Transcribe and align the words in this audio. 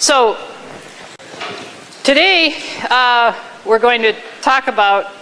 So 0.00 0.38
today 2.04 2.54
uh, 2.88 3.34
we're 3.66 3.80
going 3.80 4.02
to 4.02 4.14
talk 4.42 4.68
about 4.68 5.12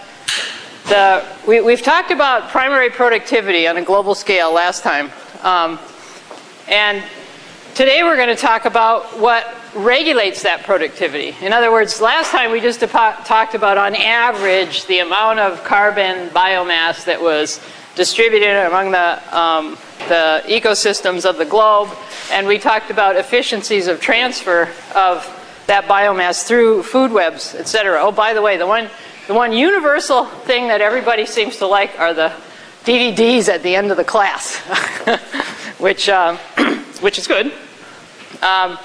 the, 0.88 1.24
we, 1.48 1.62
we've 1.62 1.80
talked 1.80 2.10
about 2.10 2.50
primary 2.50 2.90
productivity 2.90 3.66
on 3.66 3.78
a 3.78 3.82
global 3.82 4.14
scale 4.14 4.52
last 4.52 4.82
time. 4.82 5.10
Um, 5.42 5.78
and 6.68 7.02
today 7.74 8.02
we're 8.02 8.16
going 8.16 8.28
to 8.28 8.36
talk 8.36 8.66
about 8.66 9.18
what 9.18 9.46
regulates 9.74 10.42
that 10.42 10.64
productivity. 10.64 11.34
In 11.40 11.54
other 11.54 11.72
words, 11.72 12.02
last 12.02 12.30
time 12.30 12.52
we 12.52 12.60
just 12.60 12.80
talked 12.80 13.54
about 13.54 13.78
on 13.78 13.94
average 13.94 14.84
the 14.84 14.98
amount 14.98 15.38
of 15.38 15.64
carbon 15.64 16.28
biomass 16.28 17.06
that 17.06 17.22
was 17.22 17.62
distributed 17.94 18.66
among 18.66 18.90
the, 18.90 19.38
um, 19.38 19.78
the 20.08 20.42
ecosystems 20.46 21.24
of 21.24 21.38
the 21.38 21.44
globe, 21.44 21.88
and 22.30 22.46
we 22.46 22.58
talked 22.58 22.90
about 22.90 23.16
efficiencies 23.16 23.86
of 23.86 24.00
transfer 24.00 24.68
of 24.94 25.32
that 25.66 25.84
biomass 25.84 26.46
through 26.46 26.82
food 26.82 27.12
webs, 27.12 27.54
et 27.54 27.66
cetera. 27.66 27.98
Oh, 28.00 28.12
by 28.12 28.32
the 28.32 28.42
way, 28.42 28.56
the 28.56 28.66
one, 28.66 28.88
the 29.26 29.34
one 29.34 29.52
universal 29.52 30.26
thing 30.26 30.68
that 30.68 30.80
everybody 30.80 31.26
seems 31.26 31.56
to 31.58 31.66
like 31.66 31.98
are 31.98 32.14
the 32.14 32.32
DVDs 32.84 33.48
at 33.48 33.62
the 33.62 33.74
end 33.74 33.90
of 33.90 33.96
the 33.96 34.04
class, 34.04 34.58
which, 35.78 36.08
uh, 36.08 36.36
which 37.00 37.18
is 37.18 37.26
good. 37.26 37.52
Um, 38.42 38.78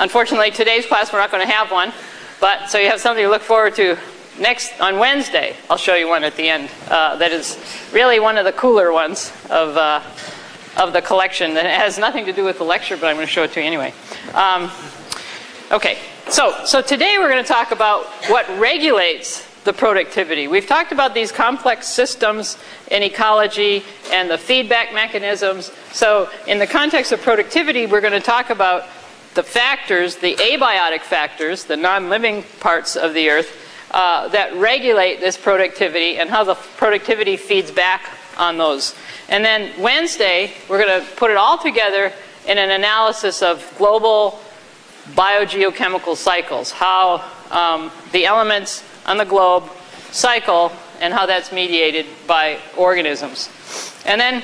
unfortunately, 0.00 0.50
today's 0.50 0.86
class 0.86 1.12
we're 1.12 1.18
not 1.18 1.30
going 1.30 1.46
to 1.46 1.52
have 1.52 1.70
one, 1.70 1.92
but 2.40 2.68
so 2.68 2.78
you 2.78 2.90
have 2.90 3.00
something 3.00 3.24
to 3.24 3.30
look 3.30 3.42
forward 3.42 3.74
to 3.76 3.96
next 4.38 4.78
on 4.80 4.98
Wednesday. 4.98 5.56
I'll 5.70 5.78
show 5.78 5.94
you 5.94 6.08
one 6.08 6.24
at 6.24 6.36
the 6.36 6.48
end 6.48 6.70
uh, 6.88 7.16
that 7.16 7.32
is 7.32 7.58
really 7.92 8.20
one 8.20 8.36
of 8.38 8.44
the 8.44 8.52
cooler 8.52 8.92
ones 8.92 9.32
of 9.50 9.76
uh, 9.76 10.02
of 10.78 10.92
the 10.92 11.02
collection. 11.02 11.54
That 11.54 11.66
has 11.66 11.98
nothing 11.98 12.24
to 12.26 12.32
do 12.32 12.44
with 12.44 12.58
the 12.58 12.64
lecture, 12.64 12.96
but 12.96 13.06
I'm 13.06 13.16
going 13.16 13.26
to 13.26 13.32
show 13.32 13.42
it 13.42 13.52
to 13.52 13.60
you 13.60 13.66
anyway. 13.66 13.92
Um, 14.32 14.70
okay, 15.72 15.98
so 16.28 16.64
so 16.64 16.80
today 16.80 17.16
we're 17.18 17.28
going 17.28 17.42
to 17.42 17.48
talk 17.48 17.72
about 17.72 18.06
what 18.28 18.48
regulates 18.58 19.46
the 19.64 19.72
productivity. 19.72 20.48
We've 20.48 20.66
talked 20.66 20.92
about 20.92 21.14
these 21.14 21.32
complex 21.32 21.88
systems 21.88 22.56
in 22.90 23.02
ecology 23.02 23.82
and 24.12 24.30
the 24.30 24.38
feedback 24.38 24.94
mechanisms. 24.94 25.72
So 25.92 26.30
in 26.46 26.58
the 26.58 26.66
context 26.66 27.12
of 27.12 27.20
productivity, 27.20 27.84
we're 27.84 28.00
going 28.00 28.12
to 28.14 28.20
talk 28.20 28.50
about 28.50 28.86
the 29.34 29.42
factors, 29.42 30.16
the 30.16 30.36
abiotic 30.36 31.02
factors, 31.02 31.64
the 31.64 31.76
non-living 31.76 32.44
parts 32.60 32.96
of 32.96 33.14
the 33.14 33.28
earth, 33.28 33.64
uh, 33.90 34.28
that 34.28 34.54
regulate 34.56 35.20
this 35.20 35.36
productivity 35.36 36.18
and 36.18 36.30
how 36.30 36.44
the 36.44 36.54
productivity 36.54 37.36
feeds 37.36 37.70
back 37.70 38.17
on 38.38 38.58
those. 38.58 38.94
And 39.28 39.44
then 39.44 39.70
Wednesday, 39.80 40.52
we're 40.68 40.84
going 40.84 41.00
to 41.00 41.06
put 41.16 41.30
it 41.30 41.36
all 41.36 41.58
together 41.58 42.12
in 42.46 42.58
an 42.58 42.70
analysis 42.70 43.42
of 43.42 43.74
global 43.76 44.40
biogeochemical 45.14 46.16
cycles, 46.16 46.70
how 46.70 47.24
um, 47.50 47.90
the 48.12 48.26
elements 48.26 48.84
on 49.06 49.16
the 49.18 49.24
globe 49.24 49.64
cycle 50.10 50.72
and 51.00 51.12
how 51.12 51.26
that's 51.26 51.52
mediated 51.52 52.06
by 52.26 52.58
organisms. 52.76 53.50
And 54.06 54.20
then 54.20 54.42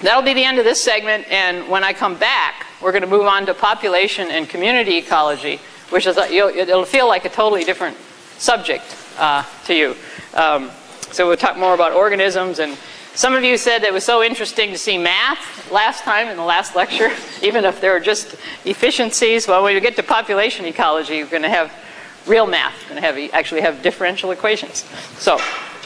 that'll 0.00 0.22
be 0.22 0.34
the 0.34 0.44
end 0.44 0.58
of 0.58 0.64
this 0.64 0.82
segment. 0.82 1.26
And 1.30 1.68
when 1.68 1.84
I 1.84 1.92
come 1.92 2.16
back, 2.16 2.66
we're 2.80 2.92
going 2.92 3.02
to 3.02 3.08
move 3.08 3.26
on 3.26 3.46
to 3.46 3.54
population 3.54 4.30
and 4.30 4.48
community 4.48 4.98
ecology, 4.98 5.60
which 5.90 6.06
is, 6.06 6.16
it'll 6.16 6.84
feel 6.84 7.08
like 7.08 7.24
a 7.24 7.28
totally 7.28 7.64
different 7.64 7.96
subject 8.38 8.84
uh, 9.18 9.44
to 9.66 9.74
you. 9.74 9.96
Um, 10.34 10.70
so 11.10 11.28
we'll 11.28 11.36
talk 11.36 11.56
more 11.56 11.74
about 11.74 11.92
organisms 11.92 12.58
and 12.58 12.76
some 13.14 13.34
of 13.34 13.44
you 13.44 13.58
said 13.58 13.82
it 13.82 13.92
was 13.92 14.04
so 14.04 14.22
interesting 14.22 14.70
to 14.70 14.78
see 14.78 14.96
math 14.96 15.70
last 15.70 16.02
time 16.02 16.28
in 16.28 16.36
the 16.36 16.44
last 16.44 16.74
lecture, 16.74 17.10
even 17.42 17.64
if 17.64 17.80
there 17.80 17.94
are 17.94 18.00
just 18.00 18.36
efficiencies. 18.64 19.46
Well, 19.46 19.62
when 19.62 19.74
you 19.74 19.80
get 19.80 19.96
to 19.96 20.02
population 20.02 20.64
ecology, 20.64 21.16
you're 21.16 21.26
going 21.26 21.42
to 21.42 21.50
have 21.50 21.72
real 22.26 22.46
math. 22.46 22.74
You're 22.80 23.00
going 23.00 23.02
to 23.02 23.22
have 23.22 23.34
actually 23.34 23.60
have 23.62 23.82
differential 23.82 24.30
equations. 24.30 24.84
So, 25.18 25.36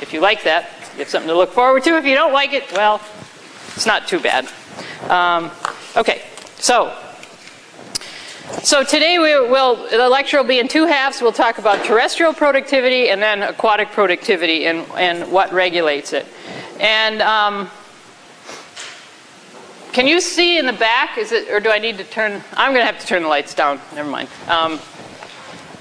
if 0.01 0.13
you 0.13 0.21
like 0.21 0.45
that, 0.45 0.71
you 0.93 1.01
have 1.01 1.09
something 1.09 1.29
to 1.29 1.37
look 1.37 1.51
forward 1.51 1.83
to. 1.85 1.97
If 1.97 2.05
you 2.05 2.15
don't 2.15 2.33
like 2.33 2.53
it, 2.53 2.71
well, 2.73 3.01
it's 3.75 3.87
not 3.87 4.07
too 4.07 4.21
bad. 4.21 4.49
Um, 5.09 5.51
okay, 5.97 6.23
so 6.59 6.95
so 8.63 8.85
today 8.85 9.19
we 9.19 9.49
will, 9.49 9.89
the 9.91 10.09
lecture 10.09 10.37
will 10.37 10.49
be 10.49 10.59
in 10.59 10.69
two 10.69 10.87
halves. 10.87 11.21
We'll 11.21 11.33
talk 11.33 11.59
about 11.59 11.85
terrestrial 11.85 12.33
productivity 12.33 13.09
and 13.11 13.21
then 13.21 13.43
aquatic 13.43 13.91
productivity 13.91 14.67
and, 14.67 14.87
and 14.97 15.31
what 15.33 15.53
regulates 15.53 16.13
it. 16.13 16.27
And 16.79 17.23
um, 17.23 17.71
can 19.93 20.07
you 20.07 20.21
see 20.21 20.59
in 20.59 20.67
the 20.67 20.73
back? 20.73 21.19
Is 21.19 21.33
it, 21.33 21.51
or 21.51 21.59
do 21.59 21.71
I 21.71 21.79
need 21.79 21.99
to 21.99 22.05
turn? 22.05 22.43
I'm 22.53 22.73
going 22.73 22.87
to 22.87 22.93
have 22.93 23.01
to 23.01 23.07
turn 23.07 23.23
the 23.23 23.29
lights 23.29 23.55
down. 23.55 23.81
Never 23.95 24.11
mind. 24.11 24.29
Um, 24.47 24.79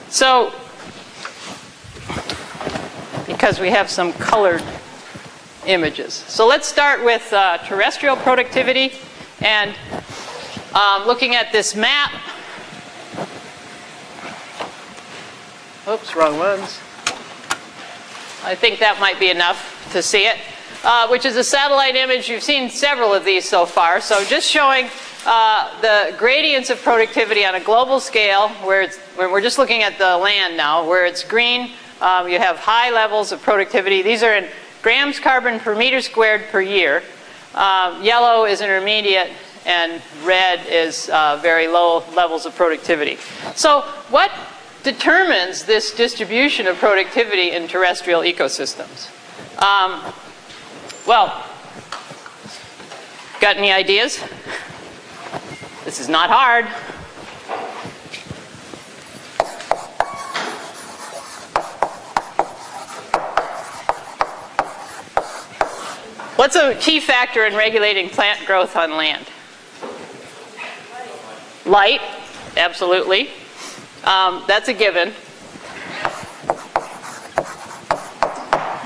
so, 0.09 0.53
because 3.27 3.59
we 3.59 3.69
have 3.69 3.89
some 3.89 4.13
colored 4.13 4.63
images. 5.67 6.13
So 6.13 6.47
let's 6.47 6.67
start 6.67 7.03
with 7.03 7.31
uh, 7.33 7.57
terrestrial 7.59 8.15
productivity 8.15 8.93
and 9.41 9.75
um, 10.73 11.05
looking 11.05 11.35
at 11.35 11.51
this 11.51 11.75
map. 11.75 12.11
Oops, 15.87 16.15
wrong 16.15 16.39
ones. 16.39 16.79
I 18.43 18.55
think 18.55 18.79
that 18.79 18.97
might 18.99 19.19
be 19.19 19.29
enough 19.29 19.87
to 19.91 20.01
see 20.01 20.25
it, 20.25 20.37
uh, 20.83 21.07
which 21.09 21.25
is 21.25 21.35
a 21.35 21.43
satellite 21.43 21.95
image. 21.95 22.27
You've 22.27 22.41
seen 22.41 22.71
several 22.71 23.13
of 23.13 23.23
these 23.23 23.47
so 23.47 23.67
far. 23.67 24.01
So 24.01 24.23
just 24.23 24.49
showing 24.49 24.87
uh, 25.27 25.79
the 25.81 26.15
gradients 26.17 26.71
of 26.71 26.81
productivity 26.81 27.45
on 27.45 27.53
a 27.53 27.59
global 27.59 27.99
scale, 27.99 28.49
where, 28.63 28.89
where 29.15 29.29
we're 29.31 29.41
just 29.41 29.59
looking 29.59 29.83
at 29.83 29.99
the 29.99 30.17
land 30.17 30.57
now, 30.57 30.87
where 30.87 31.05
it's 31.05 31.23
green, 31.23 31.69
um, 32.01 32.27
you 32.27 32.39
have 32.39 32.57
high 32.57 32.89
levels 32.89 33.31
of 33.31 33.43
productivity. 33.43 34.01
These 34.01 34.23
are 34.23 34.35
in 34.35 34.47
grams 34.81 35.19
carbon 35.19 35.59
per 35.59 35.75
meter 35.75 36.01
squared 36.01 36.45
per 36.51 36.61
year. 36.61 37.03
Um, 37.53 38.03
yellow 38.03 38.45
is 38.45 38.61
intermediate, 38.61 39.29
and 39.67 40.01
red 40.23 40.65
is 40.67 41.09
uh, 41.09 41.37
very 41.43 41.67
low 41.67 42.03
levels 42.15 42.47
of 42.47 42.55
productivity. 42.55 43.17
So 43.53 43.81
what 44.09 44.31
determines 44.85 45.63
this 45.63 45.93
distribution 45.93 46.67
of 46.67 46.77
productivity 46.77 47.51
in 47.51 47.67
terrestrial 47.67 48.21
ecosystems? 48.21 49.09
Um, 49.59 50.13
well, 51.07 51.43
got 53.41 53.57
any 53.57 53.71
ideas? 53.71 54.23
This 55.83 55.99
is 55.99 56.07
not 56.07 56.29
hard. 56.29 56.65
What's 66.37 66.55
a 66.55 66.75
key 66.75 66.99
factor 66.99 67.45
in 67.45 67.55
regulating 67.55 68.09
plant 68.09 68.45
growth 68.45 68.75
on 68.75 68.95
land? 68.97 69.25
Light, 71.65 72.01
absolutely. 72.55 73.29
Um, 74.05 74.43
that's 74.47 74.67
a 74.67 74.73
given. 74.73 75.13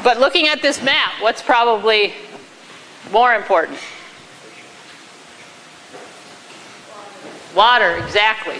But 0.01 0.17
looking 0.17 0.47
at 0.47 0.61
this 0.61 0.81
map, 0.81 1.21
what's 1.21 1.41
probably 1.41 2.13
more 3.11 3.33
important? 3.33 3.77
Water, 7.53 7.97
exactly. 7.97 8.59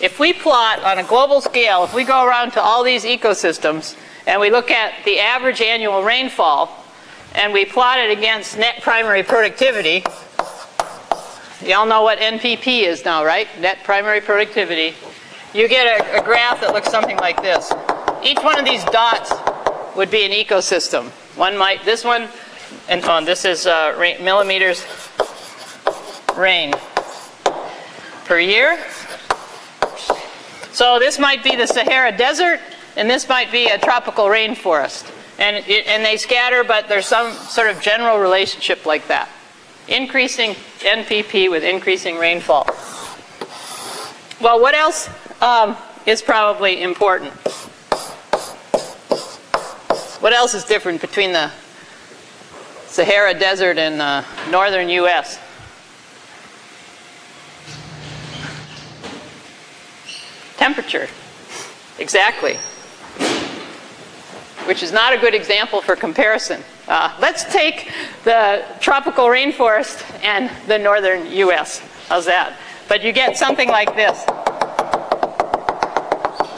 If 0.00 0.20
we 0.20 0.32
plot 0.32 0.84
on 0.84 0.98
a 0.98 1.02
global 1.02 1.40
scale, 1.40 1.82
if 1.82 1.92
we 1.92 2.04
go 2.04 2.24
around 2.24 2.52
to 2.52 2.62
all 2.62 2.84
these 2.84 3.04
ecosystems 3.04 3.96
and 4.28 4.40
we 4.40 4.50
look 4.50 4.70
at 4.70 5.04
the 5.04 5.18
average 5.18 5.60
annual 5.60 6.04
rainfall 6.04 6.84
and 7.34 7.52
we 7.52 7.64
plot 7.64 7.98
it 7.98 8.16
against 8.16 8.56
net 8.56 8.80
primary 8.80 9.24
productivity, 9.24 10.04
y'all 11.64 11.86
know 11.86 12.02
what 12.02 12.20
NPP 12.20 12.82
is 12.82 13.04
now, 13.04 13.24
right? 13.24 13.48
Net 13.60 13.78
primary 13.82 14.20
productivity 14.20 14.94
you 15.54 15.68
get 15.68 16.00
a, 16.00 16.20
a 16.20 16.24
graph 16.24 16.60
that 16.60 16.74
looks 16.74 16.90
something 16.90 17.16
like 17.18 17.40
this. 17.40 17.72
Each 18.24 18.42
one 18.42 18.58
of 18.58 18.64
these 18.64 18.84
dots 18.86 19.32
would 19.96 20.10
be 20.10 20.24
an 20.24 20.32
ecosystem. 20.32 21.10
One 21.36 21.56
might, 21.56 21.84
this 21.84 22.04
one, 22.04 22.28
and 22.88 23.02
oh, 23.04 23.24
this 23.24 23.44
is 23.44 23.66
uh, 23.66 23.94
rain, 23.98 24.22
millimeters 24.24 24.84
rain 26.34 26.72
per 28.24 28.40
year. 28.40 28.78
So 30.72 30.98
this 30.98 31.20
might 31.20 31.44
be 31.44 31.54
the 31.54 31.68
Sahara 31.68 32.16
Desert, 32.16 32.58
and 32.96 33.08
this 33.08 33.28
might 33.28 33.52
be 33.52 33.68
a 33.68 33.78
tropical 33.78 34.24
rainforest. 34.24 35.12
And, 35.38 35.64
it, 35.68 35.86
and 35.86 36.04
they 36.04 36.16
scatter, 36.16 36.64
but 36.64 36.88
there's 36.88 37.06
some 37.06 37.32
sort 37.32 37.70
of 37.70 37.80
general 37.80 38.18
relationship 38.18 38.86
like 38.86 39.06
that. 39.06 39.28
Increasing 39.86 40.54
NPP 40.80 41.48
with 41.48 41.62
increasing 41.62 42.16
rainfall. 42.16 42.66
Well, 44.40 44.60
what 44.60 44.74
else 44.74 45.08
um, 45.44 45.76
is 46.06 46.22
probably 46.22 46.82
important. 46.82 47.32
What 50.20 50.32
else 50.32 50.54
is 50.54 50.64
different 50.64 51.00
between 51.00 51.32
the 51.32 51.50
Sahara 52.86 53.38
Desert 53.38 53.76
and 53.76 54.00
the 54.00 54.24
northern 54.50 54.88
U.S.? 54.88 55.38
temperature. 60.56 61.08
Exactly. 61.98 62.54
Which 64.66 64.82
is 64.82 64.92
not 64.92 65.12
a 65.12 65.18
good 65.18 65.34
example 65.34 65.82
for 65.82 65.94
comparison. 65.94 66.62
Uh, 66.88 67.14
let's 67.20 67.44
take 67.52 67.92
the 68.24 68.64
tropical 68.80 69.26
rainforest 69.26 70.02
and 70.24 70.50
the 70.66 70.78
northern 70.78 71.26
US. 71.26 71.80
How's 72.08 72.24
that? 72.24 72.56
But 72.88 73.02
you 73.02 73.12
get 73.12 73.36
something 73.36 73.68
like 73.68 73.94
this. 73.94 74.24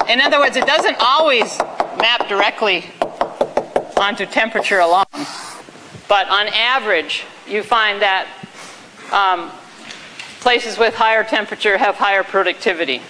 In 0.08 0.20
other 0.20 0.38
words, 0.38 0.56
it 0.56 0.66
doesn't 0.66 0.96
always 1.00 1.58
map 1.98 2.28
directly 2.28 2.84
onto 3.96 4.24
temperature 4.24 4.78
alone. 4.78 5.04
But 6.08 6.28
on 6.28 6.46
average, 6.48 7.24
you 7.48 7.64
find 7.64 8.00
that 8.02 8.28
um, 9.10 9.50
places 10.40 10.78
with 10.78 10.94
higher 10.94 11.24
temperature 11.24 11.76
have 11.76 11.96
higher 11.96 12.22
productivity. 12.22 13.02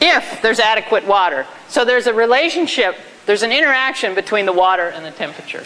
If 0.00 0.40
there's 0.40 0.60
adequate 0.60 1.06
water. 1.06 1.46
So 1.68 1.84
there's 1.84 2.06
a 2.06 2.14
relationship, 2.14 2.96
there's 3.26 3.42
an 3.42 3.52
interaction 3.52 4.14
between 4.14 4.46
the 4.46 4.52
water 4.52 4.88
and 4.88 5.04
the 5.04 5.10
temperature. 5.10 5.64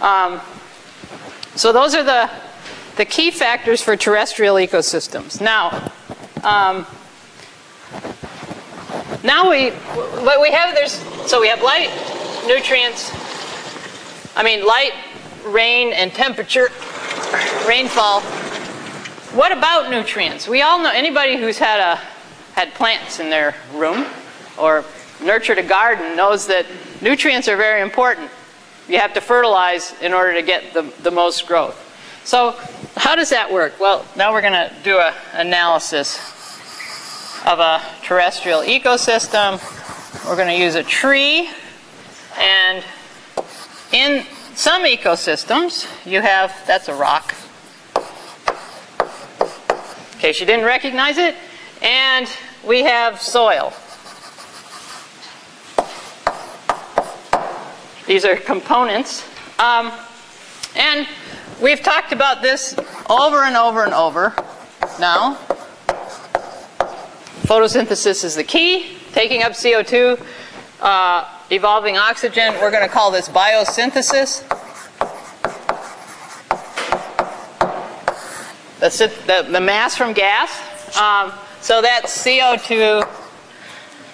Um, 0.00 0.40
so 1.54 1.70
those 1.70 1.94
are 1.94 2.02
the, 2.02 2.30
the 2.96 3.04
key 3.04 3.30
factors 3.30 3.82
for 3.82 3.96
terrestrial 3.96 4.56
ecosystems. 4.56 5.40
Now, 5.40 5.92
um, 6.44 6.86
now 9.24 9.50
we, 9.50 9.70
what 9.70 10.40
we 10.40 10.52
have, 10.52 10.74
there's, 10.74 10.92
so 11.28 11.40
we 11.40 11.48
have 11.48 11.62
light, 11.62 11.90
nutrients, 12.46 13.10
I 14.36 14.42
mean 14.42 14.64
light, 14.64 14.92
rain, 15.46 15.92
and 15.92 16.12
temperature, 16.12 16.68
rainfall. 17.66 18.20
What 19.32 19.50
about 19.50 19.90
nutrients? 19.90 20.46
We 20.46 20.62
all 20.62 20.78
know, 20.78 20.92
anybody 20.92 21.36
who's 21.36 21.58
had 21.58 21.80
a, 21.80 21.96
had 22.52 22.72
plants 22.74 23.18
in 23.18 23.30
their 23.30 23.54
room 23.72 24.06
or 24.56 24.84
nurtured 25.22 25.58
a 25.58 25.62
garden 25.62 26.16
knows 26.16 26.46
that 26.46 26.66
nutrients 27.00 27.48
are 27.48 27.56
very 27.56 27.80
important. 27.80 28.30
You 28.88 28.98
have 28.98 29.14
to 29.14 29.20
fertilize 29.20 29.94
in 30.00 30.12
order 30.12 30.34
to 30.34 30.42
get 30.42 30.72
the, 30.74 30.82
the 31.02 31.10
most 31.10 31.46
growth. 31.46 31.83
So 32.24 32.56
how 32.96 33.14
does 33.16 33.28
that 33.30 33.52
work? 33.52 33.78
Well, 33.78 34.06
now 34.16 34.32
we're 34.32 34.40
going 34.40 34.54
to 34.54 34.72
do 34.82 34.98
an 34.98 35.12
analysis 35.34 36.18
of 37.44 37.58
a 37.58 37.82
terrestrial 38.02 38.60
ecosystem. 38.60 39.60
We're 40.26 40.36
going 40.36 40.48
to 40.48 40.56
use 40.56 40.74
a 40.74 40.82
tree. 40.82 41.50
And 42.38 42.82
in 43.92 44.24
some 44.54 44.84
ecosystems, 44.84 45.86
you 46.06 46.22
have, 46.22 46.54
that's 46.66 46.88
a 46.88 46.94
rock. 46.94 47.34
In 50.14 50.18
case 50.18 50.40
you 50.40 50.46
didn't 50.46 50.64
recognize 50.64 51.18
it. 51.18 51.34
And 51.82 52.26
we 52.66 52.84
have 52.84 53.20
soil. 53.20 53.74
These 58.06 58.24
are 58.24 58.36
components. 58.36 59.28
Um, 59.58 59.92
and 60.74 61.06
we've 61.60 61.82
talked 61.82 62.12
about 62.12 62.42
this 62.42 62.76
over 63.08 63.42
and 63.42 63.56
over 63.56 63.84
and 63.84 63.94
over 63.94 64.34
now. 64.98 65.36
Photosynthesis 67.44 68.24
is 68.24 68.34
the 68.34 68.44
key, 68.44 68.96
taking 69.12 69.42
up 69.42 69.52
CO2, 69.52 70.20
uh, 70.80 71.28
evolving 71.50 71.96
oxygen. 71.96 72.54
We're 72.54 72.70
going 72.70 72.86
to 72.86 72.92
call 72.92 73.10
this 73.10 73.28
biosynthesis. 73.28 74.48
That's 78.80 79.00
it, 79.00 79.26
the, 79.26 79.46
the 79.50 79.60
mass 79.60 79.96
from 79.96 80.12
gas. 80.12 80.96
Um, 80.96 81.32
so 81.60 81.80
that's 81.82 82.16
CO2 82.24 83.08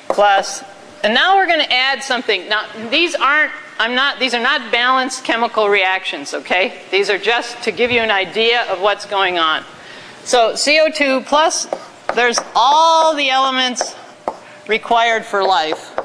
plus. 0.08 0.64
And 1.02 1.14
now 1.14 1.36
we're 1.36 1.46
going 1.46 1.60
to 1.60 1.72
add 1.72 2.02
something. 2.02 2.48
Now, 2.48 2.66
these 2.90 3.14
aren't 3.14 3.52
I'm 3.80 3.94
not, 3.94 4.18
these 4.18 4.34
are 4.34 4.42
not 4.42 4.70
balanced 4.70 5.24
chemical 5.24 5.70
reactions, 5.70 6.34
okay? 6.34 6.82
These 6.90 7.08
are 7.08 7.16
just 7.16 7.62
to 7.62 7.72
give 7.72 7.90
you 7.90 8.00
an 8.00 8.10
idea 8.10 8.70
of 8.70 8.82
what's 8.82 9.06
going 9.06 9.38
on. 9.38 9.64
So 10.22 10.52
CO2 10.52 11.24
plus, 11.24 11.66
there's 12.14 12.38
all 12.54 13.16
the 13.16 13.30
elements 13.30 13.96
required 14.68 15.24
for 15.24 15.42
life. 15.42 15.98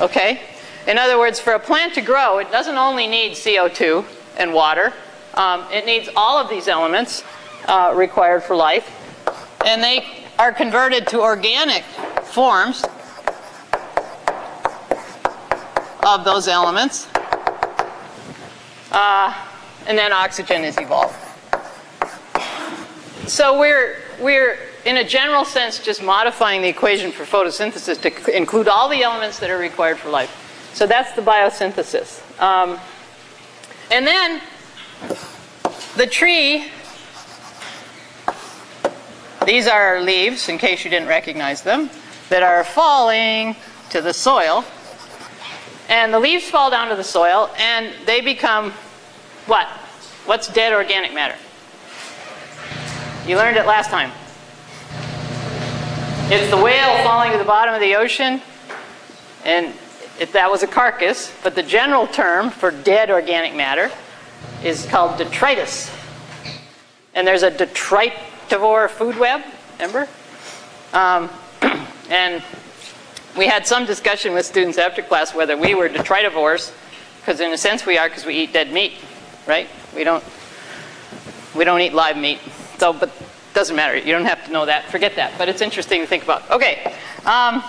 Okay? 0.00 0.40
In 0.86 0.98
other 0.98 1.18
words, 1.18 1.40
for 1.40 1.54
a 1.54 1.58
plant 1.58 1.94
to 1.94 2.00
grow, 2.00 2.38
it 2.38 2.52
doesn't 2.52 2.76
only 2.76 3.08
need 3.08 3.32
CO2 3.32 4.04
and 4.36 4.54
water. 4.54 4.92
Um, 5.34 5.64
it 5.72 5.84
needs 5.84 6.08
all 6.14 6.38
of 6.38 6.48
these 6.48 6.68
elements 6.68 7.24
uh, 7.66 7.92
required 7.96 8.44
for 8.44 8.54
life. 8.54 8.88
And 9.64 9.82
they 9.82 10.06
are 10.38 10.52
converted 10.52 11.08
to 11.08 11.22
organic 11.22 11.82
forms 12.22 12.84
of 16.06 16.24
those 16.24 16.46
elements. 16.46 17.08
Uh, 18.92 19.34
and 19.86 19.98
then 19.98 20.12
oxygen 20.12 20.62
is 20.62 20.78
evolved. 20.78 21.16
So 23.28 23.58
we're, 23.58 23.96
we're, 24.20 24.56
in 24.84 24.98
a 24.98 25.04
general 25.04 25.44
sense, 25.44 25.80
just 25.82 26.00
modifying 26.00 26.62
the 26.62 26.68
equation 26.68 27.10
for 27.10 27.24
photosynthesis 27.24 28.00
to 28.02 28.36
include 28.36 28.68
all 28.68 28.88
the 28.88 29.02
elements 29.02 29.40
that 29.40 29.50
are 29.50 29.58
required 29.58 29.98
for 29.98 30.08
life. 30.10 30.70
So 30.74 30.86
that's 30.86 31.12
the 31.14 31.22
biosynthesis. 31.22 32.22
Um, 32.40 32.78
and 33.90 34.06
then 34.06 34.40
the 35.96 36.06
tree, 36.06 36.68
these 39.44 39.66
are 39.66 40.00
leaves, 40.00 40.48
in 40.48 40.58
case 40.58 40.84
you 40.84 40.90
didn't 40.90 41.08
recognize 41.08 41.62
them, 41.62 41.90
that 42.28 42.44
are 42.44 42.62
falling 42.62 43.56
to 43.90 44.00
the 44.00 44.12
soil. 44.12 44.64
And 45.88 46.12
the 46.12 46.18
leaves 46.18 46.48
fall 46.48 46.70
down 46.70 46.88
to 46.88 46.96
the 46.96 47.04
soil 47.04 47.50
and 47.58 47.92
they 48.06 48.20
become 48.20 48.72
what? 49.46 49.66
What's 50.26 50.48
dead 50.48 50.72
organic 50.72 51.14
matter? 51.14 51.36
You 53.26 53.36
learned 53.36 53.56
it 53.56 53.66
last 53.66 53.90
time. 53.90 54.10
It's 56.28 56.50
the 56.50 56.56
whale 56.56 57.04
falling 57.04 57.30
to 57.30 57.38
the 57.38 57.44
bottom 57.44 57.72
of 57.72 57.80
the 57.80 57.94
ocean, 57.94 58.42
and 59.44 59.72
if 60.18 60.32
that 60.32 60.50
was 60.50 60.64
a 60.64 60.66
carcass, 60.66 61.32
but 61.44 61.54
the 61.54 61.62
general 61.62 62.08
term 62.08 62.50
for 62.50 62.72
dead 62.72 63.10
organic 63.10 63.54
matter 63.54 63.92
is 64.64 64.86
called 64.86 65.18
detritus. 65.18 65.88
And 67.14 67.24
there's 67.24 67.44
a 67.44 67.50
detritivore 67.50 68.90
food 68.90 69.16
web, 69.18 69.42
remember? 69.78 70.08
Um, 70.92 71.30
and 72.10 72.42
we 73.36 73.46
had 73.46 73.66
some 73.66 73.86
discussion 73.86 74.32
with 74.32 74.46
students 74.46 74.78
after 74.78 75.02
class 75.02 75.34
whether 75.34 75.56
we 75.56 75.74
were 75.74 75.88
detritivores, 75.88 76.72
because 77.20 77.40
in 77.40 77.52
a 77.52 77.58
sense 77.58 77.84
we 77.84 77.98
are 77.98 78.08
because 78.08 78.24
we 78.24 78.34
eat 78.34 78.52
dead 78.52 78.72
meat, 78.72 78.94
right? 79.46 79.68
We 79.94 80.04
don't, 80.04 80.24
we 81.54 81.64
don't 81.64 81.80
eat 81.80 81.92
live 81.92 82.16
meat. 82.16 82.40
So, 82.78 82.92
but 82.92 83.10
doesn't 83.54 83.74
matter. 83.74 83.96
You 83.96 84.12
don't 84.12 84.26
have 84.26 84.44
to 84.44 84.52
know 84.52 84.66
that. 84.66 84.84
Forget 84.90 85.16
that. 85.16 85.32
But 85.38 85.48
it's 85.48 85.62
interesting 85.62 86.02
to 86.02 86.06
think 86.06 86.22
about. 86.22 86.50
Okay. 86.50 86.94
Um, 87.24 87.62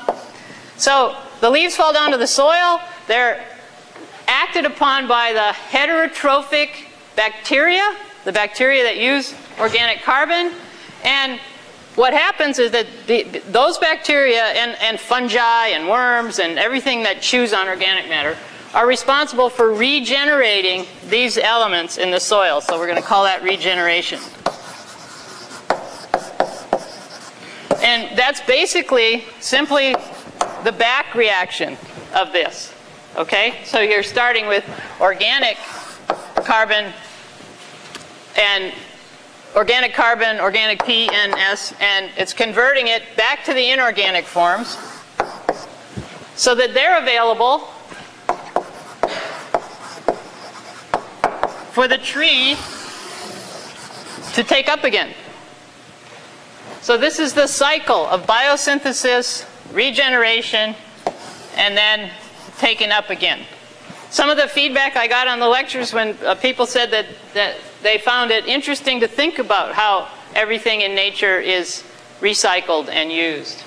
so 0.75 1.15
the 1.39 1.49
leaves 1.49 1.75
fall 1.77 1.93
down 1.93 2.11
to 2.11 2.17
the 2.17 2.27
soil. 2.27 2.81
They're 3.07 3.43
acted 4.27 4.65
upon 4.65 5.07
by 5.07 5.31
the 5.31 5.55
heterotrophic 5.69 6.69
bacteria, 7.15 7.95
the 8.25 8.33
bacteria 8.33 8.83
that 8.83 8.97
use 8.97 9.33
organic 9.59 10.01
carbon. 10.01 10.51
And 11.05 11.39
what 11.97 12.13
happens 12.13 12.59
is 12.59 12.69
that 12.71 12.85
the, 13.07 13.23
those 13.49 13.79
bacteria 13.79 14.43
and, 14.43 14.77
and 14.79 14.99
fungi 14.99 15.69
and 15.69 15.89
worms 15.89 16.37
and 16.37 16.59
everything 16.59 17.01
that 17.01 17.23
chews 17.23 17.53
on 17.53 17.67
organic 17.67 18.07
matter 18.07 18.37
are 18.75 18.85
responsible 18.85 19.49
for 19.49 19.73
regenerating 19.73 20.85
these 21.09 21.39
elements 21.39 21.97
in 21.97 22.11
the 22.11 22.19
soil. 22.19 22.61
So 22.61 22.77
we're 22.77 22.85
going 22.85 23.01
to 23.01 23.07
call 23.07 23.23
that 23.23 23.41
regeneration. 23.41 24.19
And 27.81 28.15
that's 28.15 28.41
basically 28.41 29.25
simply 29.39 29.95
the 30.63 30.73
back 30.77 31.15
reaction 31.15 31.77
of 32.13 32.31
this. 32.31 32.75
Okay? 33.15 33.55
So 33.63 33.79
you're 33.81 34.03
starting 34.03 34.45
with 34.45 34.63
organic 35.01 35.57
carbon 36.45 36.93
and 38.37 38.71
organic 39.57 39.91
carbon, 39.95 40.39
organic 40.39 40.85
P, 40.85 41.09
N, 41.11 41.33
S, 41.33 41.73
and 41.81 42.11
it's 42.15 42.31
converting 42.31 42.87
it 42.87 43.01
back 43.17 43.43
to 43.43 43.55
the 43.55 43.71
inorganic 43.71 44.23
forms 44.25 44.77
so 46.35 46.53
that 46.53 46.75
they're 46.75 47.01
available 47.01 47.61
for 51.71 51.87
the 51.87 51.97
tree 51.97 52.55
to 54.35 54.43
take 54.43 54.69
up 54.69 54.83
again. 54.83 55.11
So 56.81 56.95
this 56.95 57.17
is 57.17 57.33
the 57.33 57.47
cycle 57.47 58.05
of 58.05 58.27
biosynthesis, 58.27 59.47
regeneration, 59.73 60.75
and 61.55 61.75
then 61.75 62.11
taken 62.59 62.91
up 62.91 63.09
again. 63.09 63.39
some 64.09 64.29
of 64.29 64.37
the 64.37 64.47
feedback 64.47 64.95
I 64.95 65.07
got 65.07 65.27
on 65.27 65.39
the 65.39 65.47
lectures 65.47 65.93
when 65.93 66.17
uh, 66.25 66.35
people 66.35 66.65
said 66.65 66.91
that, 66.91 67.05
that 67.33 67.55
they 67.87 67.97
found 67.97 68.31
it 68.31 68.45
interesting 68.45 68.99
to 68.99 69.07
think 69.07 69.39
about 69.39 69.73
how 69.73 70.09
everything 70.35 70.81
in 70.81 70.93
nature 70.93 71.39
is 71.39 71.83
recycled 72.19 72.89
and 72.89 73.11
used. 73.11 73.63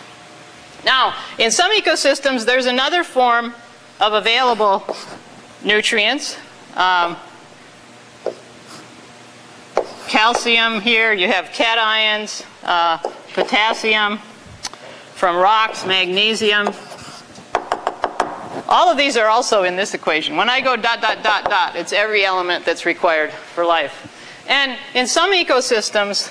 Now, 0.84 1.14
in 1.38 1.50
some 1.50 1.72
ecosystems, 1.72 2.44
there's 2.44 2.66
another 2.66 3.02
form 3.02 3.54
of 3.98 4.12
available 4.12 4.84
nutrients. 5.64 6.36
Um, 6.74 7.16
calcium 10.06 10.80
here, 10.82 11.12
you 11.14 11.28
have 11.28 11.46
cations, 11.46 12.44
uh, 12.62 12.98
potassium 13.32 14.18
from 15.14 15.36
rocks, 15.36 15.86
magnesium. 15.86 16.68
All 18.68 18.88
of 18.88 18.96
these 18.96 19.16
are 19.16 19.28
also 19.28 19.64
in 19.64 19.76
this 19.76 19.94
equation. 19.94 20.36
When 20.36 20.50
I 20.50 20.60
go 20.60 20.76
dot, 20.76 21.00
dot, 21.00 21.22
dot, 21.22 21.44
dot, 21.44 21.76
it's 21.76 21.92
every 21.92 22.24
element 22.24 22.64
that's 22.64 22.84
required 22.84 23.30
for 23.32 23.64
life. 23.64 24.09
And 24.50 24.76
in 24.94 25.06
some 25.06 25.32
ecosystems, 25.32 26.28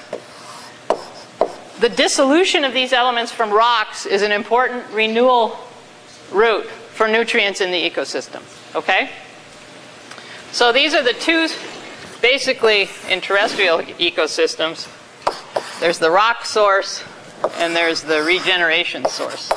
the 1.80 1.88
dissolution 1.88 2.66
of 2.66 2.74
these 2.74 2.92
elements 2.92 3.32
from 3.32 3.50
rocks 3.50 4.06
is 4.06 4.22
an 4.22 4.34
important 4.34 4.84
renewal 4.92 5.58
route 6.30 6.66
for 6.66 7.08
nutrients 7.08 7.62
in 7.62 7.72
the 7.72 7.90
ecosystem. 7.90 8.42
Okay? 8.76 9.10
So 10.52 10.74
these 10.74 10.94
are 10.94 11.02
the 11.02 11.14
two, 11.14 11.48
basically, 12.22 12.90
in 13.10 13.22
terrestrial 13.22 13.80
ecosystems. 13.80 14.90
There's 15.80 16.00
the 16.00 16.12
rock 16.12 16.44
source 16.44 17.02
and 17.56 17.74
there's 17.74 18.02
the 18.02 18.22
regeneration 18.22 19.06
source. 19.06 19.50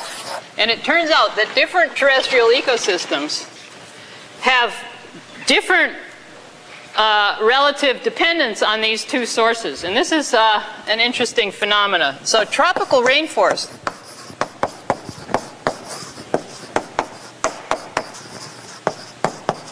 And 0.57 0.71
it 0.71 0.85
turns 0.85 1.11
out 1.11 1.35
that 1.35 1.51
different 1.57 1.97
terrestrial 1.97 2.47
ecosystems 2.47 3.49
have 4.43 4.73
different 5.49 5.97
uh, 6.97 7.39
relative 7.43 8.03
dependence 8.03 8.63
on 8.63 8.81
these 8.81 9.05
two 9.05 9.27
sources. 9.27 9.85
And 9.85 9.97
this 9.97 10.13
is 10.13 10.35
uh, 10.35 10.63
an 10.89 11.01
interesting 11.01 11.51
phenomena. 11.51 12.19
So 12.25 12.45
tropical 12.45 13.03
rainforest. 13.03 13.79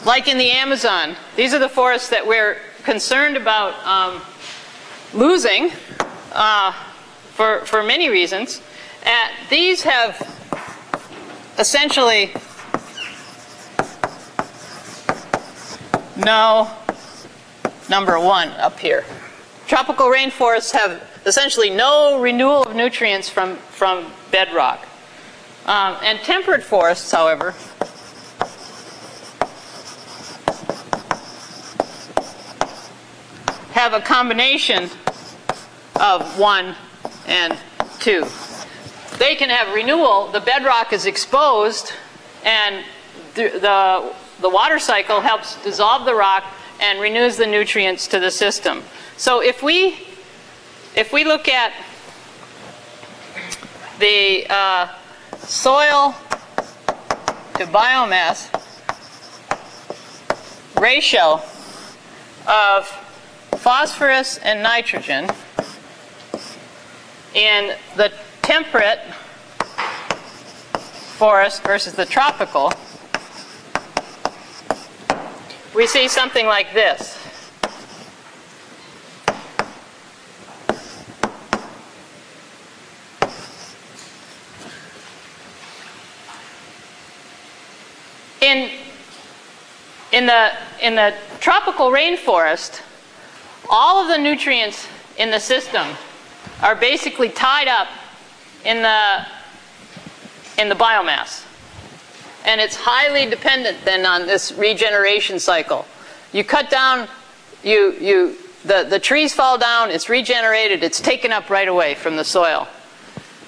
Like 0.07 0.29
in 0.29 0.39
the 0.39 0.50
Amazon, 0.50 1.15
these 1.37 1.53
are 1.53 1.59
the 1.59 1.69
forests 1.69 2.09
that 2.09 2.27
we're 2.27 2.57
concerned 2.85 3.37
about 3.37 3.75
um, 3.87 4.23
losing 5.12 5.71
uh, 6.33 6.73
for, 7.35 7.65
for 7.67 7.83
many 7.83 8.09
reasons. 8.09 8.62
And 9.05 9.33
these 9.50 9.83
have 9.83 10.17
essentially 11.59 12.33
no 16.17 16.71
number 17.91 18.19
one 18.21 18.49
up 18.51 18.79
here. 18.79 19.05
Tropical 19.67 20.07
rainforests 20.07 20.73
have 20.73 21.03
essentially 21.27 21.69
no 21.69 22.21
renewal 22.21 22.63
of 22.63 22.77
nutrients 22.77 23.29
from, 23.29 23.57
from 23.57 24.11
bedrock. 24.31 24.87
Um, 25.67 25.97
and 26.03 26.19
temperate 26.21 26.63
forests, 26.63 27.11
however, 27.11 27.51
have 33.73 33.93
a 33.93 34.01
combination 34.01 34.89
of 36.01 36.39
one 36.39 36.75
and 37.27 37.59
two. 37.99 38.25
They 39.19 39.35
can 39.35 39.51
have 39.51 39.75
renewal. 39.75 40.29
The 40.29 40.41
bedrock 40.41 40.93
is 40.93 41.07
exposed, 41.07 41.93
and 42.45 42.85
the, 43.35 43.49
the, 43.51 44.15
the 44.41 44.49
water 44.49 44.79
cycle 44.79 45.21
helps 45.21 45.63
dissolve 45.63 46.07
the 46.07 46.15
rock 46.15 46.45
and 46.81 47.01
renews 47.01 47.37
the 47.37 47.47
nutrients 47.47 48.07
to 48.09 48.19
the 48.19 48.31
system. 48.31 48.83
So 49.17 49.43
if 49.43 49.63
we, 49.63 49.99
if 50.97 51.13
we 51.13 51.25
look 51.25 51.47
at 51.47 51.73
the 53.99 54.47
uh, 54.49 54.89
soil 55.37 56.15
to 57.55 57.67
biomass 57.67 58.49
ratio 60.81 61.43
of 62.47 62.87
phosphorus 63.59 64.39
and 64.39 64.63
nitrogen 64.63 65.29
in 67.35 67.77
the 67.97 68.11
temperate 68.41 69.01
forest 71.19 71.63
versus 71.63 71.93
the 71.93 72.07
tropical, 72.07 72.73
we 75.75 75.87
see 75.87 76.09
something 76.09 76.47
like 76.47 76.73
this. 76.73 77.17
In, 88.41 88.71
in, 90.12 90.27
the, 90.27 90.53
in 90.83 90.95
the 90.97 91.15
tropical 91.41 91.91
rainforest, 91.91 92.83
all 93.69 94.03
of 94.03 94.09
the 94.09 94.19
nutrients 94.19 94.89
in 95.19 95.31
the 95.31 95.39
system 95.39 95.87
are 96.62 96.75
basically 96.75 97.29
tied 97.29 97.69
up 97.69 97.89
in 98.65 98.83
the, 98.83 99.27
in 100.59 100.69
the 100.69 100.75
biomass. 100.75 101.45
And 102.45 102.61
it's 102.61 102.77
highly 102.77 103.29
dependent 103.29 103.85
then 103.85 104.07
on 104.07 104.27
this 104.27 104.53
regeneration 104.53 105.39
cycle. 105.39 105.87
You 106.33 106.45
cut 106.45 106.71
down, 106.71 107.09
you, 107.63 107.93
you, 108.01 108.37
the, 108.65 108.87
the 108.89 108.99
trees 108.99 109.35
fall 109.35 109.59
down, 109.59 109.91
it's 109.91 110.09
regenerated, 110.09 110.83
it's 110.83 111.01
taken 111.01 111.33
up 111.33 111.51
right 111.51 111.69
away 111.69 111.95
from 111.95 112.17
the 112.17 112.25
soil. 112.25 112.67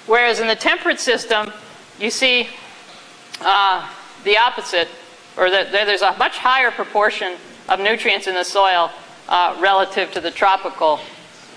Whereas 0.05 0.39
in 0.39 0.47
the 0.47 0.55
temperate 0.55 0.99
system, 0.99 1.51
you 1.99 2.09
see 2.09 2.49
uh, 3.41 3.89
the 4.23 4.37
opposite, 4.37 4.89
or 5.37 5.49
that 5.49 5.71
there's 5.71 6.01
a 6.01 6.15
much 6.17 6.37
higher 6.37 6.71
proportion 6.71 7.37
of 7.69 7.79
nutrients 7.79 8.27
in 8.27 8.35
the 8.35 8.43
soil 8.43 8.91
uh, 9.29 9.57
relative 9.59 10.11
to 10.11 10.21
the 10.21 10.31
tropical 10.31 10.99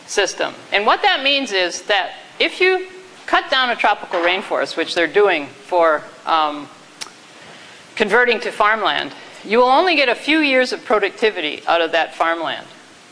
system. 0.06 0.54
And 0.72 0.86
what 0.86 1.02
that 1.02 1.22
means 1.22 1.52
is 1.52 1.82
that 1.82 2.14
if 2.38 2.60
you 2.60 2.86
cut 3.26 3.50
down 3.50 3.70
a 3.70 3.76
tropical 3.76 4.20
rainforest, 4.20 4.76
which 4.76 4.94
they're 4.94 5.06
doing 5.06 5.46
for 5.46 6.02
um, 6.24 6.68
converting 7.96 8.38
to 8.40 8.52
farmland, 8.52 9.12
you 9.44 9.58
will 9.58 9.66
only 9.66 9.96
get 9.96 10.08
a 10.08 10.14
few 10.14 10.38
years 10.38 10.72
of 10.72 10.84
productivity 10.84 11.62
out 11.66 11.80
of 11.80 11.92
that 11.92 12.14
farmland. 12.14 12.66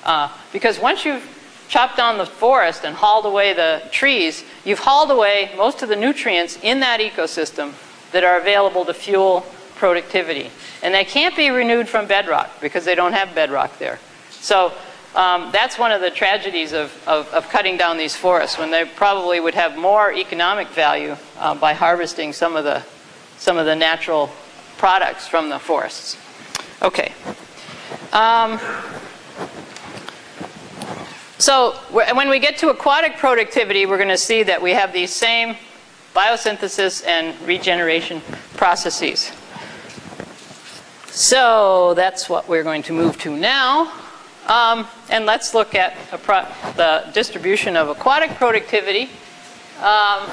Uh, 0.05 0.29
because 0.53 0.79
once 0.79 1.05
you've 1.05 1.27
chopped 1.69 1.97
down 1.97 2.19
the 2.19 2.27
forest 2.27 2.85
and 2.85 2.95
hauled 2.95 3.25
away 3.25 3.53
the 3.53 3.83
trees, 3.91 4.45
you've 4.65 4.79
hauled 4.79 5.11
away 5.11 5.51
most 5.57 5.83
of 5.83 5.89
the 5.89 5.97
nutrients 5.97 6.59
in 6.63 6.81
that 6.81 7.01
ecosystem 7.01 7.73
that 8.13 8.23
are 8.23 8.39
available 8.39 8.85
to 8.85 8.95
fuel 8.95 9.47
productivity. 9.77 10.51
And 10.83 10.95
they 10.95 11.05
can't 11.05 11.37
be 11.37 11.51
renewed 11.51 11.89
from 11.89 12.07
bedrock 12.07 12.61
because 12.61 12.85
they 12.85 12.95
don't 12.95 13.13
have 13.13 13.35
bedrock 13.35 13.79
there. 13.79 13.99
So 14.31 14.73
um, 15.15 15.51
that's 15.53 15.79
one 15.79 15.93
of 15.93 16.01
the 16.01 16.11
tragedies 16.11 16.73
of, 16.73 16.93
of, 17.07 17.29
of, 17.29 17.49
cutting 17.49 17.77
down 17.77 17.97
these 17.97 18.17
forests 18.17 18.59
when 18.59 18.71
they 18.71 18.85
probably 18.85 19.39
would 19.39 19.55
have 19.55 19.77
more 19.79 20.13
economic 20.13 20.69
value 20.69 21.17
uh, 21.39 21.55
by 21.55 21.73
harvesting 21.73 22.33
some 22.33 22.57
of 22.57 22.65
the 22.65 22.85
some 23.37 23.57
of 23.57 23.67
the 23.67 23.77
natural 23.77 24.31
products 24.85 25.27
from 25.27 25.49
the 25.49 25.59
forests. 25.59 26.19
Okay. 26.83 27.11
Um, 28.13 28.61
so 31.39 31.73
when 31.91 32.29
we 32.29 32.39
get 32.39 32.59
to 32.59 32.69
aquatic 32.69 33.17
productivity, 33.17 33.87
we're 33.87 33.97
going 33.97 34.11
to 34.11 34.19
see 34.19 34.43
that 34.43 34.61
we 34.61 34.73
have 34.73 34.93
these 34.93 35.11
same 35.11 35.57
biosynthesis 36.15 37.03
and 37.07 37.35
regeneration 37.49 38.21
processes. 38.59 39.33
So 41.07 41.95
that's 41.95 42.29
what 42.29 42.47
we're 42.47 42.63
going 42.63 42.83
to 42.83 42.93
move 42.93 43.19
to 43.21 43.35
now. 43.35 43.91
Um, 44.49 44.87
and 45.09 45.25
let's 45.25 45.55
look 45.55 45.75
at 45.75 45.97
the 46.77 47.11
distribution 47.15 47.79
of 47.79 47.89
aquatic 47.89 48.33
productivity. 48.33 49.09
Um, 49.81 50.29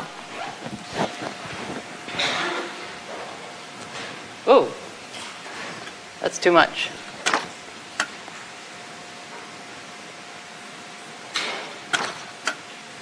ooh, 4.48 4.68
that's 6.20 6.38
too 6.38 6.52
much. 6.52 6.90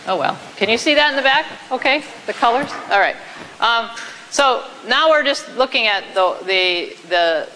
Oh 0.08 0.17
well. 0.17 0.39
Can 0.55 0.69
you 0.69 0.77
see 0.79 0.96
that 0.96 1.12
in 1.12 1.15
the 1.15 1.22
back? 1.22 1.46
Okay, 1.72 2.03
the 2.25 2.34
colors? 2.34 2.72
All 2.89 3.00
right. 3.00 3.15
Um, 3.60 3.91
so 4.31 4.65
now 4.88 5.10
we're 5.10 5.24
just 5.24 5.55
looking 5.55 5.86
at 5.86 6.03
the, 6.15 6.36
the, 6.46 6.96
the, 7.10 7.50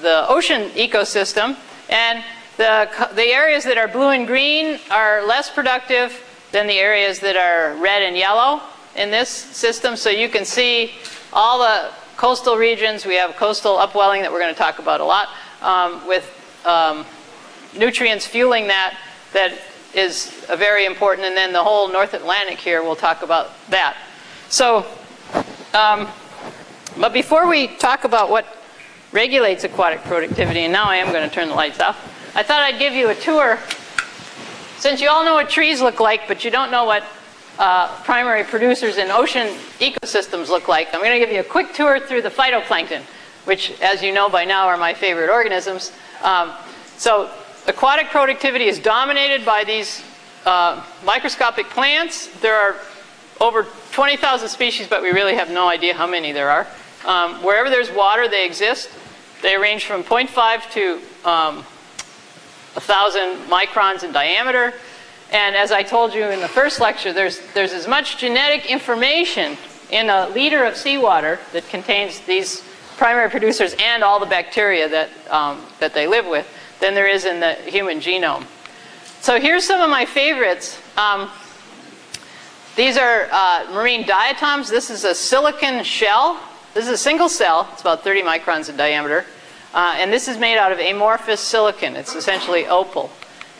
the 0.00 0.28
ocean 0.28 0.70
ecosystem. 0.70 1.56
And 1.90 2.24
the, 2.56 2.88
the 3.14 3.24
areas 3.24 3.64
that 3.64 3.76
are 3.76 3.86
blue 3.86 4.08
and 4.08 4.26
green 4.26 4.80
are 4.90 5.26
less 5.26 5.50
productive 5.50 6.24
than 6.52 6.66
the 6.66 6.78
areas 6.78 7.20
that 7.20 7.36
are 7.36 7.76
red 7.76 8.02
and 8.02 8.16
yellow 8.16 8.62
in 8.96 9.10
this 9.10 9.28
system. 9.28 9.94
So 9.94 10.08
you 10.08 10.28
can 10.28 10.44
see 10.44 10.92
all 11.32 11.58
the 11.58 11.90
coastal 12.18 12.56
regions. 12.56 13.06
We 13.06 13.14
have 13.14 13.36
coastal 13.36 13.78
upwelling 13.78 14.22
that 14.22 14.32
we're 14.32 14.40
going 14.40 14.52
to 14.52 14.58
talk 14.58 14.80
about 14.80 15.00
a 15.00 15.04
lot 15.04 15.28
um, 15.62 16.06
with 16.06 16.26
um, 16.66 17.06
nutrients 17.78 18.26
fueling 18.26 18.66
that 18.66 18.98
that 19.32 19.56
is 19.94 20.30
very 20.56 20.84
important. 20.84 21.28
And 21.28 21.36
then 21.36 21.52
the 21.52 21.62
whole 21.62 21.88
North 21.88 22.14
Atlantic 22.14 22.58
here, 22.58 22.82
we'll 22.82 22.96
talk 22.96 23.22
about 23.22 23.52
that. 23.70 23.96
So, 24.48 24.84
um, 25.72 26.08
but 26.98 27.12
before 27.12 27.48
we 27.48 27.68
talk 27.68 28.02
about 28.02 28.30
what 28.30 28.46
regulates 29.12 29.62
aquatic 29.62 30.02
productivity, 30.02 30.60
and 30.60 30.72
now 30.72 30.84
I 30.84 30.96
am 30.96 31.12
going 31.12 31.26
to 31.26 31.32
turn 31.32 31.48
the 31.48 31.54
lights 31.54 31.78
off, 31.80 31.96
I 32.34 32.42
thought 32.42 32.62
I'd 32.62 32.80
give 32.80 32.94
you 32.94 33.10
a 33.10 33.14
tour. 33.14 33.60
Since 34.78 35.00
you 35.00 35.08
all 35.08 35.24
know 35.24 35.34
what 35.34 35.50
trees 35.50 35.80
look 35.80 36.00
like, 36.00 36.26
but 36.26 36.44
you 36.44 36.50
don't 36.50 36.72
know 36.72 36.84
what 36.84 37.04
uh, 37.58 37.88
primary 38.02 38.44
producers 38.44 38.98
in 38.98 39.10
ocean 39.10 39.48
ecosystems 39.80 40.48
look 40.48 40.68
like, 40.68 40.88
I'm 40.92 41.00
going 41.00 41.12
to 41.12 41.18
give 41.18 41.32
you 41.32 41.40
a 41.40 41.44
quick 41.44 41.74
tour 41.74 41.98
through 41.98 42.22
the 42.22 42.30
phytoplankton, 42.30 43.02
which, 43.44 43.72
as 43.80 44.02
you 44.02 44.12
know 44.12 44.28
by 44.28 44.44
now, 44.44 44.68
are 44.68 44.76
my 44.76 44.94
favorite 44.94 45.30
organisms. 45.30 45.92
Um, 46.22 46.52
so 46.96 47.30
aquatic 47.66 48.08
productivity 48.08 48.66
is 48.66 48.78
dominated 48.78 49.44
by 49.44 49.64
these 49.64 50.02
uh, 50.46 50.84
microscopic 51.04 51.66
plants. 51.66 52.28
There 52.40 52.54
are 52.54 52.76
over 53.40 53.66
20,000 53.92 54.48
species, 54.48 54.86
but 54.86 55.02
we 55.02 55.10
really 55.10 55.34
have 55.34 55.50
no 55.50 55.68
idea 55.68 55.94
how 55.94 56.06
many 56.06 56.32
there 56.32 56.50
are. 56.50 56.66
Um, 57.06 57.42
wherever 57.44 57.70
there's 57.70 57.90
water, 57.90 58.28
they 58.28 58.46
exist. 58.46 58.90
They 59.42 59.56
range 59.56 59.84
from 59.84 60.02
0.5 60.02 60.70
to 60.72 61.28
um, 61.28 61.56
1,000 62.74 63.50
microns 63.50 64.02
in 64.02 64.12
diameter. 64.12 64.74
And 65.30 65.54
as 65.54 65.72
I 65.72 65.82
told 65.82 66.14
you 66.14 66.24
in 66.24 66.40
the 66.40 66.48
first 66.48 66.80
lecture, 66.80 67.12
there's, 67.12 67.40
there's 67.52 67.72
as 67.72 67.86
much 67.86 68.16
genetic 68.16 68.70
information 68.70 69.56
in 69.90 70.08
a 70.08 70.28
liter 70.28 70.64
of 70.64 70.76
seawater 70.76 71.38
that 71.52 71.68
contains 71.68 72.20
these 72.20 72.62
primary 72.96 73.30
producers 73.30 73.74
and 73.80 74.02
all 74.02 74.18
the 74.18 74.26
bacteria 74.26 74.88
that, 74.88 75.08
um, 75.30 75.62
that 75.80 75.94
they 75.94 76.06
live 76.06 76.26
with 76.26 76.46
than 76.80 76.94
there 76.94 77.06
is 77.06 77.24
in 77.24 77.40
the 77.40 77.54
human 77.54 77.98
genome. 78.00 78.44
So 79.20 79.40
here's 79.40 79.64
some 79.64 79.80
of 79.80 79.90
my 79.90 80.04
favorites. 80.04 80.80
Um, 80.96 81.30
these 82.76 82.96
are 82.96 83.28
uh, 83.30 83.70
marine 83.72 84.06
diatoms. 84.06 84.70
This 84.70 84.90
is 84.90 85.04
a 85.04 85.14
silicon 85.14 85.82
shell. 85.82 86.40
This 86.74 86.84
is 86.84 86.90
a 86.90 86.98
single 86.98 87.28
cell. 87.28 87.68
It's 87.72 87.80
about 87.80 88.04
30 88.04 88.22
microns 88.22 88.68
in 88.68 88.76
diameter. 88.76 89.24
Uh, 89.74 89.94
and 89.96 90.12
this 90.12 90.28
is 90.28 90.38
made 90.38 90.56
out 90.56 90.72
of 90.72 90.78
amorphous 90.78 91.40
silicon. 91.40 91.96
It's 91.96 92.14
essentially 92.14 92.66
opal. 92.66 93.10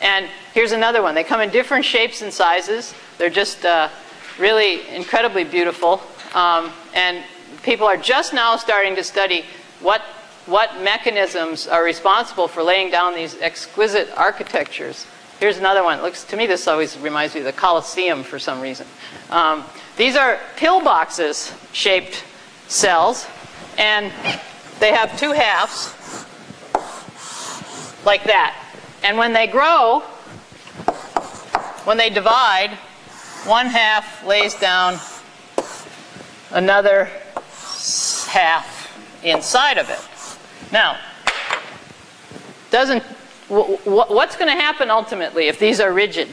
And 0.01 0.29
here's 0.53 0.71
another 0.71 1.01
one. 1.01 1.15
They 1.15 1.23
come 1.23 1.41
in 1.41 1.49
different 1.49 1.85
shapes 1.85 2.21
and 2.21 2.33
sizes. 2.33 2.93
They're 3.17 3.29
just 3.29 3.65
uh, 3.65 3.89
really 4.39 4.87
incredibly 4.89 5.43
beautiful. 5.43 6.01
Um, 6.33 6.71
and 6.93 7.23
people 7.63 7.87
are 7.87 7.97
just 7.97 8.33
now 8.33 8.55
starting 8.55 8.95
to 8.95 9.03
study 9.03 9.45
what, 9.81 10.01
what 10.45 10.81
mechanisms 10.81 11.67
are 11.67 11.83
responsible 11.83 12.47
for 12.47 12.63
laying 12.63 12.91
down 12.91 13.15
these 13.15 13.39
exquisite 13.41 14.09
architectures. 14.15 15.05
Here's 15.39 15.57
another 15.57 15.83
one. 15.83 15.99
It 15.99 16.01
looks 16.01 16.25
to 16.25 16.37
me 16.37 16.47
this 16.47 16.67
always 16.67 16.97
reminds 16.97 17.33
me 17.33 17.41
of 17.41 17.45
the 17.45 17.53
Colosseum 17.53 18.23
for 18.23 18.39
some 18.39 18.59
reason. 18.59 18.85
Um, 19.29 19.63
these 19.95 20.15
are 20.15 20.37
pillboxes 20.57 21.55
shaped 21.73 22.23
cells, 22.67 23.25
and 23.77 24.11
they 24.79 24.91
have 24.91 25.17
two 25.17 25.31
halves 25.31 25.95
like 28.05 28.25
that. 28.25 28.55
And 29.03 29.17
when 29.17 29.33
they 29.33 29.47
grow, 29.47 30.03
when 31.85 31.97
they 31.97 32.09
divide, 32.09 32.71
one 33.45 33.67
half 33.67 34.25
lays 34.25 34.55
down 34.55 34.99
another 36.51 37.05
half 38.27 39.23
inside 39.23 39.77
of 39.77 39.89
it. 39.89 40.71
Now, 40.71 40.97
doesn't 42.71 43.03
what's 43.49 44.35
going 44.35 44.47
to 44.47 44.61
happen 44.61 44.89
ultimately 44.91 45.47
if 45.47 45.57
these 45.57 45.79
are 45.79 45.91
rigid? 45.91 46.27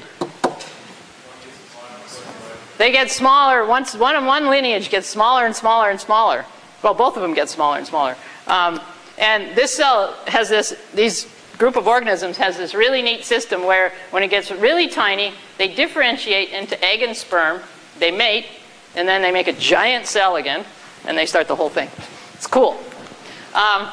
They 2.78 2.92
get 2.92 3.10
smaller. 3.10 3.64
Once 3.64 3.94
one 3.94 4.26
one 4.26 4.50
lineage 4.50 4.90
gets 4.90 5.08
smaller 5.08 5.46
and 5.46 5.56
smaller 5.56 5.88
and 5.88 5.98
smaller. 5.98 6.44
Well, 6.82 6.92
both 6.92 7.16
of 7.16 7.22
them 7.22 7.32
get 7.32 7.48
smaller 7.48 7.78
and 7.78 7.86
smaller. 7.86 8.16
Um, 8.46 8.80
and 9.16 9.56
this 9.56 9.74
cell 9.74 10.12
has 10.26 10.50
this. 10.50 10.76
These 10.92 11.26
group 11.56 11.76
of 11.76 11.88
organisms 11.88 12.36
has 12.36 12.58
this 12.58 12.74
really 12.74 13.00
neat 13.00 13.24
system 13.24 13.64
where 13.64 13.92
when 14.10 14.22
it 14.22 14.28
gets 14.28 14.50
really 14.50 14.88
tiny, 14.88 15.32
they 15.58 15.68
differentiate 15.74 16.50
into 16.50 16.82
egg 16.84 17.02
and 17.02 17.16
sperm. 17.16 17.60
They 17.98 18.10
mate, 18.10 18.46
and 18.94 19.08
then 19.08 19.22
they 19.22 19.32
make 19.32 19.48
a 19.48 19.52
giant 19.52 20.06
cell 20.06 20.36
again, 20.36 20.64
and 21.06 21.16
they 21.16 21.26
start 21.26 21.48
the 21.48 21.56
whole 21.56 21.70
thing. 21.70 21.88
It's 22.34 22.46
cool. 22.46 22.78
Um, 23.54 23.88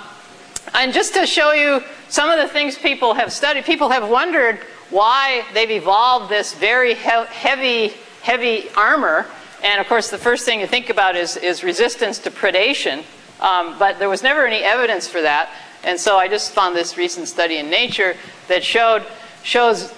and 0.73 0.93
just 0.93 1.13
to 1.13 1.25
show 1.25 1.53
you 1.53 1.83
some 2.09 2.29
of 2.29 2.37
the 2.37 2.47
things 2.47 2.77
people 2.77 3.13
have 3.13 3.31
studied, 3.31 3.65
people 3.65 3.89
have 3.89 4.09
wondered 4.09 4.59
why 4.89 5.45
they've 5.53 5.71
evolved 5.71 6.29
this 6.29 6.53
very 6.53 6.93
he 6.93 7.01
heavy, 7.01 7.93
heavy 8.21 8.69
armor. 8.75 9.25
And 9.63 9.79
of 9.79 9.87
course, 9.87 10.09
the 10.09 10.17
first 10.17 10.45
thing 10.45 10.59
to 10.59 10.67
think 10.67 10.89
about 10.89 11.15
is, 11.15 11.37
is 11.37 11.63
resistance 11.63 12.19
to 12.19 12.31
predation. 12.31 13.03
Um, 13.39 13.77
but 13.79 13.99
there 13.99 14.09
was 14.09 14.23
never 14.23 14.45
any 14.45 14.63
evidence 14.63 15.07
for 15.07 15.21
that. 15.21 15.49
And 15.83 15.99
so 15.99 16.17
I 16.17 16.27
just 16.27 16.51
found 16.51 16.75
this 16.75 16.97
recent 16.97 17.27
study 17.27 17.57
in 17.57 17.69
Nature 17.69 18.15
that 18.47 18.63
showed 18.63 19.05
shows 19.43 19.93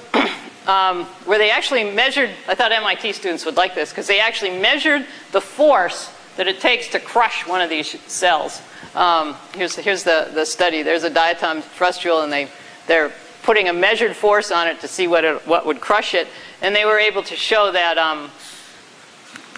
um, 0.67 1.05
where 1.25 1.37
they 1.37 1.51
actually 1.51 1.83
measured. 1.83 2.29
I 2.47 2.55
thought 2.55 2.71
MIT 2.71 3.13
students 3.13 3.45
would 3.45 3.55
like 3.55 3.75
this 3.75 3.89
because 3.89 4.07
they 4.07 4.19
actually 4.19 4.59
measured 4.59 5.05
the 5.31 5.41
force 5.41 6.11
that 6.37 6.47
it 6.47 6.59
takes 6.59 6.87
to 6.89 6.99
crush 6.99 7.47
one 7.47 7.61
of 7.61 7.69
these 7.69 7.99
cells. 8.11 8.61
Um, 8.93 9.35
here's 9.53 9.75
here's 9.75 10.03
the, 10.03 10.29
the 10.33 10.45
study. 10.45 10.83
There's 10.83 11.03
a 11.03 11.11
diatom 11.11 11.61
frustule, 11.61 12.23
and 12.23 12.31
they 12.31 12.47
they're 12.87 13.11
putting 13.43 13.69
a 13.69 13.73
measured 13.73 14.15
force 14.15 14.51
on 14.51 14.67
it 14.67 14.79
to 14.81 14.87
see 14.87 15.07
what 15.07 15.23
it, 15.23 15.47
what 15.47 15.65
would 15.65 15.79
crush 15.79 16.13
it, 16.13 16.27
and 16.61 16.75
they 16.75 16.85
were 16.85 16.99
able 16.99 17.23
to 17.23 17.35
show 17.35 17.71
that 17.71 17.97
um, 17.97 18.31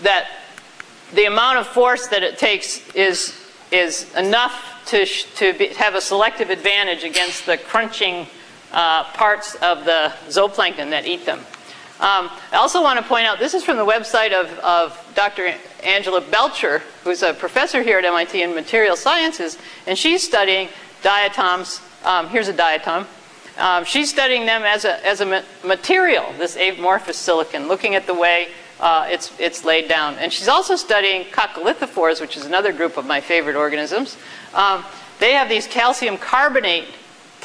that 0.01 0.27
the 1.13 1.25
amount 1.25 1.57
of 1.57 1.67
force 1.67 2.07
that 2.07 2.23
it 2.23 2.37
takes 2.37 2.87
is 2.93 3.33
is 3.71 4.13
enough 4.15 4.83
to, 4.87 5.05
to 5.05 5.53
be, 5.57 5.67
have 5.73 5.95
a 5.95 6.01
selective 6.01 6.49
advantage 6.49 7.03
against 7.03 7.45
the 7.45 7.57
crunching 7.57 8.27
uh, 8.71 9.03
parts 9.13 9.55
of 9.55 9.85
the 9.85 10.13
zooplankton 10.27 10.89
that 10.89 11.05
eat 11.05 11.25
them. 11.25 11.39
Um, 11.99 12.29
I 12.51 12.57
also 12.57 12.83
want 12.83 12.99
to 12.99 13.05
point 13.05 13.25
out 13.25 13.39
this 13.39 13.55
is 13.55 13.63
from 13.63 13.77
the 13.77 13.85
website 13.85 14.31
of, 14.31 14.51
of 14.59 15.11
Dr. 15.15 15.55
Angela 15.83 16.21
Belcher, 16.21 16.83
who's 17.03 17.23
a 17.23 17.33
professor 17.33 17.81
here 17.81 17.97
at 17.97 18.05
MIT 18.05 18.43
in 18.43 18.53
material 18.53 18.95
sciences, 18.95 19.57
and 19.87 19.97
she's 19.97 20.23
studying 20.23 20.69
diatoms. 21.01 21.81
Um, 22.05 22.27
here's 22.27 22.49
a 22.49 22.53
diatom. 22.53 23.07
Um, 23.57 23.83
she's 23.83 24.11
studying 24.11 24.45
them 24.45 24.61
as 24.61 24.85
a, 24.85 25.03
as 25.03 25.21
a 25.21 25.25
ma 25.25 25.41
material, 25.65 26.31
this 26.37 26.55
amorphous 26.55 27.17
silicon, 27.17 27.67
looking 27.67 27.95
at 27.95 28.05
the 28.05 28.13
way 28.13 28.49
uh, 28.79 29.07
it's, 29.09 29.31
it's 29.39 29.65
laid 29.65 29.89
down. 29.89 30.15
And 30.19 30.31
she's 30.31 30.47
also 30.47 30.75
studying 30.75 31.25
coccolithophores, 31.25 32.21
which 32.21 32.37
is 32.37 32.45
another 32.45 32.71
group 32.71 32.97
of 32.97 33.07
my 33.07 33.21
favorite 33.21 33.55
organisms. 33.55 34.17
Um, 34.53 34.85
they 35.19 35.33
have 35.33 35.49
these 35.49 35.65
calcium 35.65 36.17
carbonate 36.17 36.85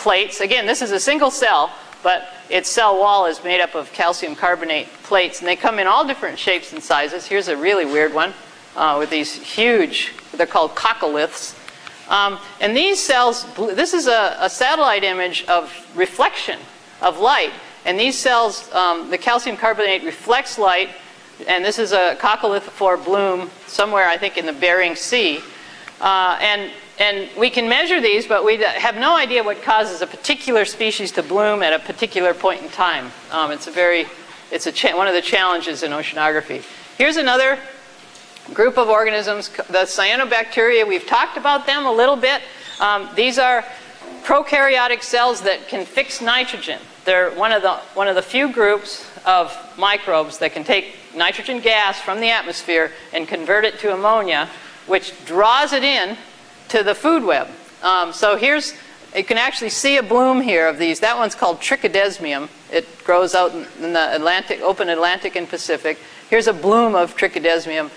plates. 0.03 0.41
Again, 0.41 0.67
this 0.67 0.83
is 0.83 0.91
a 0.91 0.99
single 0.99 1.31
cell, 1.31 1.71
but 2.03 2.29
its 2.51 2.69
cell 2.69 2.99
wall 2.99 3.27
is 3.27 3.43
made 3.45 3.61
up 3.61 3.77
of 3.77 3.93
calcium 3.93 4.35
carbonate 4.35 4.89
plates, 5.05 5.39
and 5.39 5.47
they 5.47 5.55
come 5.55 5.79
in 5.79 5.87
all 5.87 6.05
different 6.05 6.39
shapes 6.39 6.73
and 6.73 6.83
sizes. 6.83 7.27
Here's 7.27 7.47
a 7.47 7.57
really 7.57 7.85
weird 7.85 8.13
one 8.13 8.35
uh, 8.75 8.97
with 8.99 9.11
these 9.11 9.33
huge, 9.35 10.13
they're 10.33 10.47
called 10.47 10.75
coccoliths. 10.75 11.57
Um, 12.11 12.41
and 12.61 12.77
these 12.77 13.01
cells, 13.01 13.47
this 13.55 13.95
is 13.95 14.09
a, 14.09 14.37
a, 14.41 14.51
satellite 14.51 15.05
image 15.05 15.45
of 15.45 15.73
reflection 15.95 16.59
of 17.01 17.21
light. 17.21 17.53
And 17.85 17.99
these 17.99 18.19
cells, 18.19 18.71
um, 18.73 19.09
the 19.09 19.19
calcium 19.19 19.57
carbonate 19.57 20.03
reflects 20.03 20.59
light, 20.59 20.91
and 21.47 21.65
this 21.65 21.79
is 21.79 21.93
a 21.93 22.17
coccolithophore 22.21 23.05
bloom 23.05 23.51
somewhere, 23.69 24.09
I 24.09 24.17
think, 24.17 24.37
in 24.37 24.47
the 24.47 24.53
Bering 24.53 24.97
Sea. 24.97 25.41
Uh, 26.01 26.39
and 26.41 26.73
and 26.99 27.29
we 27.39 27.51
can 27.51 27.69
measure 27.69 28.01
these, 28.01 28.27
but 28.27 28.45
we 28.45 28.63
have 28.63 28.97
no 28.97 29.17
idea 29.17 29.43
what 29.43 29.63
causes 29.63 30.03
a 30.03 30.07
particular 30.07 30.65
species 30.65 31.11
to 31.13 31.23
bloom 31.23 31.63
at 31.63 31.73
a 31.73 31.79
particular 31.79 32.35
point 32.35 32.63
in 32.63 32.69
time. 32.69 33.11
Um, 33.31 33.51
it's 33.51 33.67
a 33.67 33.71
very, 33.71 34.07
it's 34.51 34.67
a 34.67 34.93
one 34.93 35.09
of 35.09 35.15
the 35.15 35.23
challenges 35.23 35.83
in 35.83 35.93
oceanography. 35.93 36.63
Here's 36.99 37.17
another 37.17 37.59
group 38.53 38.77
of 38.77 38.89
organisms, 38.89 39.49
the 39.49 39.85
cyanobacteria. 39.87 40.87
We've 40.87 41.07
talked 41.07 41.37
about 41.37 41.67
them 41.67 41.87
a 41.87 41.93
little 41.93 42.17
bit. 42.17 42.43
Um, 42.81 43.09
these 43.15 43.39
are 43.39 43.65
prokaryotic 44.25 45.03
cells 45.03 45.41
that 45.43 45.69
can 45.69 45.87
fix 45.87 46.21
nitrogen. 46.21 46.81
They're 47.05 47.31
one 47.31 47.53
of 47.53 47.63
the 47.63 47.75
one 47.95 48.07
of 48.07 48.15
the 48.15 48.23
few 48.23 48.53
groups 48.53 49.09
of 49.25 49.57
microbes 49.79 50.39
that 50.39 50.53
can 50.53 50.63
take 50.63 50.95
nitrogen 51.17 51.61
gas 51.61 52.01
from 52.01 52.21
the 52.21 52.31
atmosphere 52.31 52.93
and 53.13 53.27
convert 53.27 53.65
it 53.65 53.79
to 53.81 53.93
ammonia, 53.93 54.49
which 54.87 55.13
draws 55.25 55.73
it 55.73 55.83
in 55.83 56.17
to 56.73 56.83
the 56.83 56.95
food 56.95 57.23
web. 57.23 57.49
Um, 57.83 58.15
so 58.15 58.37
here's, 58.39 58.73
you 59.15 59.25
can 59.25 59.37
actually 59.37 59.69
see 59.69 59.99
a 59.99 60.03
bloom 60.03 60.41
here 60.41 60.67
of 60.67 60.79
these. 60.79 61.01
That 61.01 61.19
one's 61.19 61.35
called 61.35 61.61
trichodesmium. 61.61 62.49
It 62.73 62.89
grows 63.05 63.35
out 63.35 63.53
in 63.53 63.93
the 63.93 64.15
Atlantic, 64.15 64.63
open 64.63 64.89
Atlantic 64.89 65.37
and 65.37 65.47
Pacific. 65.47 65.99
Here's 66.31 66.47
a 66.47 66.55
bloom 66.55 66.95
of 66.95 67.15
trichodesmium 67.15 67.91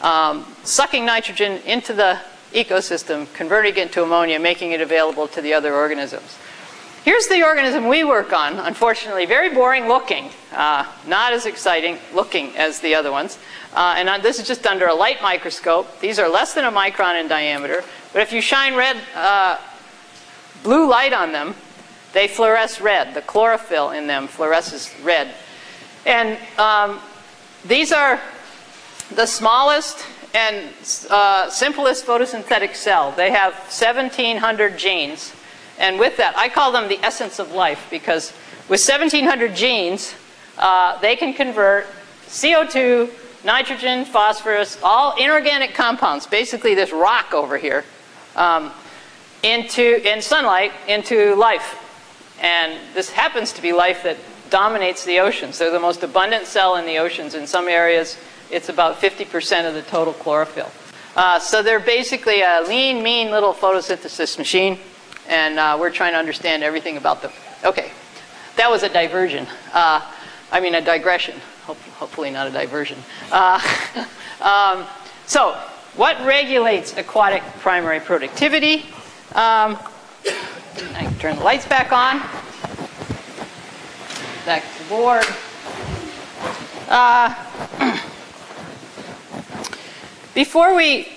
um, 0.00 0.46
sucking 0.64 1.04
nitrogen 1.04 1.60
into 1.66 1.92
the 1.92 2.20
ecosystem, 2.54 3.30
converting 3.34 3.72
it 3.72 3.78
into 3.78 4.02
ammonia, 4.02 4.38
making 4.38 4.72
it 4.72 4.80
available 4.80 5.28
to 5.28 5.42
the 5.42 5.52
other 5.52 5.74
organisms. 5.74 6.38
Here's 7.04 7.26
the 7.26 7.42
organism 7.42 7.86
we 7.86 8.02
work 8.02 8.32
on, 8.32 8.58
unfortunately, 8.60 9.26
very 9.26 9.52
boring 9.52 9.88
looking, 9.88 10.30
uh, 10.52 10.90
not 11.06 11.34
as 11.34 11.44
exciting 11.44 11.98
looking 12.14 12.56
as 12.56 12.80
the 12.80 12.94
other 12.94 13.10
ones. 13.10 13.38
Uh, 13.74 13.94
and 13.96 14.08
uh, 14.08 14.18
this 14.18 14.38
is 14.38 14.46
just 14.46 14.66
under 14.66 14.86
a 14.86 14.94
light 14.94 15.22
microscope. 15.22 16.00
These 16.00 16.18
are 16.18 16.28
less 16.28 16.54
than 16.54 16.64
a 16.64 16.72
micron 16.72 17.20
in 17.20 17.28
diameter. 17.28 17.82
But 18.12 18.22
if 18.22 18.32
you 18.32 18.42
shine 18.42 18.74
red, 18.74 18.96
uh, 19.14 19.58
blue 20.62 20.88
light 20.88 21.12
on 21.12 21.32
them, 21.32 21.54
they 22.12 22.28
fluoresce 22.28 22.82
red. 22.82 23.14
The 23.14 23.22
chlorophyll 23.22 23.90
in 23.90 24.06
them 24.06 24.28
fluoresces 24.28 24.92
red. 25.04 25.34
And 26.04 26.38
um, 26.58 27.00
these 27.64 27.92
are 27.92 28.20
the 29.14 29.26
smallest 29.26 30.04
and 30.34 30.68
uh, 31.10 31.48
simplest 31.50 32.06
photosynthetic 32.06 32.74
cell. 32.74 33.12
They 33.12 33.30
have 33.30 33.54
1,700 33.54 34.78
genes. 34.78 35.32
And 35.78 35.98
with 35.98 36.16
that, 36.18 36.36
I 36.36 36.48
call 36.48 36.72
them 36.72 36.88
the 36.88 36.98
essence 36.98 37.38
of 37.38 37.52
life 37.52 37.86
because 37.90 38.32
with 38.68 38.86
1,700 38.86 39.54
genes, 39.54 40.14
uh, 40.58 40.98
they 41.00 41.16
can 41.16 41.32
convert 41.32 41.86
CO2, 42.26 43.10
nitrogen, 43.44 44.04
phosphorus, 44.04 44.78
all 44.82 45.16
inorganic 45.16 45.74
compounds, 45.74 46.26
basically 46.26 46.74
this 46.74 46.92
rock 46.92 47.32
over 47.32 47.58
here, 47.58 47.84
um, 48.36 48.72
into 49.42 50.00
in 50.08 50.22
sunlight 50.22 50.72
into 50.88 51.34
life. 51.34 51.78
And 52.40 52.78
this 52.94 53.10
happens 53.10 53.52
to 53.52 53.62
be 53.62 53.72
life 53.72 54.02
that 54.02 54.16
dominates 54.50 55.04
the 55.04 55.20
oceans. 55.20 55.58
They're 55.58 55.70
the 55.70 55.80
most 55.80 56.02
abundant 56.02 56.46
cell 56.46 56.76
in 56.76 56.86
the 56.86 56.98
oceans. 56.98 57.34
In 57.34 57.46
some 57.46 57.68
areas, 57.68 58.18
it's 58.50 58.68
about 58.68 59.00
50% 59.00 59.66
of 59.66 59.74
the 59.74 59.82
total 59.82 60.12
chlorophyll. 60.12 60.70
Uh, 61.16 61.38
so 61.38 61.62
they're 61.62 61.80
basically 61.80 62.42
a 62.42 62.64
lean, 62.66 63.02
mean 63.02 63.30
little 63.30 63.52
photosynthesis 63.52 64.38
machine 64.38 64.78
and 65.28 65.58
uh, 65.58 65.76
we're 65.78 65.90
trying 65.90 66.12
to 66.12 66.18
understand 66.18 66.62
everything 66.62 66.96
about 66.96 67.22
them. 67.22 67.32
Okay, 67.64 67.90
that 68.56 68.70
was 68.70 68.82
a 68.82 68.88
diversion. 68.88 69.46
Uh, 69.72 70.00
I 70.52 70.60
mean, 70.60 70.74
a 70.74 70.80
digression. 70.80 71.40
Hope, 71.64 71.78
hopefully, 71.98 72.30
not 72.30 72.46
a 72.46 72.50
diversion. 72.50 72.98
Uh, 73.32 73.58
um, 74.40 74.86
so, 75.26 75.52
what 75.96 76.20
regulates 76.24 76.96
aquatic 76.96 77.42
primary 77.60 78.00
productivity? 78.00 78.82
Um, 79.34 79.78
I 80.94 81.04
can 81.04 81.14
turn 81.18 81.36
the 81.36 81.42
lights 81.42 81.66
back 81.66 81.90
on. 81.90 82.18
Back 84.44 84.62
to 84.62 84.82
the 84.82 84.88
board. 84.88 85.24
Uh, 86.88 87.34
before 90.34 90.76
we 90.76 91.08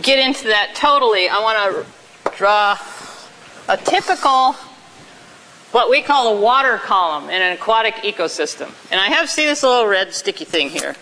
get 0.00 0.18
into 0.18 0.48
that 0.48 0.74
totally, 0.74 1.28
I 1.28 1.38
want 1.40 1.86
to 1.86 2.32
draw 2.36 2.78
a 3.68 3.76
typical, 3.76 4.56
what 5.72 5.90
we 5.90 6.02
call 6.02 6.36
a 6.36 6.40
water 6.40 6.76
column 6.78 7.30
in 7.30 7.42
an 7.42 7.52
aquatic 7.52 7.94
ecosystem. 7.96 8.70
And 8.90 9.00
I 9.00 9.08
have 9.08 9.28
seen 9.28 9.46
this 9.46 9.62
little 9.62 9.86
red 9.86 10.14
sticky 10.14 10.44
thing 10.44 10.68
here. 10.68 10.94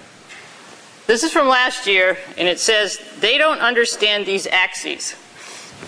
This 1.06 1.24
is 1.24 1.32
from 1.32 1.48
last 1.48 1.86
year, 1.88 2.16
and 2.38 2.46
it 2.46 2.60
says 2.60 3.00
they 3.18 3.36
don't 3.36 3.58
understand 3.58 4.26
these 4.26 4.46
axes. 4.46 5.16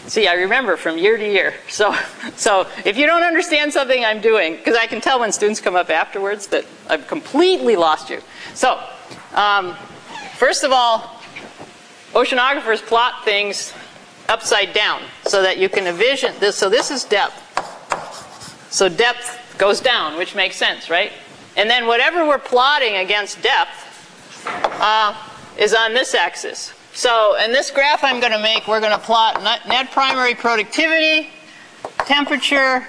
See, 0.08 0.26
I 0.26 0.34
remember 0.34 0.76
from 0.76 0.98
year 0.98 1.16
to 1.16 1.24
year. 1.24 1.54
So, 1.68 1.94
so 2.36 2.66
if 2.84 2.96
you 2.96 3.06
don't 3.06 3.22
understand 3.22 3.72
something 3.72 4.04
I'm 4.04 4.20
doing, 4.20 4.56
because 4.56 4.76
I 4.76 4.86
can 4.86 5.00
tell 5.00 5.20
when 5.20 5.32
students 5.32 5.60
come 5.60 5.76
up 5.76 5.90
afterwards 5.90 6.48
that 6.48 6.66
I've 6.88 7.06
completely 7.06 7.76
lost 7.76 8.10
you. 8.10 8.20
So, 8.54 8.82
um, 9.34 9.74
first 10.36 10.64
of 10.64 10.72
all, 10.72 11.20
oceanographers 12.14 12.84
plot 12.84 13.24
things 13.24 13.72
upside 14.28 14.72
down 14.72 15.02
so 15.24 15.42
that 15.42 15.58
you 15.58 15.68
can 15.68 15.86
envision 15.86 16.34
this. 16.40 16.56
So 16.56 16.68
this 16.68 16.90
is 16.90 17.04
depth. 17.04 17.51
So 18.72 18.88
depth 18.88 19.58
goes 19.58 19.80
down, 19.80 20.16
which 20.16 20.34
makes 20.34 20.56
sense, 20.56 20.88
right? 20.88 21.12
And 21.58 21.68
then 21.68 21.86
whatever 21.86 22.26
we're 22.26 22.38
plotting 22.38 22.96
against 22.96 23.42
depth 23.42 24.46
uh, 24.46 25.14
is 25.58 25.74
on 25.74 25.92
this 25.92 26.14
axis. 26.14 26.72
So 26.94 27.36
in 27.44 27.52
this 27.52 27.70
graph 27.70 28.02
I'm 28.02 28.18
going 28.18 28.32
to 28.32 28.38
make, 28.38 28.66
we're 28.66 28.80
going 28.80 28.98
to 28.98 28.98
plot 28.98 29.42
net 29.42 29.90
primary 29.92 30.34
productivity, 30.34 31.28
temperature, 32.06 32.88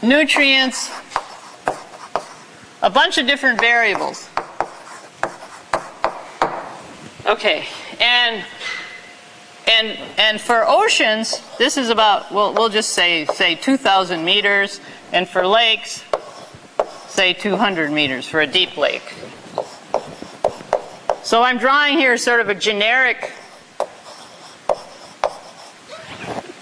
nutrients, 0.00 0.90
a 2.80 2.88
bunch 2.88 3.18
of 3.18 3.26
different 3.26 3.60
variables. 3.60 4.30
Okay, 7.26 7.66
and 8.00 8.42
and 9.68 9.98
and 10.16 10.40
for 10.40 10.64
oceans, 10.66 11.42
this 11.58 11.76
is 11.76 11.90
about 11.90 12.32
we'll 12.32 12.54
we'll 12.54 12.68
just 12.68 12.90
say 12.90 13.26
say 13.26 13.54
2,000 13.54 14.24
meters, 14.24 14.80
and 15.12 15.28
for 15.28 15.46
lakes, 15.46 16.04
say 17.06 17.32
200 17.32 17.90
meters 17.90 18.26
for 18.26 18.40
a 18.40 18.46
deep 18.46 18.76
lake. 18.76 19.14
So 21.22 21.42
I'm 21.42 21.58
drawing 21.58 21.98
here 21.98 22.16
sort 22.16 22.40
of 22.40 22.48
a 22.48 22.54
generic 22.54 23.32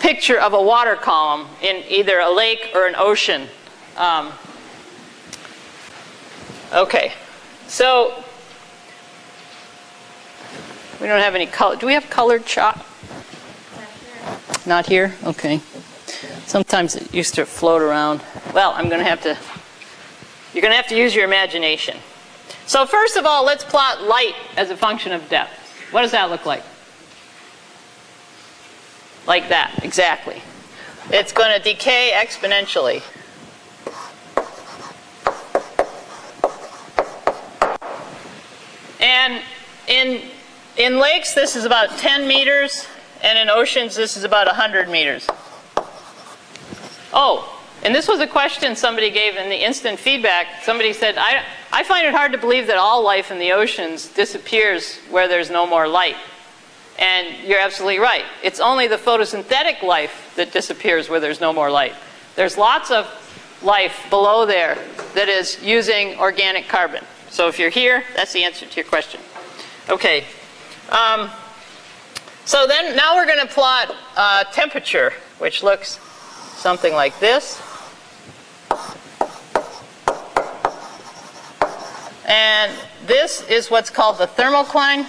picture 0.00 0.40
of 0.40 0.52
a 0.52 0.62
water 0.62 0.96
column 0.96 1.46
in 1.62 1.84
either 1.88 2.18
a 2.18 2.30
lake 2.30 2.72
or 2.74 2.86
an 2.86 2.94
ocean. 2.96 3.48
Um, 3.96 4.32
okay, 6.72 7.12
so 7.68 8.24
we 11.00 11.06
don't 11.06 11.20
have 11.20 11.34
any 11.34 11.46
color. 11.46 11.76
Do 11.76 11.86
we 11.86 11.92
have 11.92 12.10
colored 12.10 12.44
chalk? 12.46 12.84
Not 14.66 14.86
here. 14.86 15.14
Okay. 15.22 15.60
Sometimes 16.46 16.96
it 16.96 17.14
used 17.14 17.34
to 17.34 17.46
float 17.46 17.82
around. 17.82 18.20
Well, 18.52 18.72
I'm 18.72 18.88
going 18.88 18.98
to 18.98 19.08
have 19.08 19.22
to, 19.22 19.38
you're 20.52 20.62
going 20.62 20.72
to 20.72 20.76
have 20.76 20.88
to 20.88 20.96
use 20.96 21.14
your 21.14 21.24
imagination. 21.24 21.96
So 22.66 22.84
first 22.84 23.16
of 23.16 23.24
all, 23.24 23.44
let's 23.44 23.62
plot 23.62 24.02
light 24.02 24.34
as 24.56 24.70
a 24.70 24.76
function 24.76 25.12
of 25.12 25.28
depth. 25.28 25.52
What 25.92 26.02
does 26.02 26.10
that 26.10 26.30
look 26.30 26.46
like? 26.46 26.64
Like 29.26 29.48
that, 29.50 29.84
exactly. 29.84 30.42
It's 31.10 31.32
going 31.32 31.56
to 31.56 31.62
decay 31.62 32.12
exponentially. 32.14 33.02
And 39.00 39.42
in 39.86 40.22
in 40.76 40.98
lakes, 40.98 41.34
this 41.34 41.56
is 41.56 41.64
about 41.64 41.90
10 41.98 42.28
meters, 42.28 42.86
and 43.22 43.38
in 43.38 43.50
oceans, 43.50 43.96
this 43.96 44.16
is 44.16 44.24
about 44.24 44.46
100 44.46 44.88
meters. 44.88 45.26
Oh, 47.12 47.52
and 47.82 47.94
this 47.94 48.08
was 48.08 48.20
a 48.20 48.26
question 48.26 48.74
somebody 48.74 49.10
gave 49.10 49.36
in 49.36 49.48
the 49.48 49.64
instant 49.64 49.98
feedback. 49.98 50.62
Somebody 50.62 50.92
said, 50.92 51.16
I, 51.18 51.44
I 51.72 51.84
find 51.84 52.06
it 52.06 52.12
hard 52.12 52.32
to 52.32 52.38
believe 52.38 52.66
that 52.66 52.78
all 52.78 53.02
life 53.02 53.30
in 53.30 53.38
the 53.38 53.52
oceans 53.52 54.08
disappears 54.08 54.96
where 55.10 55.28
there's 55.28 55.50
no 55.50 55.66
more 55.66 55.86
light. 55.86 56.16
And 56.98 57.46
you're 57.46 57.60
absolutely 57.60 57.98
right. 57.98 58.24
It's 58.42 58.58
only 58.58 58.88
the 58.88 58.96
photosynthetic 58.96 59.82
life 59.82 60.32
that 60.36 60.52
disappears 60.52 61.08
where 61.08 61.20
there's 61.20 61.40
no 61.40 61.52
more 61.52 61.70
light. 61.70 61.94
There's 62.34 62.56
lots 62.56 62.90
of 62.90 63.06
life 63.62 64.06
below 64.10 64.46
there 64.46 64.76
that 65.14 65.28
is 65.28 65.62
using 65.62 66.18
organic 66.18 66.68
carbon. 66.68 67.04
So 67.30 67.48
if 67.48 67.58
you're 67.58 67.70
here, 67.70 68.02
that's 68.14 68.32
the 68.32 68.44
answer 68.44 68.66
to 68.66 68.76
your 68.76 68.84
question. 68.84 69.20
Okay, 69.88 70.24
um, 70.90 71.30
so 72.46 72.64
then 72.64 72.94
now 72.94 73.16
we're 73.16 73.26
going 73.26 73.44
to 73.44 73.52
plot 73.52 73.92
uh, 74.16 74.44
temperature, 74.44 75.12
which 75.40 75.64
looks 75.64 75.98
something 76.54 76.94
like 76.94 77.18
this. 77.18 77.60
And 82.24 82.72
this 83.04 83.42
is 83.48 83.68
what's 83.68 83.90
called 83.90 84.18
the 84.18 84.28
thermocline. 84.28 85.06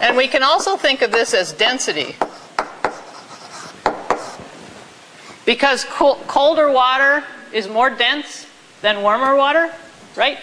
And 0.00 0.16
we 0.16 0.26
can 0.26 0.42
also 0.42 0.76
think 0.76 1.02
of 1.02 1.12
this 1.12 1.32
as 1.32 1.52
density. 1.52 2.16
Because 5.46 5.84
colder 5.84 6.72
water 6.72 7.22
is 7.52 7.68
more 7.68 7.88
dense 7.88 8.48
than 8.80 9.02
warmer 9.02 9.36
water, 9.36 9.72
right? 10.16 10.38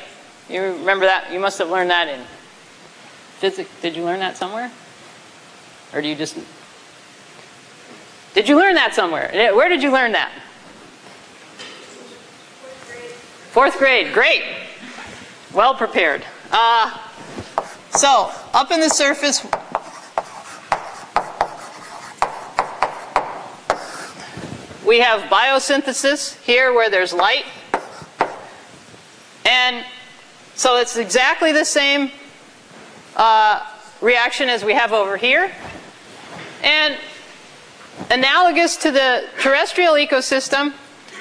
You 0.50 0.62
remember 0.62 1.06
that? 1.06 1.34
You 1.34 1.42
must 1.42 1.60
have 1.60 1.70
learned 1.70 1.90
that 1.90 2.08
in 2.08 2.22
physics. 3.40 3.70
Did 3.82 3.96
you 3.96 4.04
learn 4.04 4.20
that 4.20 4.38
somewhere? 4.38 4.72
Or 5.94 6.02
do 6.02 6.08
you 6.08 6.16
just. 6.16 6.38
Did 8.34 8.48
you 8.48 8.58
learn 8.58 8.76
that 8.76 8.94
somewhere? 8.94 9.32
Where 9.56 9.70
did 9.70 9.82
you 9.82 9.92
learn 9.92 10.12
that? 10.12 10.32
Fourth 13.52 13.78
grade. 13.80 14.14
Great. 14.14 14.44
Well 15.54 15.74
prepared. 15.74 16.24
Uh, 16.52 16.98
so, 17.92 18.32
up 18.54 18.72
in 18.72 18.82
the 18.82 18.90
surface, 18.90 19.44
we 24.86 25.00
have 25.00 25.22
biosynthesis 25.30 26.40
here 26.44 26.74
where 26.74 26.90
there's 26.90 27.14
light. 27.14 27.46
And 29.46 29.86
So 30.56 30.76
it's 30.76 30.98
exactly 30.98 31.54
the 31.54 31.64
same 31.64 32.12
uh, 33.20 33.62
reaction 34.02 34.50
as 34.50 34.64
we 34.64 34.74
have 34.74 34.94
over 34.94 35.18
here. 35.18 35.52
And 36.64 36.98
analogous 38.10 38.78
to 38.78 38.92
the 38.92 39.28
terrestrial 39.42 39.94
ecosystem, 39.94 40.74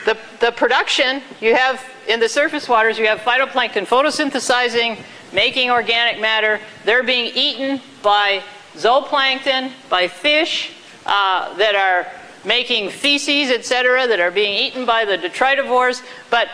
the, 0.05 0.17
the 0.41 0.53
production 0.53 1.23
you 1.41 1.55
have 1.55 1.85
in 2.07 2.21
the 2.21 2.29
surface 2.29 2.69
waters, 2.69 2.99
you 2.99 3.07
have 3.07 3.19
phytoplankton 3.21 3.87
photosynthesizing, 3.87 4.99
making 5.33 5.71
organic 5.71 6.21
matter. 6.21 6.61
They're 6.85 7.03
being 7.03 7.33
eaten 7.35 7.83
by 8.03 8.43
zooplankton, 8.75 9.73
by 9.91 10.09
fish 10.09 10.73
uh, 11.05 11.55
that 11.57 11.75
are 11.75 12.11
making 12.47 12.91
feces, 12.91 13.51
etc., 13.51 14.07
that 14.07 14.21
are 14.21 14.31
being 14.31 14.55
eaten 14.55 14.87
by 14.87 15.05
the 15.05 15.19
detritivores. 15.19 16.03
But 16.31 16.49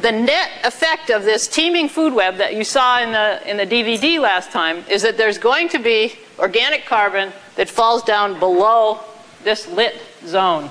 the 0.00 0.12
net 0.12 0.50
effect 0.64 1.10
of 1.10 1.24
this 1.24 1.48
teeming 1.48 1.88
food 1.88 2.12
web 2.12 2.36
that 2.36 2.54
you 2.54 2.64
saw 2.64 3.00
in 3.00 3.12
the, 3.12 3.50
in 3.50 3.56
the 3.56 3.66
DVD 3.66 4.20
last 4.20 4.50
time 4.50 4.84
is 4.90 5.02
that 5.02 5.16
there's 5.16 5.38
going 5.38 5.68
to 5.70 5.78
be 5.78 6.12
organic 6.38 6.84
carbon 6.84 7.32
that 7.56 7.68
falls 7.68 8.02
down 8.02 8.38
below 8.38 9.00
this 9.42 9.68
lit 9.68 9.94
zone. 10.26 10.70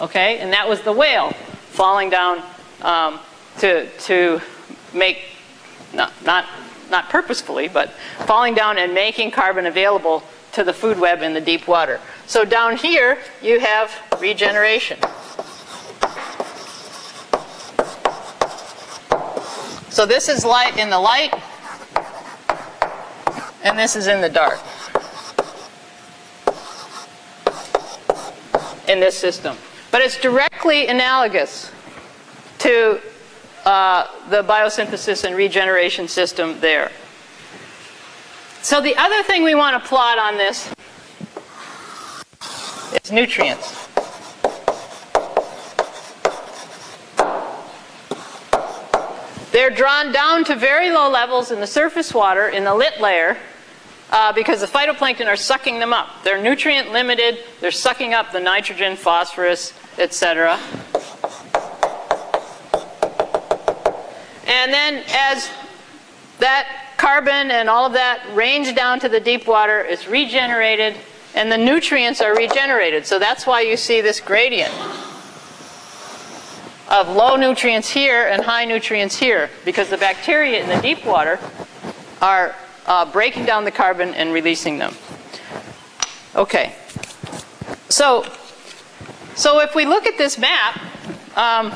Okay? 0.00 0.38
And 0.38 0.52
that 0.52 0.68
was 0.68 0.82
the 0.82 0.92
whale 0.92 1.30
falling 1.70 2.10
down 2.10 2.42
um, 2.82 3.18
to, 3.58 3.88
to 4.00 4.40
make, 4.92 5.22
not, 5.94 6.12
not, 6.24 6.46
not 6.90 7.08
purposefully, 7.08 7.68
but 7.68 7.90
falling 8.26 8.54
down 8.54 8.78
and 8.78 8.92
making 8.92 9.30
carbon 9.30 9.66
available 9.66 10.22
to 10.52 10.64
the 10.64 10.72
food 10.72 10.98
web 10.98 11.22
in 11.22 11.32
the 11.32 11.40
deep 11.40 11.66
water. 11.66 12.00
So 12.26 12.44
down 12.44 12.76
here, 12.76 13.18
you 13.42 13.60
have 13.60 13.90
regeneration. 14.20 14.98
So 19.96 20.04
this 20.04 20.28
is 20.28 20.44
light 20.44 20.76
in 20.76 20.90
the 20.90 21.00
light, 21.00 21.32
and 23.64 23.78
this 23.78 23.96
is 23.96 24.08
in 24.08 24.20
the 24.20 24.28
dark. 24.28 24.58
In 28.88 29.00
this 29.00 29.16
system. 29.16 29.56
But 29.90 30.02
it's 30.02 30.20
directly 30.20 30.88
analogous 30.88 31.72
to 32.58 33.00
uh, 33.64 34.08
the 34.28 34.42
biosynthesis 34.42 35.24
and 35.24 35.34
regeneration 35.34 36.08
system 36.08 36.60
there. 36.60 36.92
So 38.60 38.82
the 38.82 38.96
other 38.96 39.22
thing 39.22 39.44
we 39.44 39.54
want 39.54 39.82
to 39.82 39.88
plot 39.88 40.18
on 40.18 40.36
this 40.36 40.70
is 43.02 43.10
nutrients. 43.10 43.85
They're 49.56 49.70
drawn 49.70 50.12
down 50.12 50.44
to 50.44 50.54
very 50.54 50.90
low 50.90 51.08
levels 51.08 51.50
in 51.50 51.60
the 51.60 51.66
surface 51.66 52.12
water 52.12 52.46
in 52.46 52.64
the 52.64 52.74
lit 52.74 53.00
layer 53.00 53.38
uh, 54.10 54.30
because 54.34 54.60
the 54.60 54.66
phytoplankton 54.66 55.26
are 55.28 55.34
sucking 55.34 55.78
them 55.78 55.94
up. 55.94 56.10
They're 56.24 56.42
nutrient 56.42 56.92
limited, 56.92 57.38
they're 57.62 57.70
sucking 57.70 58.12
up 58.12 58.32
the 58.32 58.40
nitrogen, 58.40 58.96
phosphorus, 58.96 59.72
etc. 59.96 60.60
And 64.46 64.74
then 64.74 65.02
as 65.08 65.48
that 66.40 66.92
carbon 66.98 67.50
and 67.50 67.70
all 67.70 67.86
of 67.86 67.94
that 67.94 68.22
range 68.34 68.74
down 68.74 69.00
to 69.00 69.08
the 69.08 69.20
deep 69.20 69.46
water, 69.46 69.80
it's 69.80 70.06
regenerated 70.06 70.96
and 71.34 71.50
the 71.50 71.56
nutrients 71.56 72.20
are 72.20 72.36
regenerated. 72.36 73.06
So 73.06 73.18
that's 73.18 73.46
why 73.46 73.62
you 73.62 73.78
see 73.78 74.02
this 74.02 74.20
gradient 74.20 74.74
of 76.88 77.08
low 77.08 77.36
nutrients 77.36 77.90
here 77.90 78.28
and 78.28 78.44
high 78.44 78.64
nutrients 78.64 79.16
here 79.16 79.50
because 79.64 79.88
the 79.88 79.96
bacteria 79.96 80.62
in 80.62 80.68
the 80.68 80.80
deep 80.80 81.04
water 81.04 81.38
are 82.22 82.54
uh, 82.86 83.04
breaking 83.10 83.44
down 83.44 83.64
the 83.64 83.70
carbon 83.70 84.14
and 84.14 84.32
releasing 84.32 84.78
them. 84.78 84.94
Okay. 86.34 86.74
So, 87.88 88.24
so 89.34 89.60
if 89.60 89.74
we 89.74 89.84
look 89.84 90.06
at 90.06 90.16
this 90.16 90.38
map, 90.38 90.80
um, 91.36 91.72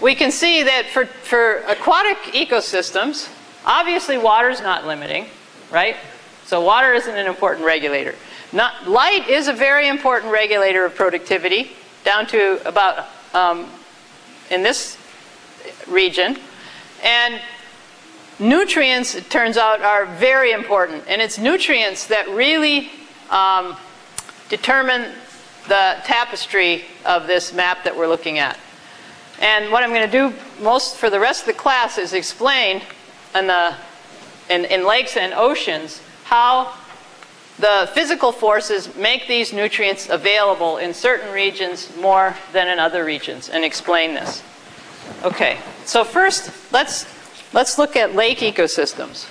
we 0.00 0.14
can 0.14 0.30
see 0.30 0.62
that 0.62 0.86
for, 0.86 1.06
for 1.06 1.58
aquatic 1.68 2.18
ecosystems, 2.34 3.32
obviously 3.64 4.18
water 4.18 4.50
is 4.50 4.60
not 4.60 4.86
limiting, 4.86 5.26
right? 5.70 5.96
So 6.44 6.60
water 6.60 6.92
isn't 6.92 7.14
an 7.14 7.26
important 7.26 7.66
regulator. 7.66 8.14
Not, 8.52 8.88
light 8.88 9.28
is 9.28 9.48
a 9.48 9.52
very 9.52 9.88
important 9.88 10.32
regulator 10.32 10.84
of 10.84 10.94
productivity 10.94 11.72
down 12.04 12.26
to 12.28 12.66
about 12.66 13.06
um, 13.34 13.70
in 14.50 14.62
this 14.62 14.98
region. 15.86 16.38
And 17.02 17.40
nutrients, 18.38 19.14
it 19.14 19.30
turns 19.30 19.56
out, 19.56 19.82
are 19.82 20.06
very 20.06 20.52
important. 20.52 21.04
And 21.08 21.20
it's 21.20 21.38
nutrients 21.38 22.06
that 22.06 22.28
really 22.28 22.90
um, 23.30 23.76
determine 24.48 25.12
the 25.68 25.96
tapestry 26.04 26.84
of 27.04 27.26
this 27.26 27.52
map 27.52 27.84
that 27.84 27.96
we're 27.96 28.08
looking 28.08 28.38
at. 28.38 28.58
And 29.40 29.70
what 29.70 29.84
I'm 29.84 29.90
going 29.90 30.10
to 30.10 30.30
do 30.30 30.34
most 30.62 30.96
for 30.96 31.10
the 31.10 31.20
rest 31.20 31.42
of 31.42 31.46
the 31.46 31.52
class 31.52 31.98
is 31.98 32.12
explain 32.12 32.82
in, 33.34 33.46
the, 33.46 33.74
in, 34.50 34.64
in 34.64 34.84
lakes 34.84 35.16
and 35.16 35.32
oceans 35.34 36.00
how 36.24 36.74
the 37.58 37.90
physical 37.92 38.30
forces 38.30 38.94
make 38.94 39.26
these 39.26 39.52
nutrients 39.52 40.08
available 40.08 40.76
in 40.76 40.94
certain 40.94 41.32
regions 41.32 41.94
more 41.96 42.36
than 42.52 42.68
in 42.68 42.78
other 42.78 43.04
regions 43.04 43.48
and 43.48 43.64
explain 43.64 44.14
this. 44.14 44.42
Okay, 45.24 45.58
so 45.84 46.04
first 46.04 46.52
let's, 46.72 47.06
let's 47.52 47.78
look 47.78 47.96
at 47.96 48.14
lake 48.14 48.38
ecosystems. 48.38 49.26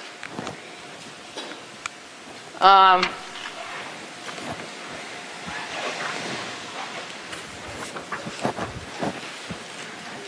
Um, 2.61 3.05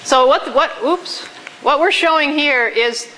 so 0.04 0.28
what, 0.28 0.56
what, 0.56 0.72
oops, 0.84 1.26
what 1.64 1.80
we're 1.80 1.92
showing 1.92 2.38
here 2.38 2.68
is 2.68 3.12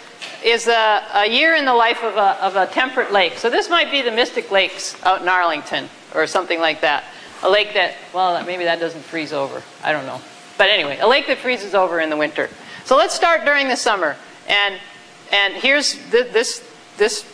is 0.43 0.67
a, 0.67 1.03
a 1.13 1.27
year 1.27 1.55
in 1.55 1.65
the 1.65 1.73
life 1.73 2.03
of 2.03 2.15
a, 2.15 2.43
of 2.43 2.55
a 2.55 2.67
temperate 2.67 3.11
lake. 3.11 3.37
So 3.37 3.49
this 3.49 3.69
might 3.69 3.91
be 3.91 4.01
the 4.01 4.11
Mystic 4.11 4.51
Lakes 4.51 5.01
out 5.03 5.21
in 5.21 5.27
Arlington 5.27 5.89
or 6.15 6.27
something 6.27 6.59
like 6.59 6.81
that. 6.81 7.03
A 7.43 7.49
lake 7.49 7.73
that, 7.73 7.95
well, 8.13 8.43
maybe 8.45 8.63
that 8.65 8.79
doesn't 8.79 9.01
freeze 9.01 9.33
over. 9.33 9.61
I 9.83 9.91
don't 9.91 10.05
know. 10.05 10.21
But 10.57 10.69
anyway, 10.69 10.99
a 10.99 11.07
lake 11.07 11.27
that 11.27 11.37
freezes 11.37 11.73
over 11.73 11.99
in 11.99 12.09
the 12.09 12.17
winter. 12.17 12.49
So 12.85 12.97
let's 12.97 13.15
start 13.15 13.45
during 13.45 13.67
the 13.67 13.75
summer. 13.75 14.15
And, 14.47 14.79
and 15.31 15.53
here's 15.55 15.95
the, 16.09 16.27
this, 16.31 16.67
this 16.97 17.31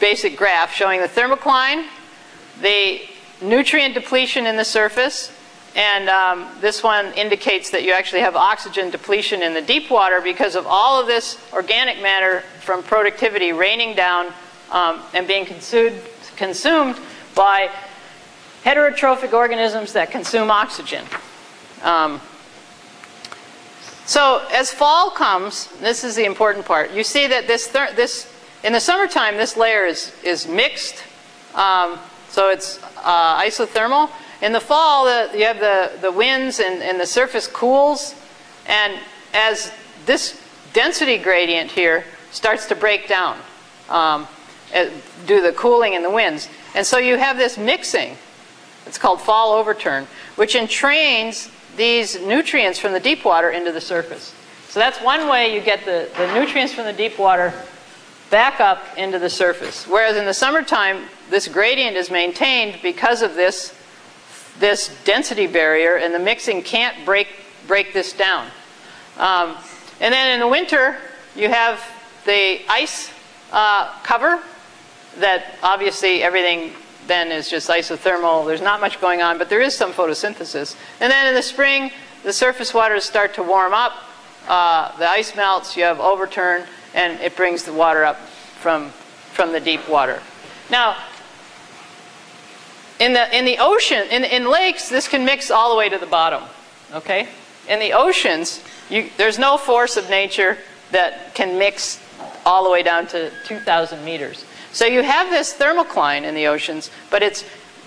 basic 0.00 0.36
graph 0.36 0.72
showing 0.72 1.00
the 1.00 1.08
thermocline, 1.08 1.86
the 2.60 3.02
nutrient 3.42 3.94
depletion 3.94 4.46
in 4.46 4.56
the 4.56 4.64
surface, 4.64 5.30
and 5.74 6.08
um, 6.08 6.48
this 6.60 6.82
one 6.82 7.12
indicates 7.14 7.70
that 7.70 7.82
you 7.82 7.92
actually 7.92 8.20
have 8.20 8.36
oxygen 8.36 8.90
depletion 8.90 9.42
in 9.42 9.54
the 9.54 9.62
deep 9.62 9.90
water 9.90 10.20
because 10.20 10.54
of 10.54 10.66
all 10.66 11.00
of 11.00 11.06
this 11.06 11.38
organic 11.52 12.00
matter 12.00 12.40
from 12.60 12.82
productivity 12.82 13.52
raining 13.52 13.96
down 13.96 14.32
um, 14.70 15.00
and 15.14 15.26
being 15.26 15.44
consumed, 15.44 16.00
consumed 16.36 16.96
by 17.34 17.68
heterotrophic 18.64 19.32
organisms 19.32 19.92
that 19.92 20.10
consume 20.10 20.50
oxygen. 20.50 21.04
Um, 21.82 22.20
so 24.06 24.46
as 24.52 24.70
fall 24.70 25.10
comes, 25.10 25.68
this 25.80 26.04
is 26.04 26.14
the 26.14 26.24
important 26.24 26.66
part. 26.66 26.92
You 26.92 27.02
see 27.02 27.26
that 27.26 27.46
this, 27.46 27.66
this 27.68 28.32
in 28.62 28.72
the 28.72 28.80
summertime, 28.80 29.36
this 29.36 29.56
layer 29.56 29.84
is, 29.84 30.12
is 30.22 30.46
mixed. 30.46 31.02
Um, 31.54 31.98
so 32.28 32.50
it's 32.50 32.82
uh, 33.02 33.40
isothermal. 33.42 34.10
In 34.42 34.52
the 34.52 34.60
fall, 34.60 35.04
the, 35.04 35.30
you 35.38 35.44
have 35.44 35.60
the, 35.60 35.92
the 36.00 36.12
winds 36.12 36.60
and, 36.60 36.82
and 36.82 37.00
the 37.00 37.06
surface 37.06 37.46
cools. 37.46 38.14
And 38.66 38.98
as 39.32 39.72
this 40.06 40.40
density 40.72 41.18
gradient 41.18 41.70
here 41.70 42.04
starts 42.30 42.66
to 42.66 42.74
break 42.74 43.08
down 43.08 43.38
um, 43.88 44.26
uh, 44.74 44.90
due 45.26 45.36
to 45.36 45.42
the 45.42 45.52
cooling 45.52 45.94
and 45.94 46.04
the 46.04 46.10
winds. 46.10 46.48
And 46.74 46.86
so 46.86 46.98
you 46.98 47.16
have 47.16 47.36
this 47.36 47.56
mixing. 47.56 48.16
It's 48.86 48.98
called 48.98 49.20
fall 49.20 49.52
overturn, 49.52 50.06
which 50.36 50.54
entrains 50.54 51.50
these 51.76 52.20
nutrients 52.20 52.78
from 52.78 52.92
the 52.92 53.00
deep 53.00 53.24
water 53.24 53.50
into 53.50 53.72
the 53.72 53.80
surface. 53.80 54.34
So 54.68 54.80
that's 54.80 55.00
one 55.00 55.28
way 55.28 55.54
you 55.54 55.60
get 55.60 55.84
the, 55.84 56.10
the 56.16 56.34
nutrients 56.34 56.74
from 56.74 56.84
the 56.84 56.92
deep 56.92 57.18
water 57.18 57.54
back 58.30 58.60
up 58.60 58.82
into 58.96 59.18
the 59.18 59.30
surface. 59.30 59.86
Whereas 59.86 60.16
in 60.16 60.24
the 60.24 60.34
summertime, 60.34 61.04
this 61.30 61.46
gradient 61.46 61.96
is 61.96 62.10
maintained 62.10 62.80
because 62.82 63.22
of 63.22 63.34
this 63.34 63.74
this 64.58 64.96
density 65.04 65.46
barrier 65.46 65.96
and 65.96 66.14
the 66.14 66.18
mixing 66.18 66.62
can't 66.62 67.04
break, 67.04 67.28
break 67.66 67.92
this 67.92 68.12
down. 68.12 68.46
Um, 69.18 69.56
and 70.00 70.12
then 70.12 70.34
in 70.34 70.40
the 70.40 70.48
winter, 70.48 70.96
you 71.34 71.48
have 71.48 71.82
the 72.24 72.60
ice 72.68 73.12
uh, 73.52 73.92
cover 74.02 74.42
that 75.18 75.56
obviously 75.62 76.22
everything 76.22 76.72
then 77.06 77.30
is 77.30 77.48
just 77.48 77.68
isothermal. 77.68 78.46
There's 78.46 78.62
not 78.62 78.80
much 78.80 79.00
going 79.00 79.22
on, 79.22 79.38
but 79.38 79.48
there 79.48 79.60
is 79.60 79.74
some 79.74 79.92
photosynthesis. 79.92 80.76
And 81.00 81.10
then 81.10 81.26
in 81.26 81.34
the 81.34 81.42
spring, 81.42 81.90
the 82.22 82.32
surface 82.32 82.72
waters 82.72 83.04
start 83.04 83.34
to 83.34 83.42
warm 83.42 83.74
up 83.74 83.92
uh, 84.48 84.96
the 84.98 85.08
ice 85.08 85.34
melts, 85.36 85.76
you 85.76 85.84
have 85.84 86.00
overturn, 86.00 86.64
and 86.94 87.20
it 87.20 87.36
brings 87.36 87.64
the 87.64 87.72
water 87.72 88.04
up 88.04 88.18
from, 88.60 88.90
from 89.32 89.52
the 89.52 89.60
deep 89.60 89.88
water. 89.88 90.20
Now, 90.70 90.96
in 93.00 93.12
the, 93.12 93.36
in 93.36 93.44
the 93.44 93.58
ocean, 93.58 94.06
in, 94.10 94.24
in 94.24 94.48
lakes, 94.48 94.88
this 94.88 95.08
can 95.08 95.24
mix 95.24 95.50
all 95.50 95.70
the 95.70 95.76
way 95.76 95.88
to 95.88 95.98
the 95.98 96.06
bottom, 96.06 96.42
okay? 96.92 97.28
In 97.68 97.80
the 97.80 97.92
oceans, 97.92 98.62
you, 98.88 99.10
there's 99.16 99.38
no 99.38 99.56
force 99.56 99.96
of 99.96 100.08
nature 100.08 100.58
that 100.92 101.34
can 101.34 101.58
mix 101.58 102.00
all 102.46 102.62
the 102.64 102.70
way 102.70 102.82
down 102.82 103.06
to 103.08 103.30
2,000 103.46 104.04
meters. 104.04 104.44
So 104.72 104.86
you 104.86 105.02
have 105.02 105.30
this 105.30 105.54
thermocline 105.54 106.22
in 106.22 106.34
the 106.34 106.46
oceans, 106.46 106.90
but 107.10 107.22
it's, 107.22 107.44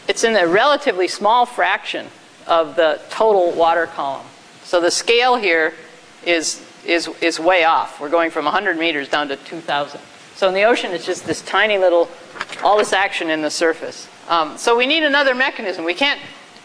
it's 0.08 0.24
in 0.24 0.36
a 0.36 0.48
relatively 0.48 1.08
small 1.08 1.46
fraction 1.46 2.08
of 2.46 2.76
the 2.76 3.00
total 3.10 3.52
water 3.52 3.88
column. 3.88 4.26
So 4.64 4.82
the 4.82 4.92
scale 4.92 5.36
here 5.36 5.74
is, 6.26 6.66
is, 6.86 7.08
is 7.22 7.40
way 7.40 7.64
off. 7.64 8.00
We're 8.02 8.10
going 8.10 8.32
from 8.32 8.46
100 8.46 8.78
meters 8.78 9.10
down 9.10 9.28
to 9.30 9.36
2,000. 9.36 10.02
So 10.36 10.48
in 10.48 10.54
the 10.54 10.64
ocean, 10.64 10.92
it's 10.92 11.06
just 11.06 11.26
this 11.26 11.42
tiny 11.42 11.78
little, 11.78 12.10
all 12.64 12.78
this 12.78 12.94
action 12.94 13.30
in 13.30 13.42
the 13.42 13.50
surface. 13.50 14.08
Um, 14.28 14.58
so 14.58 14.78
we 14.78 14.86
need 14.86 15.04
another 15.04 15.34
mechanism. 15.34 15.86
We 15.86 15.94
can't, 15.94 16.20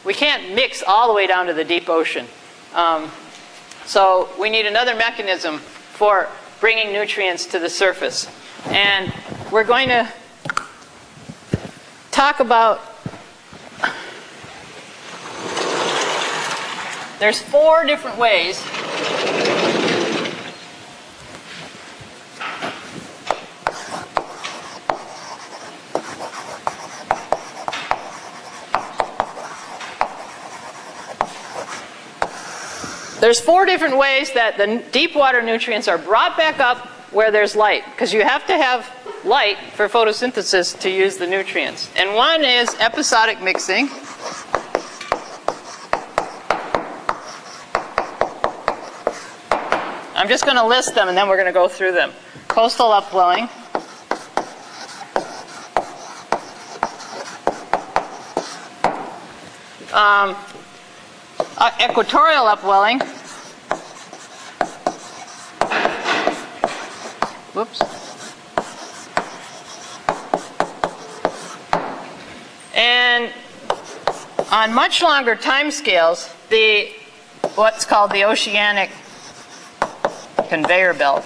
we 0.04 0.14
can't 0.14 0.54
mix 0.54 0.82
all 0.86 1.06
the 1.08 1.14
way 1.14 1.26
down 1.26 1.46
to 1.46 1.54
the 1.54 1.64
deep 1.64 1.88
ocean. 1.88 2.26
Um, 2.74 3.10
so 3.84 4.28
we 4.40 4.50
need 4.50 4.66
another 4.66 4.96
mechanism 4.96 5.58
for 5.58 6.28
bringing 6.60 6.92
nutrients 6.92 7.46
to 7.46 7.58
the 7.58 7.68
surface. 7.68 8.28
And 8.66 9.12
we're 9.52 9.64
going 9.64 9.88
to 9.88 10.08
talk 12.10 12.40
about 12.40 12.80
there's 17.18 17.40
four 17.40 17.84
different 17.84 18.18
ways 18.18 18.60
There's 33.22 33.38
four 33.38 33.66
different 33.66 33.96
ways 33.98 34.32
that 34.32 34.56
the 34.58 34.82
deep 34.90 35.14
water 35.14 35.42
nutrients 35.42 35.86
are 35.86 35.96
brought 35.96 36.36
back 36.36 36.58
up 36.58 36.78
where 37.12 37.30
there's 37.30 37.54
light, 37.54 37.84
because 37.92 38.12
you 38.12 38.24
have 38.24 38.44
to 38.48 38.56
have 38.56 38.90
light 39.24 39.58
for 39.76 39.88
photosynthesis 39.88 40.76
to 40.80 40.90
use 40.90 41.18
the 41.18 41.26
nutrients. 41.28 41.88
And 41.94 42.16
one 42.16 42.44
is 42.44 42.74
episodic 42.80 43.40
mixing. 43.40 43.88
I'm 50.16 50.28
just 50.28 50.44
going 50.44 50.56
to 50.56 50.66
list 50.66 50.96
them 50.96 51.06
and 51.06 51.16
then 51.16 51.28
we're 51.28 51.36
going 51.36 51.46
to 51.46 51.52
go 51.52 51.68
through 51.68 51.92
them. 51.92 52.10
Coastal 52.48 52.90
upwelling. 52.90 53.48
Um, 59.92 60.34
uh, 61.62 61.70
equatorial 61.80 62.46
upwelling. 62.48 62.98
Whoops. 67.54 67.80
And 72.74 73.32
on 74.50 74.74
much 74.74 75.02
longer 75.02 75.36
time 75.36 75.70
scales, 75.70 76.34
the 76.50 76.90
what's 77.54 77.84
called 77.84 78.10
the 78.10 78.24
oceanic 78.24 78.90
conveyor 80.48 80.94
belt 80.94 81.24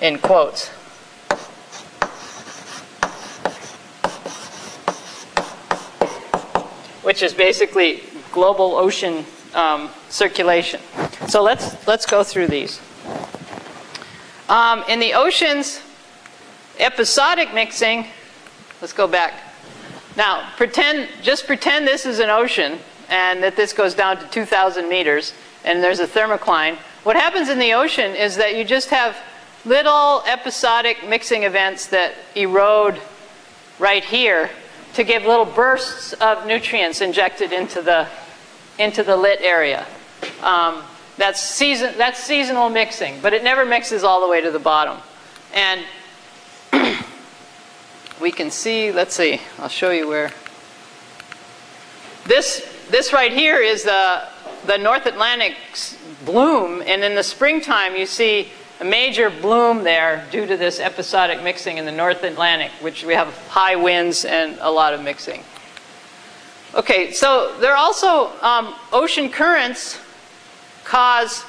in 0.00 0.18
quotes 0.18 0.70
which 7.16 7.22
is 7.22 7.32
basically 7.32 8.02
global 8.30 8.76
ocean 8.76 9.24
um, 9.54 9.88
circulation. 10.10 10.78
So 11.28 11.42
let's, 11.42 11.88
let's 11.88 12.04
go 12.04 12.22
through 12.22 12.48
these. 12.48 12.78
Um, 14.50 14.84
in 14.86 15.00
the 15.00 15.14
oceans, 15.14 15.80
episodic 16.78 17.54
mixing, 17.54 18.08
let's 18.82 18.92
go 18.92 19.06
back. 19.06 19.32
Now, 20.14 20.50
pretend, 20.58 21.08
just 21.22 21.46
pretend 21.46 21.86
this 21.86 22.04
is 22.04 22.18
an 22.18 22.28
ocean 22.28 22.80
and 23.08 23.42
that 23.42 23.56
this 23.56 23.72
goes 23.72 23.94
down 23.94 24.18
to 24.18 24.26
2,000 24.26 24.86
meters 24.86 25.32
and 25.64 25.82
there's 25.82 26.00
a 26.00 26.06
thermocline. 26.06 26.76
What 27.02 27.16
happens 27.16 27.48
in 27.48 27.58
the 27.58 27.72
ocean 27.72 28.14
is 28.14 28.36
that 28.36 28.56
you 28.56 28.62
just 28.62 28.90
have 28.90 29.16
little 29.64 30.22
episodic 30.26 31.08
mixing 31.08 31.44
events 31.44 31.86
that 31.86 32.12
erode 32.34 33.00
right 33.78 34.04
here 34.04 34.50
to 34.96 35.04
give 35.04 35.24
little 35.24 35.44
bursts 35.44 36.14
of 36.14 36.46
nutrients 36.46 37.02
injected 37.02 37.52
into 37.52 37.82
the, 37.82 38.08
into 38.78 39.02
the 39.02 39.14
lit 39.14 39.42
area. 39.42 39.86
Um, 40.42 40.82
that's, 41.18 41.38
season, 41.38 41.92
that's 41.98 42.18
seasonal 42.18 42.70
mixing, 42.70 43.20
but 43.20 43.34
it 43.34 43.44
never 43.44 43.66
mixes 43.66 44.04
all 44.04 44.22
the 44.22 44.28
way 44.28 44.40
to 44.40 44.50
the 44.50 44.58
bottom. 44.58 44.96
And 45.52 45.84
we 48.22 48.32
can 48.32 48.50
see, 48.50 48.90
let's 48.90 49.14
see, 49.14 49.38
I'll 49.58 49.68
show 49.68 49.90
you 49.90 50.08
where. 50.08 50.30
This, 52.24 52.66
this 52.90 53.12
right 53.12 53.32
here 53.32 53.58
is 53.58 53.84
the, 53.84 54.26
the 54.64 54.78
North 54.78 55.04
Atlantic 55.04 55.56
bloom, 56.24 56.82
and 56.86 57.04
in 57.04 57.14
the 57.14 57.22
springtime 57.22 57.96
you 57.96 58.06
see 58.06 58.48
a 58.80 58.84
major 58.84 59.30
bloom 59.30 59.84
there 59.84 60.26
due 60.30 60.46
to 60.46 60.56
this 60.56 60.80
episodic 60.80 61.42
mixing 61.42 61.78
in 61.78 61.86
the 61.86 61.92
North 61.92 62.22
Atlantic, 62.22 62.70
which 62.80 63.04
we 63.04 63.14
have 63.14 63.36
high 63.48 63.76
winds 63.76 64.24
and 64.24 64.58
a 64.60 64.70
lot 64.70 64.92
of 64.92 65.02
mixing. 65.02 65.42
Okay, 66.74 67.12
so 67.12 67.56
there 67.58 67.72
are 67.72 67.78
also 67.78 68.30
um, 68.42 68.74
ocean 68.92 69.30
currents 69.30 69.98
cause 70.84 71.44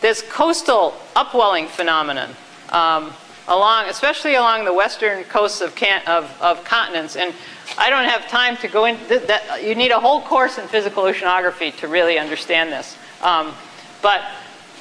this 0.00 0.22
coastal 0.22 0.94
upwelling 1.14 1.66
phenomenon 1.66 2.30
um, 2.70 3.12
along, 3.46 3.86
especially 3.86 4.36
along 4.36 4.64
the 4.64 4.72
western 4.72 5.24
coasts 5.24 5.60
of, 5.60 5.74
can, 5.74 6.00
of, 6.06 6.34
of, 6.40 6.64
continents. 6.64 7.16
And 7.16 7.34
I 7.76 7.90
don't 7.90 8.04
have 8.04 8.26
time 8.28 8.56
to 8.58 8.68
go 8.68 8.86
into 8.86 9.18
that. 9.26 9.62
You 9.62 9.74
need 9.74 9.90
a 9.90 10.00
whole 10.00 10.22
course 10.22 10.56
in 10.56 10.66
physical 10.68 11.02
oceanography 11.02 11.76
to 11.78 11.88
really 11.88 12.18
understand 12.18 12.72
this. 12.72 12.96
Um, 13.20 13.52
but 14.00 14.22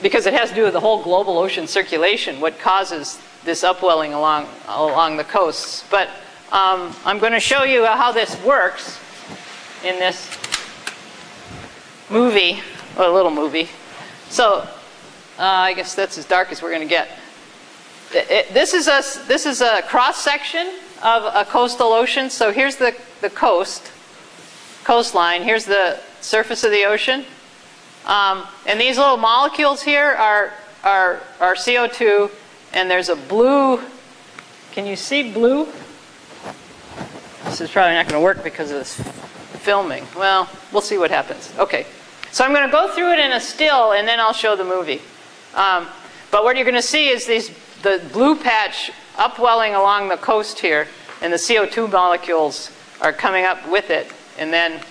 because 0.02 0.26
it 0.26 0.34
has 0.34 0.50
to 0.50 0.56
do 0.56 0.64
with 0.64 0.74
the 0.74 0.80
whole 0.80 1.04
global 1.04 1.38
ocean 1.38 1.68
circulation, 1.68 2.40
what 2.40 2.60
causes 2.60 3.20
this 3.44 3.64
upwelling 3.64 4.14
along, 4.14 4.48
along 4.68 5.18
the 5.18 5.24
coasts. 5.24 5.84
But 5.90 6.10
um, 6.52 6.96
I'm 7.06 7.20
going 7.20 7.34
to 7.34 7.40
show 7.40 7.64
you 7.64 7.86
how 7.86 8.12
this 8.12 8.42
works 8.44 9.00
in 9.84 10.00
this 10.00 10.38
movie, 12.10 12.62
or 12.98 13.06
a 13.06 13.12
little 13.12 13.32
movie. 13.32 13.70
So 14.30 14.68
uh, 15.38 15.44
I 15.44 15.74
guess 15.74 15.96
that's 15.96 16.18
as 16.18 16.26
dark 16.26 16.52
as 16.52 16.62
we're 16.62 16.72
going 16.72 16.88
to 16.88 16.88
get. 16.88 17.10
It, 18.14 18.32
it, 18.32 18.54
this 18.54 18.74
is 18.74 18.88
a, 18.88 19.02
this 19.28 19.46
is 19.46 19.62
a 19.62 19.82
cross 19.84 20.22
section 20.24 20.74
of 21.04 21.24
a 21.34 21.46
coastal 21.46 21.94
ocean. 21.94 22.30
So 22.30 22.52
here's 22.52 22.76
the, 22.76 22.96
the 23.22 23.30
coast, 23.30 23.92
coastline. 24.84 25.44
Here's 25.44 25.66
the 25.66 26.00
surface 26.20 26.64
of 26.64 26.72
the 26.72 26.86
ocean. 26.86 27.26
Um, 28.06 28.46
and 28.66 28.80
these 28.80 28.98
little 28.98 29.18
molecules 29.18 29.82
here 29.82 30.06
are, 30.06 30.54
are, 30.84 31.22
are 31.40 31.56
CO2, 31.56 32.32
and 32.74 32.90
there's 32.90 33.10
a 33.10 33.16
blue. 33.16 33.82
Can 34.72 34.86
you 34.86 34.96
see 34.96 35.32
blue? 35.32 35.68
This 37.46 37.62
is 37.62 37.70
probably 37.72 37.94
not 37.94 38.08
going 38.08 38.20
to 38.20 38.24
work 38.24 38.44
because 38.44 38.72
of 38.72 38.78
this 38.78 39.00
filming. 39.60 40.06
Well, 40.16 40.50
we'll 40.72 40.82
see 40.82 40.98
what 40.98 41.12
happens. 41.12 41.52
Okay. 41.58 41.86
So 42.32 42.46
I'm 42.46 42.54
going 42.54 42.66
to 42.66 42.72
go 42.72 42.94
through 42.94 43.14
it 43.14 43.20
in 43.20 43.32
a 43.32 43.40
still, 43.40 43.94
and 43.94 44.08
then 44.08 44.20
I'll 44.20 44.34
show 44.34 44.56
the 44.56 44.64
movie. 44.64 45.02
Um, 45.56 45.88
but 46.32 46.44
what 46.44 46.56
you're 46.56 46.66
going 46.66 46.76
to 46.76 46.82
see 46.82 47.10
is 47.10 47.26
these 47.26 47.50
the 47.82 48.02
blue 48.14 48.36
patch 48.36 48.92
upwelling 49.18 49.74
along 49.74 50.10
the 50.10 50.18
coast 50.18 50.60
here, 50.60 50.88
and 51.22 51.34
the 51.34 51.38
CO2 51.38 51.92
molecules 51.92 52.72
are 53.02 53.14
coming 53.14 53.46
up 53.46 53.68
with 53.70 53.90
it, 53.90 54.12
and 54.38 54.54
then 54.54 54.82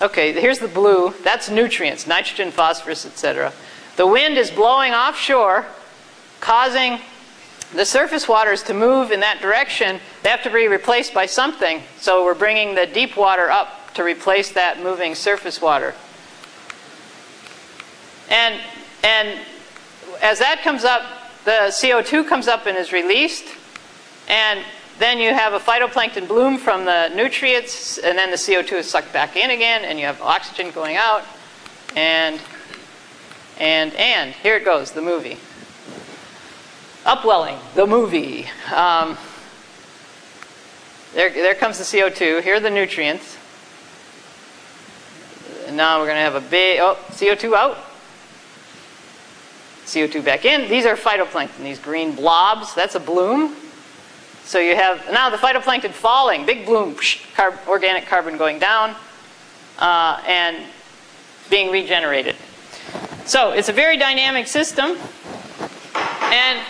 Okay, 0.00 0.32
here's 0.32 0.58
the 0.58 0.68
blue. 0.68 1.14
That's 1.24 1.48
nutrients, 1.48 2.06
nitrogen, 2.06 2.50
phosphorus, 2.50 3.06
etc. 3.06 3.52
The 3.96 4.06
wind 4.06 4.36
is 4.36 4.50
blowing 4.50 4.92
offshore, 4.92 5.64
causing 6.40 7.00
the 7.74 7.86
surface 7.86 8.28
waters 8.28 8.62
to 8.64 8.74
move 8.74 9.10
in 9.10 9.20
that 9.20 9.40
direction. 9.40 10.00
They 10.22 10.28
have 10.28 10.42
to 10.42 10.50
be 10.50 10.68
replaced 10.68 11.14
by 11.14 11.26
something. 11.26 11.82
So 11.98 12.24
we're 12.24 12.34
bringing 12.34 12.74
the 12.74 12.86
deep 12.86 13.16
water 13.16 13.50
up 13.50 13.94
to 13.94 14.04
replace 14.04 14.52
that 14.52 14.82
moving 14.82 15.14
surface 15.14 15.62
water. 15.62 15.94
And, 18.28 18.60
and 19.02 19.40
as 20.22 20.38
that 20.40 20.60
comes 20.62 20.84
up, 20.84 21.02
the 21.46 21.70
CO2 21.70 22.28
comes 22.28 22.48
up 22.48 22.66
and 22.66 22.76
is 22.76 22.92
released. 22.92 23.46
And 24.28 24.60
then 24.98 25.18
you 25.18 25.34
have 25.34 25.52
a 25.52 25.58
phytoplankton 25.58 26.26
bloom 26.26 26.58
from 26.58 26.84
the 26.84 27.08
nutrients, 27.14 27.98
and 27.98 28.16
then 28.16 28.30
the 28.30 28.36
CO2 28.36 28.72
is 28.72 28.90
sucked 28.90 29.12
back 29.12 29.36
in 29.36 29.50
again, 29.50 29.84
and 29.84 29.98
you 29.98 30.06
have 30.06 30.20
oxygen 30.22 30.70
going 30.70 30.96
out. 30.96 31.22
And 31.94 32.40
and, 33.58 33.94
and. 33.94 34.32
Here 34.32 34.56
it 34.56 34.64
goes, 34.64 34.92
the 34.92 35.02
movie. 35.02 35.38
Upwelling, 37.04 37.58
the 37.74 37.86
movie. 37.86 38.46
Um, 38.74 39.16
there, 41.14 41.30
there 41.30 41.54
comes 41.54 41.78
the 41.78 41.84
CO2. 41.84 42.42
Here 42.42 42.56
are 42.56 42.60
the 42.60 42.70
nutrients. 42.70 43.38
And 45.66 45.76
now 45.76 45.98
we're 45.98 46.06
going 46.06 46.16
to 46.16 46.20
have 46.20 46.34
a 46.34 46.40
big, 46.40 46.80
oh, 46.80 46.98
CO2 47.10 47.54
out. 47.54 47.78
CO2 49.86 50.24
back 50.24 50.44
in. 50.44 50.68
These 50.68 50.84
are 50.84 50.96
phytoplankton, 50.96 51.62
these 51.62 51.78
green 51.78 52.14
blobs. 52.14 52.74
That's 52.74 52.96
a 52.96 53.00
bloom. 53.00 53.54
So 54.46 54.60
you 54.60 54.76
have, 54.76 55.04
now 55.10 55.28
the 55.28 55.36
phytoplankton 55.36 55.90
falling, 55.90 56.46
big 56.46 56.66
bloom, 56.66 56.94
carb, 56.94 57.58
organic 57.66 58.06
carbon 58.06 58.36
going 58.36 58.60
down, 58.60 58.94
uh, 59.80 60.22
and 60.24 60.64
being 61.50 61.72
regenerated. 61.72 62.36
So 63.24 63.50
it's 63.50 63.68
a 63.68 63.72
very 63.72 63.96
dynamic 63.96 64.46
system. 64.46 64.96
And 65.96 66.60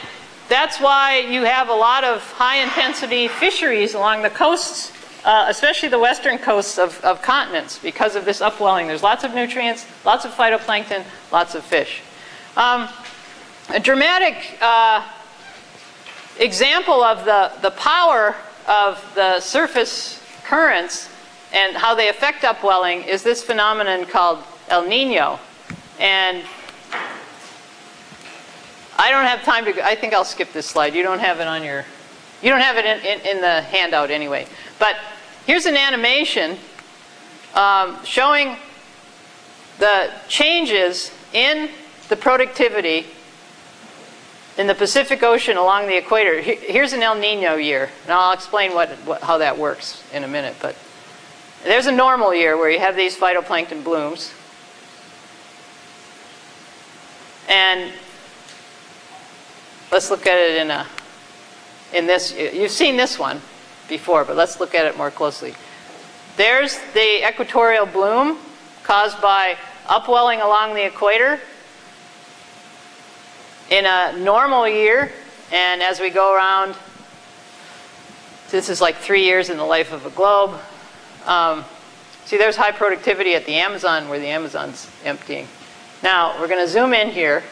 that's 0.49 0.81
why 0.81 1.19
you 1.19 1.43
have 1.43 1.69
a 1.69 1.75
lot 1.75 2.03
of 2.03 2.23
high 2.33 2.63
intensity 2.63 3.29
fisheries 3.29 3.93
along 3.93 4.23
the 4.23 4.31
coasts, 4.31 4.91
uh, 5.27 5.45
especially 5.49 5.91
the 5.91 5.99
western 5.99 6.39
coasts 6.39 6.79
of, 6.79 6.99
of 7.05 7.21
continents, 7.21 7.79
because 7.79 8.17
of 8.17 8.25
this 8.25 8.41
upwelling. 8.41 8.87
There's 8.87 9.03
lots 9.03 9.23
of 9.23 9.35
nutrients, 9.35 9.85
lots 10.03 10.25
of 10.25 10.31
phytoplankton, 10.31 11.05
lots 11.31 11.55
of 11.55 11.63
fish. 11.63 12.01
Um, 12.57 12.89
a 13.69 13.81
dramatic 13.81 14.57
uh, 14.63 15.07
example 16.39 17.03
of 17.03 17.25
the, 17.25 17.53
the 17.63 17.71
power 17.73 18.35
of 18.69 19.03
the 19.15 19.41
surface 19.41 20.23
currents 20.45 21.09
and 21.53 21.77
how 21.77 21.95
they 21.95 22.09
affect 22.09 22.45
upwelling 22.45 23.03
is 23.03 23.23
this 23.23 23.43
phenomenon 23.43 24.05
called 24.05 24.43
El 24.69 24.87
Nino. 24.87 25.39
And 25.99 26.45
I 28.99 29.11
don't 29.11 29.27
have 29.27 29.43
time 29.43 29.65
to, 29.67 29.85
I 29.85 29.95
think 29.95 30.15
I'll 30.15 30.25
skip 30.25 30.53
this 30.53 30.67
slide. 30.67 30.95
You 30.95 31.03
don't 31.03 31.21
have 31.21 31.41
it 31.41 31.47
on 31.47 31.63
your, 31.63 31.85
you 32.43 32.51
don't 32.51 32.61
have 32.61 32.77
it 32.77 32.85
in, 32.85 32.99
in, 32.99 33.37
in 33.37 33.41
the 33.41 33.63
handout 33.63 34.11
anyway. 34.11 34.47
But 34.79 34.97
here's 35.47 35.67
an 35.67 35.77
animation 35.77 36.59
um, 37.55 38.03
showing 38.05 38.57
the 39.79 40.11
changes 40.29 41.13
in 41.33 41.71
the 42.09 42.17
productivity 42.17 43.07
in 44.59 44.67
the 44.67 44.75
Pacific 44.75 45.23
Ocean 45.23 45.57
along 45.57 45.87
the 45.87 45.97
equator. 45.97 46.41
Here's 46.41 46.93
an 46.93 47.03
El 47.03 47.17
Nino 47.17 47.57
year, 47.57 47.91
and 48.05 48.13
I'll 48.13 48.33
explain 48.33 48.73
what, 48.75 48.91
what, 49.05 49.23
how 49.23 49.39
that 49.39 49.59
works 49.59 50.03
in 50.13 50.25
a 50.25 50.29
minute. 50.29 50.57
But 50.61 50.77
there's 51.63 51.87
a 51.87 51.93
normal 51.93 52.35
year 52.35 52.57
where 52.57 52.71
you 52.71 52.79
have 52.79 52.97
these 52.97 53.17
phytoplankton 53.17 53.85
blooms. 53.85 54.33
And 57.49 57.93
let's 59.93 60.11
look 60.11 60.27
at 60.27 60.39
it 60.39 60.61
in 60.61 60.71
a 60.71 60.87
in 61.93 62.07
this 62.07 62.35
you've 62.35 62.71
seen 62.71 62.97
this 62.97 63.19
one 63.19 63.41
before 63.89 64.25
but 64.25 64.37
let's 64.37 64.59
look 64.59 64.75
at 64.75 64.85
it 64.85 64.97
more 64.97 65.11
closely 65.11 65.55
there's 66.37 66.79
the 66.93 67.27
equatorial 67.27 67.87
bloom 67.87 68.37
caused 68.83 69.21
by 69.23 69.57
upwelling 69.89 70.41
along 70.41 70.75
the 70.75 70.85
equator 70.85 71.39
in 73.71 73.87
a 73.87 74.17
normal 74.19 74.69
year 74.69 75.13
and 75.53 75.83
as 75.83 76.01
we 76.01 76.11
go 76.11 76.35
around 76.37 76.75
this 78.51 78.69
is 78.69 78.81
like 78.81 78.97
three 78.97 79.25
years 79.25 79.51
in 79.51 79.57
the 79.57 79.65
life 79.65 79.93
of 79.93 80.07
a 80.07 80.11
globe 80.11 80.59
um, 81.27 81.65
see 82.25 82.37
there's 82.37 82.57
high 82.57 82.73
productivity 82.73 83.35
at 83.35 83.45
the 83.47 83.55
amazon 83.55 84.09
where 84.09 84.19
the 84.19 84.29
amazon's 84.29 84.91
emptying 85.05 85.47
now 86.03 86.39
we're 86.41 86.49
going 86.49 86.65
to 86.65 86.71
zoom 86.71 86.93
in 86.93 87.11
here 87.11 87.43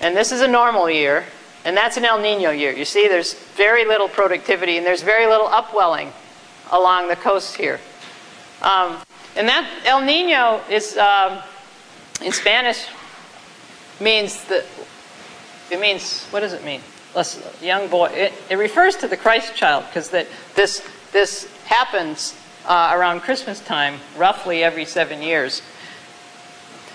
and 0.00 0.16
this 0.16 0.32
is 0.32 0.40
a 0.40 0.48
normal 0.48 0.90
year 0.90 1.24
and 1.66 1.76
that's 1.76 1.96
an 1.96 2.04
El 2.04 2.20
Nino 2.20 2.50
year. 2.50 2.70
You 2.70 2.84
see, 2.84 3.08
there's 3.08 3.34
very 3.34 3.84
little 3.84 4.08
productivity 4.08 4.76
and 4.76 4.86
there's 4.86 5.02
very 5.02 5.26
little 5.26 5.48
upwelling 5.48 6.12
along 6.70 7.08
the 7.08 7.16
coast 7.16 7.56
here. 7.56 7.80
Um, 8.62 8.98
and 9.34 9.48
that 9.48 9.68
El 9.84 10.00
Nino 10.00 10.60
is, 10.70 10.96
um, 10.96 11.40
in 12.22 12.30
Spanish, 12.30 12.86
means 14.00 14.44
that, 14.44 14.64
it 15.70 15.80
means, 15.80 16.24
what 16.26 16.40
does 16.40 16.52
it 16.52 16.64
mean? 16.64 16.80
Less, 17.14 17.40
young 17.62 17.88
boy. 17.88 18.06
It, 18.06 18.32
it 18.50 18.56
refers 18.56 18.96
to 18.96 19.08
the 19.08 19.16
Christ 19.16 19.54
child 19.54 19.84
because 19.86 20.10
that 20.10 20.26
this, 20.54 20.86
this 21.12 21.52
happens 21.64 22.34
uh, 22.66 22.92
around 22.94 23.20
Christmas 23.20 23.60
time, 23.60 23.98
roughly 24.16 24.62
every 24.62 24.84
seven 24.84 25.22
years. 25.22 25.62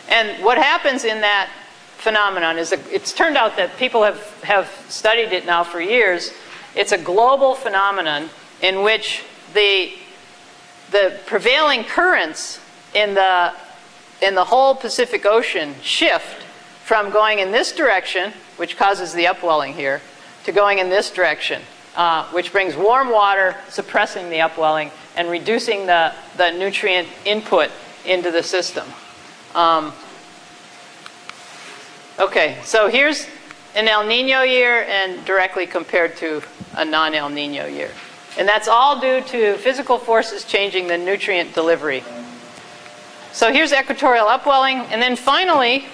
And 0.09 0.43
what 0.43 0.57
happens 0.57 1.05
in 1.05 1.21
that 1.21 1.49
phenomenon 1.97 2.57
is 2.57 2.71
a, 2.71 2.93
it's 2.93 3.13
turned 3.13 3.37
out 3.37 3.55
that 3.57 3.77
people 3.77 4.03
have, 4.03 4.19
have 4.43 4.67
studied 4.89 5.31
it 5.31 5.45
now 5.45 5.63
for 5.63 5.79
years. 5.79 6.31
It's 6.75 6.91
a 6.91 6.97
global 6.97 7.55
phenomenon 7.55 8.29
in 8.61 8.83
which 8.83 9.23
the, 9.53 9.93
the 10.91 11.19
prevailing 11.25 11.83
currents 11.83 12.59
in 12.93 13.13
the, 13.13 13.53
in 14.21 14.35
the 14.35 14.45
whole 14.45 14.75
Pacific 14.75 15.25
Ocean 15.25 15.75
shift 15.81 16.45
from 16.91 17.09
going 17.09 17.39
in 17.39 17.53
this 17.53 17.71
direction, 17.71 18.33
which 18.57 18.75
causes 18.75 19.13
the 19.13 19.25
upwelling 19.25 19.71
here, 19.71 20.01
to 20.43 20.51
going 20.51 20.79
in 20.79 20.89
this 20.89 21.09
direction, 21.09 21.61
uh, 21.95 22.25
which 22.31 22.51
brings 22.51 22.75
warm 22.75 23.09
water, 23.09 23.55
suppressing 23.69 24.29
the 24.29 24.41
upwelling, 24.41 24.91
and 25.15 25.29
reducing 25.29 25.85
the, 25.85 26.13
the 26.35 26.51
nutrient 26.51 27.07
input 27.23 27.71
into 28.03 28.29
the 28.29 28.43
system. 28.43 28.85
Um, 29.55 29.93
Okay, 32.19 32.57
so 32.65 32.89
here's 32.89 33.25
an 33.73 33.87
El 33.87 34.05
Nino 34.05 34.41
year 34.41 34.83
and 34.83 35.23
directly 35.23 35.65
compared 35.65 36.17
to 36.17 36.43
a 36.75 36.83
non 36.83 37.15
El 37.15 37.29
Nino 37.29 37.67
year. 37.67 37.89
And 38.37 38.45
that's 38.45 38.67
all 38.67 38.99
due 38.99 39.21
to 39.21 39.55
physical 39.59 39.97
forces 39.97 40.43
changing 40.43 40.87
the 40.87 40.97
nutrient 40.97 41.53
delivery. 41.53 42.03
So 43.31 43.53
here's 43.53 43.71
equatorial 43.71 44.27
upwelling. 44.27 44.79
And 44.91 45.01
then 45.01 45.15
finally, 45.15 45.85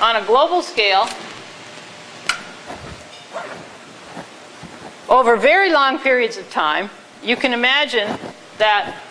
on 0.00 0.16
a 0.16 0.24
global 0.24 0.62
scale, 0.62 1.08
over 5.08 5.36
very 5.36 5.72
long 5.72 5.98
periods 5.98 6.36
of 6.36 6.48
time, 6.50 6.90
you 7.22 7.34
can 7.34 7.52
imagine 7.52 8.18
that 8.58 9.02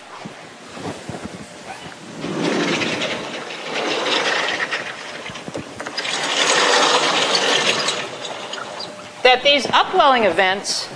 that 9.23 9.43
these 9.43 9.65
upwelling 9.71 10.23
events 10.23 10.87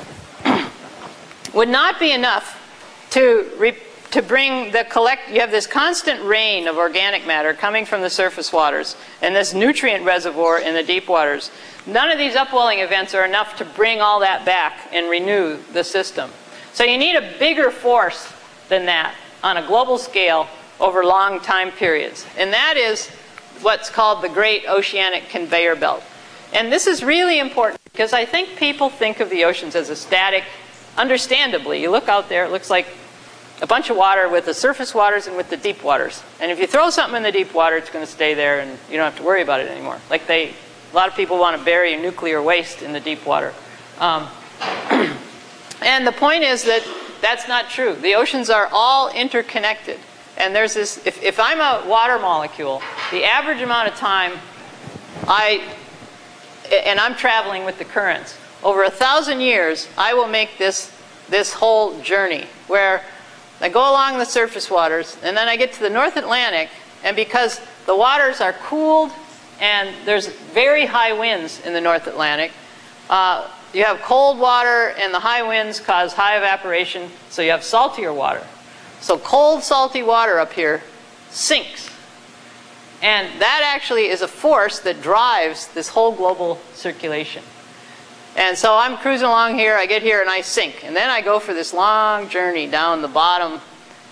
would 1.54 1.68
not 1.68 2.00
be 2.00 2.14
enough 2.14 2.58
to, 3.10 3.52
to 4.12 4.22
bring 4.22 4.72
the 4.72 4.84
collect, 4.84 5.30
you 5.30 5.40
have 5.40 5.52
this 5.52 5.68
constant 5.68 6.24
rain 6.24 6.68
of 6.68 6.78
organic 6.78 7.26
matter 7.26 7.54
coming 7.54 7.86
from 7.86 8.02
the 8.02 8.10
surface 8.10 8.52
waters 8.52 8.96
and 9.22 9.36
this 9.36 9.54
nutrient 9.54 10.06
reservoir 10.06 10.60
in 10.60 10.74
the 10.74 10.84
deep 10.84 11.08
waters. 11.08 11.50
None 11.86 12.12
of 12.12 12.18
these 12.18 12.36
upwelling 12.36 12.80
events 12.80 13.14
are 13.16 13.26
enough 13.26 13.56
to 13.58 13.66
bring 13.66 14.02
all 14.02 14.20
that 14.20 14.46
back 14.46 14.90
and 14.92 15.10
renew 15.10 15.58
the 15.74 15.84
system. 15.84 16.30
So 16.74 16.84
you 16.84 16.98
need 16.98 17.16
a 17.16 17.38
bigger 17.40 17.72
force 17.72 18.32
than 18.70 18.86
that 18.86 19.16
on 19.44 19.58
a 19.58 19.66
global 19.66 19.98
scale 19.98 20.48
over 20.80 21.04
long 21.04 21.40
time 21.40 21.72
periods. 21.72 22.26
And 22.38 22.54
that 22.54 22.76
is 22.78 23.10
what's 23.62 23.90
called 23.90 24.24
the 24.24 24.30
Great 24.30 24.68
Oceanic 24.68 25.30
Conveyor 25.30 25.78
Belt. 25.78 26.04
And 26.54 26.72
this 26.72 26.86
is 26.86 27.04
really 27.04 27.40
important 27.40 27.82
because 27.86 28.12
I 28.12 28.26
think 28.26 28.58
people 28.58 28.90
think 28.90 29.22
of 29.22 29.30
the 29.30 29.46
oceans 29.46 29.76
as 29.76 29.90
a 29.90 29.96
static, 29.96 30.44
understandably. 30.98 31.82
You 31.82 31.92
look 31.92 32.10
out 32.10 32.28
there, 32.28 32.44
it 32.44 32.52
looks 32.52 32.70
like 32.70 32.88
a 33.62 33.68
bunch 33.68 33.90
of 33.90 33.96
water 33.96 34.28
with 34.28 34.46
the 34.46 34.54
surface 34.54 34.94
waters 34.94 35.28
and 35.28 35.38
with 35.38 35.50
the 35.50 35.58
deep 35.58 35.84
waters. 35.84 36.24
And 36.40 36.52
if 36.52 36.60
you 36.60 36.68
throw 36.68 36.90
something 36.90 37.18
in 37.18 37.24
the 37.24 37.32
deep 37.32 37.54
water, 37.54 37.78
it's 37.78 37.92
going 37.92 38.06
to 38.06 38.12
stay 38.12 38.34
there 38.34 38.60
and 38.60 38.78
you 38.90 38.98
don't 38.98 39.06
have 39.06 39.18
to 39.18 39.24
worry 39.24 39.42
about 39.42 39.60
it 39.60 39.70
anymore. 39.70 40.00
Like 40.10 40.26
they, 40.28 40.50
a 40.50 40.96
lot 40.96 41.08
of 41.08 41.16
people 41.16 41.38
want 41.38 41.58
to 41.58 41.64
bury 41.64 41.96
nuclear 41.96 42.42
waste 42.42 42.82
in 42.82 42.92
the 42.92 43.00
deep 43.00 43.26
water. 43.26 43.54
Um, 44.00 44.28
and 45.82 46.08
the 46.08 46.12
point 46.12 46.44
is 46.44 46.64
that 46.64 46.84
that's 47.22 47.48
not 47.48 47.70
true. 47.70 47.94
The 47.94 48.16
oceans 48.16 48.50
are 48.50 48.68
all 48.72 49.10
interconnected. 49.10 50.00
And 50.38 50.56
there's 50.56 50.74
this, 50.74 51.06
if, 51.06 51.22
if 51.22 51.40
I'm 51.40 51.60
a 51.60 51.88
water 51.88 52.18
molecule, 52.18 52.82
the 53.12 53.24
average 53.24 53.62
amount 53.62 53.90
of 53.90 53.96
time 53.96 54.34
I 55.28 55.76
and 56.86 57.00
I'm 57.00 57.16
traveling 57.16 57.66
with 57.66 57.78
the 57.78 57.86
currents. 57.86 58.38
Over 58.64 58.84
a 58.84 58.90
thousand 58.90 59.42
years, 59.42 59.88
I 59.98 60.14
will 60.14 60.28
make 60.28 60.58
this, 60.58 60.92
this 61.30 61.54
whole 61.54 62.00
journey 62.02 62.46
where 62.68 63.04
I 63.62 63.70
go 63.70 63.82
along 63.82 64.18
the 64.18 64.26
surface 64.26 64.70
waters, 64.70 65.18
and 65.24 65.38
then 65.38 65.48
I 65.48 65.56
get 65.56 65.74
to 65.74 65.80
the 65.82 65.90
North 65.90 66.18
Atlantic, 66.18 66.70
and 67.04 67.16
because 67.16 67.62
the 67.86 67.96
waters 67.96 68.42
are 68.42 68.54
cooled 68.54 69.12
and 69.60 69.94
there's 70.06 70.28
very 70.28 70.88
high 70.88 71.14
winds 71.14 71.62
in 71.66 71.74
the 71.74 71.82
North 71.82 72.08
Atlantic, 72.08 72.52
uh, 73.10 73.48
you 73.74 73.84
have 73.84 74.02
cold 74.02 74.40
water, 74.40 74.94
and 75.00 75.14
the 75.14 75.20
high 75.20 75.44
winds 75.44 75.80
cause 75.80 76.14
high 76.14 76.38
evaporation, 76.38 77.10
so 77.30 77.42
you 77.42 77.52
have 77.52 77.64
saltier 77.64 78.12
water. 78.12 78.46
So 79.00 79.18
cold, 79.18 79.64
salty 79.64 80.04
water 80.04 80.40
up 80.40 80.54
here 80.54 80.82
sinks 81.30 81.90
And 83.02 83.28
that 83.40 83.62
actually 83.64 84.08
is 84.08 84.22
a 84.22 84.28
force 84.28 84.80
that 84.80 85.02
drives 85.02 85.68
this 85.70 85.90
whole 85.90 86.12
global 86.12 86.60
circulation. 86.74 87.44
And 88.36 88.58
so 88.58 88.76
I'm 88.76 88.98
cruising 88.98 89.28
along 89.28 89.56
here, 89.56 89.76
I 89.76 89.86
get 89.86 90.02
here 90.02 90.22
and 90.22 90.30
I 90.30 90.42
sink. 90.42 90.84
And 90.86 90.96
then 90.96 91.10
I 91.10 91.22
go 91.22 91.40
for 91.40 91.54
this 91.54 91.74
long 91.74 92.30
journey 92.30 92.68
down 92.68 93.02
the 93.02 93.08
bottom. 93.08 93.60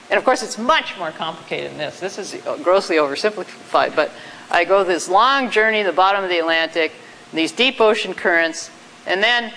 And 0.10 0.18
of 0.18 0.26
course, 0.26 0.44
it's 0.44 0.58
much 0.58 0.98
more 0.98 1.12
complicated 1.12 1.72
than 1.72 1.78
this. 1.78 2.00
This 2.00 2.18
is 2.18 2.42
grossly 2.64 2.98
oversimplified, 2.98 3.96
but 3.96 4.12
I 4.52 4.66
go 4.66 4.84
this 4.84 5.08
long 5.08 5.52
journey 5.52 5.84
the 5.84 5.94
bottom 5.94 6.24
of 6.24 6.30
the 6.30 6.40
Atlantic, 6.40 6.92
these 7.32 7.52
deep 7.52 7.80
ocean 7.80 8.14
currents, 8.14 8.72
and 9.06 9.22
then 9.22 9.54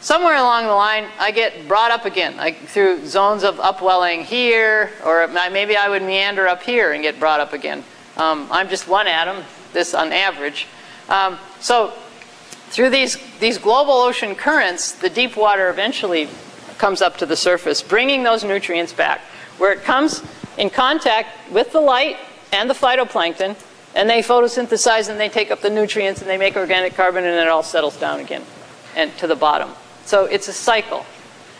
somewhere 0.00 0.36
along 0.36 0.66
the 0.66 0.74
line, 0.74 1.08
I 1.18 1.32
get 1.32 1.66
brought 1.66 1.90
up 1.90 2.04
again 2.04 2.36
like 2.36 2.58
through 2.68 3.06
zones 3.06 3.42
of 3.42 3.58
upwelling 3.58 4.22
here, 4.22 4.92
or 5.04 5.26
maybe 5.50 5.76
I 5.76 5.88
would 5.88 6.02
meander 6.02 6.46
up 6.46 6.62
here 6.62 6.92
and 6.92 7.02
get 7.02 7.18
brought 7.18 7.40
up 7.40 7.52
again. 7.52 7.82
Um, 8.16 8.46
I'm 8.50 8.68
just 8.68 8.88
one 8.88 9.08
atom, 9.08 9.42
this 9.72 9.92
on 9.94 10.12
average. 10.12 10.68
Um, 11.08 11.38
so 11.60 11.92
through 12.76 12.90
these, 12.90 13.16
these 13.38 13.56
global 13.56 13.94
ocean 13.94 14.34
currents, 14.34 14.92
the 14.92 15.08
deep 15.08 15.34
water 15.34 15.70
eventually 15.70 16.28
comes 16.76 17.00
up 17.00 17.16
to 17.16 17.24
the 17.24 17.34
surface, 17.34 17.80
bringing 17.80 18.22
those 18.22 18.44
nutrients 18.44 18.92
back, 18.92 19.22
where 19.56 19.72
it 19.72 19.82
comes 19.82 20.22
in 20.58 20.68
contact 20.68 21.30
with 21.50 21.72
the 21.72 21.80
light 21.80 22.18
and 22.52 22.68
the 22.68 22.74
phytoplankton, 22.74 23.56
and 23.94 24.10
they 24.10 24.20
photosynthesize 24.20 25.08
and 25.08 25.18
they 25.18 25.30
take 25.30 25.50
up 25.50 25.62
the 25.62 25.70
nutrients 25.70 26.20
and 26.20 26.28
they 26.28 26.36
make 26.36 26.54
organic 26.54 26.94
carbon 26.94 27.24
and 27.24 27.34
it 27.34 27.48
all 27.48 27.62
settles 27.62 27.96
down 27.96 28.20
again 28.20 28.42
and 28.94 29.10
to 29.16 29.26
the 29.26 29.34
bottom. 29.34 29.70
So 30.04 30.26
it's 30.26 30.48
a 30.48 30.52
cycle. 30.52 31.06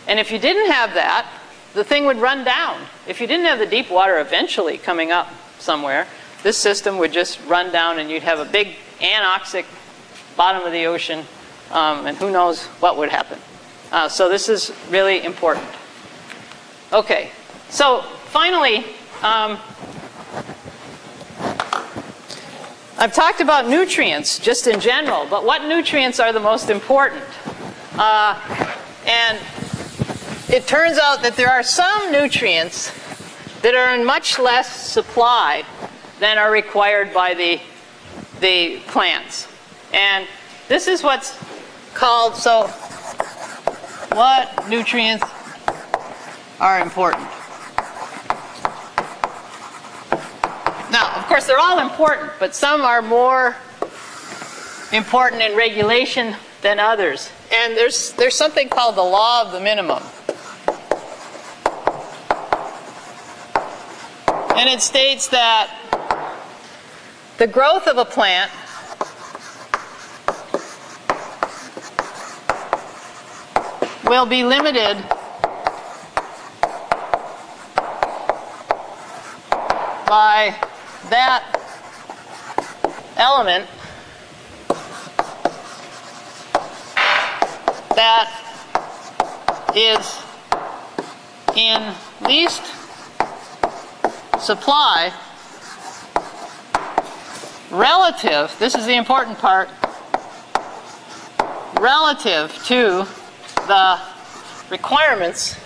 And 0.07 0.21
if 0.21 0.31
you 0.31 0.39
didn't 0.39 0.71
have 0.71 0.93
that, 0.93 1.33
the 1.73 1.83
thing 1.83 2.05
would 2.05 2.19
run 2.19 2.45
down. 2.45 2.83
If 3.09 3.23
you 3.23 3.27
didn't 3.27 3.47
have 3.47 3.59
the 3.59 3.65
deep 3.65 3.91
water 3.91 4.19
eventually 4.19 4.77
coming 4.77 5.13
up 5.13 5.33
somewhere, 5.59 6.09
this 6.43 6.59
system 6.59 6.99
would 6.99 7.15
just 7.15 7.43
run 7.47 7.73
down 7.73 7.99
and 7.99 8.11
you'd 8.11 8.23
have 8.23 8.39
a 8.39 8.45
big 8.45 8.75
anoxic 9.01 9.65
bottom 10.37 10.63
of 10.63 10.73
the 10.73 10.87
ocean, 10.87 11.25
um, 11.73 12.07
and 12.07 12.17
who 12.17 12.31
knows 12.31 12.67
what 12.81 12.97
would 12.97 13.09
happen. 13.09 13.39
Uh, 13.93 14.09
so 14.09 14.29
this 14.29 14.49
is 14.49 14.73
really 14.91 15.25
important. 15.25 15.67
Okay, 16.93 17.31
so 17.69 18.03
finally, 18.27 18.85
um, 19.23 19.59
I've 22.99 23.13
talked 23.13 23.41
about 23.41 23.69
nutrients 23.69 24.39
just 24.39 24.67
in 24.67 24.81
general, 24.81 25.27
but 25.29 25.45
what 25.45 25.67
nutrients 25.67 26.19
are 26.19 26.33
the 26.33 26.41
most 26.41 26.71
important? 26.71 27.25
Uh, 27.99 28.41
and 29.07 29.39
it 30.49 30.67
turns 30.67 30.99
out 30.99 31.23
that 31.23 31.37
there 31.37 31.51
are 31.51 31.63
some 31.63 32.13
nutrients 32.13 32.93
that 33.63 33.75
are 33.75 33.95
in 33.95 34.05
much 34.05 34.39
less 34.39 34.75
supply 34.75 35.65
than 36.21 36.39
are 36.39 36.51
required 36.51 37.13
by 37.13 37.35
the, 37.35 37.61
the 38.41 38.81
plants. 38.87 39.49
And 39.93 40.27
this 40.69 40.89
is 40.89 41.03
what's 41.03 41.39
called, 41.95 42.37
so 42.37 42.67
what 44.13 44.69
nutrients 44.69 45.25
are 46.61 46.81
important? 46.81 47.23
Now, 50.91 51.13
of 51.17 51.27
course, 51.27 51.47
they're 51.47 51.59
all 51.59 51.81
important, 51.81 52.33
but 52.39 52.55
some 52.55 52.81
are 52.83 53.03
more 53.03 53.57
important 54.93 55.43
in 55.43 55.57
regulation 55.57 56.37
than 56.63 56.79
others. 56.81 57.31
And 57.55 57.77
there's, 57.77 58.13
there's 58.13 58.37
something 58.37 58.69
called 58.69 58.97
the 58.97 59.03
law 59.03 59.43
of 59.43 59.53
the 59.53 59.61
minimum. 59.61 60.03
And 64.57 64.71
it 64.71 64.81
states 64.81 65.29
that 65.29 65.71
the 67.39 67.47
growth 67.47 67.87
of 67.87 67.99
a 67.99 68.05
plant 68.05 68.51
will 74.09 74.27
be 74.27 74.45
limited. 74.45 74.97
By 80.07 80.55
that 81.11 81.43
element 83.17 83.69
that 87.97 88.31
is 89.75 90.23
in 91.57 91.95
least 92.29 92.63
supply 94.39 95.13
relative, 97.71 98.55
this 98.59 98.75
is 98.77 98.87
the 98.87 98.95
important 98.95 99.39
part, 99.39 99.69
relative 101.81 102.55
to 102.67 103.07
the 103.67 103.99
requirements 104.71 105.57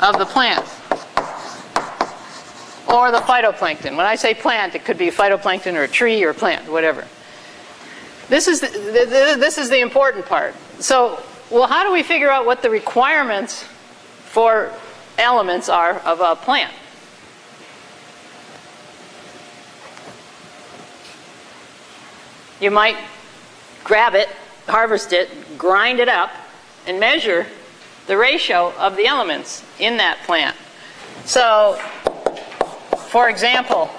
of 0.00 0.18
the 0.18 0.26
plant 0.26 0.64
or 2.88 3.10
the 3.10 3.18
phytoplankton. 3.18 3.96
When 3.96 4.06
I 4.06 4.16
say 4.16 4.34
plant, 4.34 4.74
it 4.74 4.84
could 4.84 4.98
be 4.98 5.08
phytoplankton 5.08 5.74
or 5.74 5.82
a 5.82 5.88
tree 5.88 6.24
or 6.24 6.30
a 6.30 6.34
plant, 6.34 6.70
whatever. 6.70 7.06
This 8.28 8.48
is 8.48 8.60
the, 8.60 8.68
this 9.38 9.58
is 9.58 9.70
the 9.70 9.80
important 9.80 10.26
part. 10.26 10.54
So, 10.78 11.22
well, 11.50 11.66
how 11.66 11.84
do 11.86 11.92
we 11.92 12.02
figure 12.02 12.30
out 12.30 12.46
what 12.46 12.62
the 12.62 12.70
requirements 12.70 13.64
for 14.24 14.72
elements 15.16 15.68
are 15.68 15.98
of 16.00 16.20
a 16.20 16.36
plant? 16.36 16.72
You 22.60 22.70
might 22.70 22.96
grab 23.84 24.14
it, 24.14 24.28
harvest 24.66 25.12
it, 25.12 25.56
grind 25.56 26.00
it 26.00 26.08
up, 26.08 26.30
and 26.86 26.98
measure 26.98 27.46
the 28.06 28.16
ratio 28.16 28.72
of 28.78 28.96
the 28.96 29.06
elements 29.06 29.64
in 29.78 29.98
that 29.98 30.18
plant. 30.24 30.56
So, 31.24 31.78
for 33.08 33.28
example, 33.28 33.90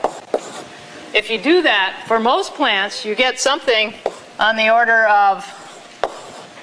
if 1.13 1.29
you 1.29 1.41
do 1.41 1.61
that, 1.61 2.03
for 2.07 2.19
most 2.19 2.53
plants, 2.53 3.05
you 3.05 3.15
get 3.15 3.39
something 3.39 3.93
on 4.39 4.55
the 4.55 4.69
order 4.73 5.07
of 5.07 5.45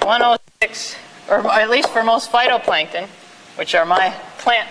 106, 0.03 0.95
or 1.29 1.51
at 1.51 1.69
least 1.69 1.89
for 1.89 2.03
most 2.03 2.31
phytoplankton, 2.31 3.07
which 3.57 3.75
are 3.75 3.85
my 3.85 4.13
plant, 4.37 4.69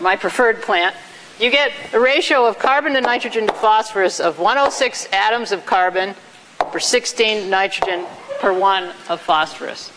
my 0.00 0.16
preferred 0.16 0.62
plant, 0.62 0.94
you 1.38 1.50
get 1.50 1.72
a 1.92 2.00
ratio 2.00 2.46
of 2.46 2.58
carbon 2.58 2.92
to 2.94 3.00
nitrogen 3.00 3.46
to 3.46 3.52
phosphorus 3.52 4.20
of 4.20 4.38
106 4.38 5.08
atoms 5.12 5.52
of 5.52 5.64
carbon 5.66 6.14
per 6.72 6.80
16 6.80 7.48
nitrogen 7.48 8.06
per 8.40 8.52
one 8.52 8.90
of 9.08 9.20
phosphorus. 9.20 9.92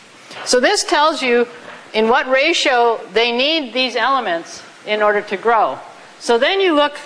So 0.46 0.60
this 0.60 0.84
tells 0.84 1.22
you 1.22 1.48
in 1.94 2.10
what 2.10 2.28
ratio 2.28 3.00
they 3.14 3.32
need 3.32 3.74
these 3.74 3.96
elements 3.96 4.62
in 4.86 5.02
order 5.02 5.22
to 5.22 5.38
grow. 5.38 5.80
So 6.20 6.38
then 6.38 6.60
you 6.60 6.76
look 6.76 6.98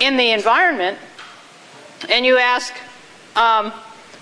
in 0.00 0.16
the 0.16 0.30
environment 0.30 0.98
and 2.10 2.26
you 2.26 2.38
ask, 2.38 2.72
um, 3.36 3.70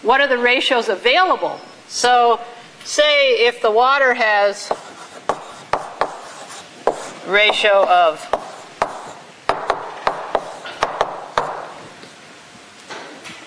what 0.02 0.20
are 0.20 0.28
the 0.28 0.38
ratios 0.38 0.88
available? 0.88 1.60
So 1.88 2.40
say 2.84 3.46
if 3.46 3.62
the 3.62 3.70
water 3.70 4.14
has 4.14 4.70
ratio 7.26 7.86
of 7.86 8.49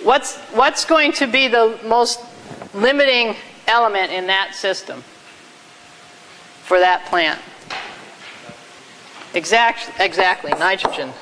What's, 0.03 0.37
what's 0.51 0.83
going 0.83 1.13
to 1.13 1.27
be 1.27 1.47
the 1.47 1.79
most 1.85 2.19
limiting 2.73 3.37
element 3.67 4.11
in 4.11 4.27
that 4.27 4.53
system 4.53 5.01
for 6.63 6.77
that 6.77 7.05
plant? 7.05 7.39
Exact, 9.33 9.89
exactly, 10.01 10.51
nitrogen. 10.59 11.13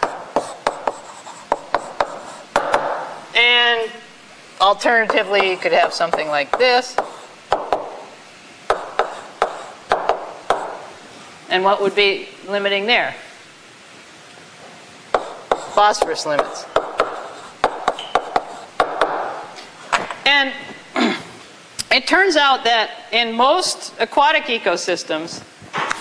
And 3.35 3.91
alternatively, 4.59 5.51
you 5.51 5.57
could 5.57 5.73
have 5.73 5.93
something 5.93 6.27
like 6.27 6.57
this. 6.57 6.97
And 11.51 11.63
what 11.63 11.81
would 11.81 11.95
be 11.95 12.29
limiting 12.47 12.87
there? 12.87 13.13
Phosphorus 15.75 16.25
limits. 16.25 16.65
And 20.25 20.53
it 21.91 22.07
turns 22.07 22.35
out 22.35 22.63
that 22.63 22.91
in 23.11 23.35
most 23.35 23.93
aquatic 23.99 24.43
ecosystems, 24.43 25.41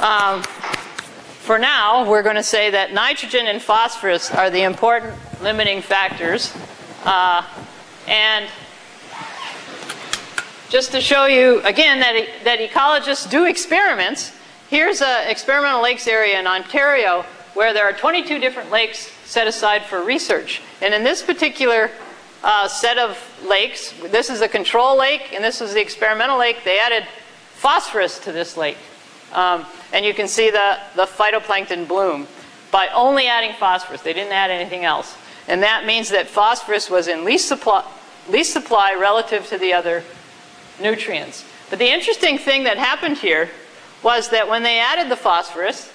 um, 0.03 0.43
for 0.43 1.59
now, 1.59 2.09
we're 2.09 2.23
going 2.23 2.37
to 2.37 2.43
say 2.43 2.71
that 2.71 2.93
nitrogen 2.93 3.47
and 3.47 3.61
phosphorus 3.61 4.31
are 4.31 4.51
the 4.51 4.63
important 4.63 5.15
limiting 5.43 5.83
factors. 5.83 6.55
Uh, 7.05 7.43
and 8.07 8.47
just 10.69 10.93
to 10.93 11.01
show 11.01 11.27
you 11.27 11.61
again 11.63 11.99
that, 12.01 12.27
that 12.45 12.59
ecologists 12.61 13.29
do 13.29 13.45
experiments 13.45 14.33
here's 14.71 15.03
an 15.03 15.29
experimental 15.29 15.83
lakes 15.83 16.07
area 16.07 16.39
in 16.39 16.47
Ontario 16.47 17.25
where 17.55 17.75
there 17.75 17.85
are 17.85 17.93
22 17.93 18.39
different 18.39 18.71
lakes 18.71 19.11
set 19.25 19.49
aside 19.49 19.85
for 19.85 20.03
research. 20.03 20.63
And 20.81 20.95
in 20.95 21.03
this 21.03 21.23
particular 21.23 21.91
uh, 22.43 22.69
set 22.69 22.99
of 22.99 23.19
lakes, 23.47 23.93
this 24.11 24.31
is 24.31 24.41
the 24.41 24.49
control 24.49 24.99
lake 24.99 25.33
and 25.33 25.45
this 25.45 25.61
is 25.61 25.75
the 25.75 25.81
experimental 25.81 26.39
lake, 26.39 26.59
they 26.65 26.79
added 26.79 27.07
phosphorus 27.55 28.19
to 28.21 28.33
this 28.33 28.57
lake. 28.57 28.79
Um, 29.33 29.67
and 29.93 30.05
you 30.05 30.15
can 30.15 30.27
see 30.27 30.51
the, 30.51 30.79
the 30.97 31.05
phytoplankton 31.05 31.87
bloom 31.87 32.27
by 32.71 32.89
only 32.89 33.27
adding 33.27 33.55
phosphorus. 33.57 34.03
They 34.03 34.13
didn't 34.13 34.33
add 34.33 34.51
anything 34.51 34.85
else. 34.85 35.17
And 35.49 35.63
that 35.63 35.85
means 35.85 36.11
that 36.11 36.29
phosphorus 36.29 36.89
was 36.89 37.09
in 37.09 37.25
least 37.25 37.49
supply, 37.49 37.85
least 38.29 38.53
supply 38.53 38.97
relative 38.99 39.47
to 39.49 39.59
the 39.59 39.73
other 39.73 40.03
nutrients. 40.81 41.45
But 41.69 41.79
the 41.79 41.91
interesting 41.91 42.39
thing 42.39 42.65
that 42.65 42.79
happened 42.79 43.19
here 43.19 43.51
was 44.03 44.31
that 44.31 44.49
when 44.49 44.63
they 44.63 44.79
added 44.79 45.11
the 45.11 45.17
phosphorus, 45.17 45.93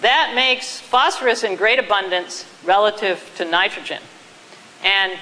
that 0.00 0.32
makes 0.34 0.78
phosphorus 0.78 1.42
in 1.42 1.56
great 1.56 1.78
abundance 1.78 2.44
relative 2.64 3.30
to 3.36 3.44
nitrogen. 3.44 4.00
And 4.84 5.18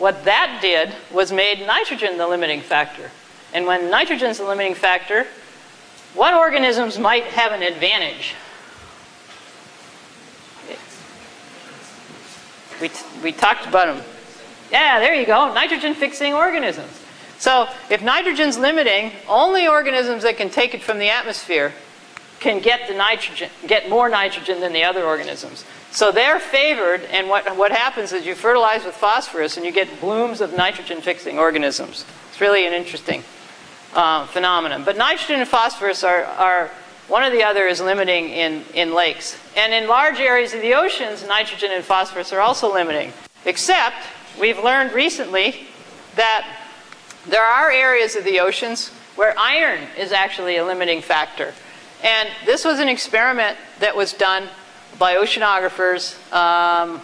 what 0.00 0.24
that 0.24 0.58
did 0.60 0.94
was 1.12 1.30
made 1.30 1.64
nitrogen 1.66 2.16
the 2.18 2.26
limiting 2.26 2.62
factor. 2.62 3.10
And 3.52 3.66
when 3.66 3.90
nitrogen's 3.90 4.38
the 4.38 4.44
limiting 4.44 4.74
factor, 4.74 5.26
what 6.14 6.34
organisms 6.34 6.98
might 6.98 7.24
have 7.24 7.52
an 7.52 7.62
advantage? 7.62 8.34
We, 12.80 12.90
we 13.22 13.32
talked 13.32 13.66
about 13.66 13.94
them. 13.94 14.04
Yeah, 14.72 15.00
there 15.00 15.14
you 15.14 15.26
go. 15.26 15.52
Nitrogen 15.52 15.94
fixing 15.94 16.32
organisms. 16.32 16.98
So 17.38 17.68
if 17.90 18.02
nitrogen's 18.02 18.58
limiting, 18.58 19.12
only 19.28 19.68
organisms 19.68 20.22
that 20.22 20.38
can 20.38 20.48
take 20.48 20.74
it 20.74 20.82
from 20.82 20.98
the 20.98 21.10
atmosphere 21.10 21.74
can 22.40 22.60
get 22.60 22.88
the 22.88 22.94
nitrogen, 22.94 23.50
get 23.66 23.88
more 23.88 24.08
nitrogen 24.08 24.60
than 24.60 24.72
the 24.72 24.82
other 24.82 25.04
organisms. 25.04 25.64
So 25.92 26.10
they're 26.10 26.40
favored, 26.40 27.02
and 27.12 27.28
what, 27.28 27.56
what 27.56 27.72
happens 27.72 28.12
is 28.12 28.24
you 28.24 28.34
fertilize 28.34 28.84
with 28.84 28.94
phosphorus 28.94 29.56
and 29.56 29.66
you 29.66 29.72
get 29.72 30.00
blooms 30.00 30.40
of 30.40 30.56
nitrogen 30.56 31.00
fixing 31.00 31.38
organisms. 31.38 32.04
It's 32.30 32.40
really 32.40 32.66
an 32.66 32.72
interesting 32.72 33.24
uh, 33.94 34.26
phenomenon. 34.26 34.84
But 34.84 34.96
nitrogen 34.96 35.40
and 35.40 35.48
phosphorus 35.48 36.04
are, 36.04 36.24
are 36.24 36.70
one 37.08 37.24
or 37.24 37.30
the 37.30 37.42
other 37.42 37.66
is 37.66 37.80
limiting 37.80 38.30
in, 38.30 38.64
in 38.72 38.94
lakes. 38.94 39.36
And 39.56 39.74
in 39.74 39.88
large 39.88 40.20
areas 40.20 40.54
of 40.54 40.62
the 40.62 40.74
oceans, 40.74 41.26
nitrogen 41.26 41.70
and 41.74 41.84
phosphorus 41.84 42.32
are 42.32 42.40
also 42.40 42.72
limiting. 42.72 43.12
Except 43.44 43.96
we've 44.40 44.62
learned 44.62 44.92
recently 44.92 45.66
that 46.14 46.60
there 47.26 47.44
are 47.44 47.70
areas 47.70 48.14
of 48.14 48.24
the 48.24 48.38
oceans 48.38 48.90
where 49.16 49.34
iron 49.36 49.80
is 49.98 50.12
actually 50.12 50.56
a 50.56 50.64
limiting 50.64 51.02
factor. 51.02 51.52
And 52.02 52.28
this 52.46 52.64
was 52.64 52.78
an 52.78 52.88
experiment 52.88 53.58
that 53.80 53.94
was 53.94 54.12
done 54.12 54.48
by 54.98 55.16
oceanographers. 55.16 56.16
Um, 56.32 57.00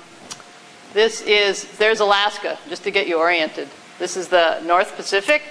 this 0.94 1.20
is, 1.22 1.76
there's 1.76 2.01
Alaska, 2.01 2.59
just 2.68 2.84
to 2.84 2.90
get 2.90 3.07
you 3.07 3.18
oriented. 3.18 3.68
This 3.99 4.16
is 4.16 4.28
the 4.28 4.61
North 4.61 4.97
Pacific 4.97 5.42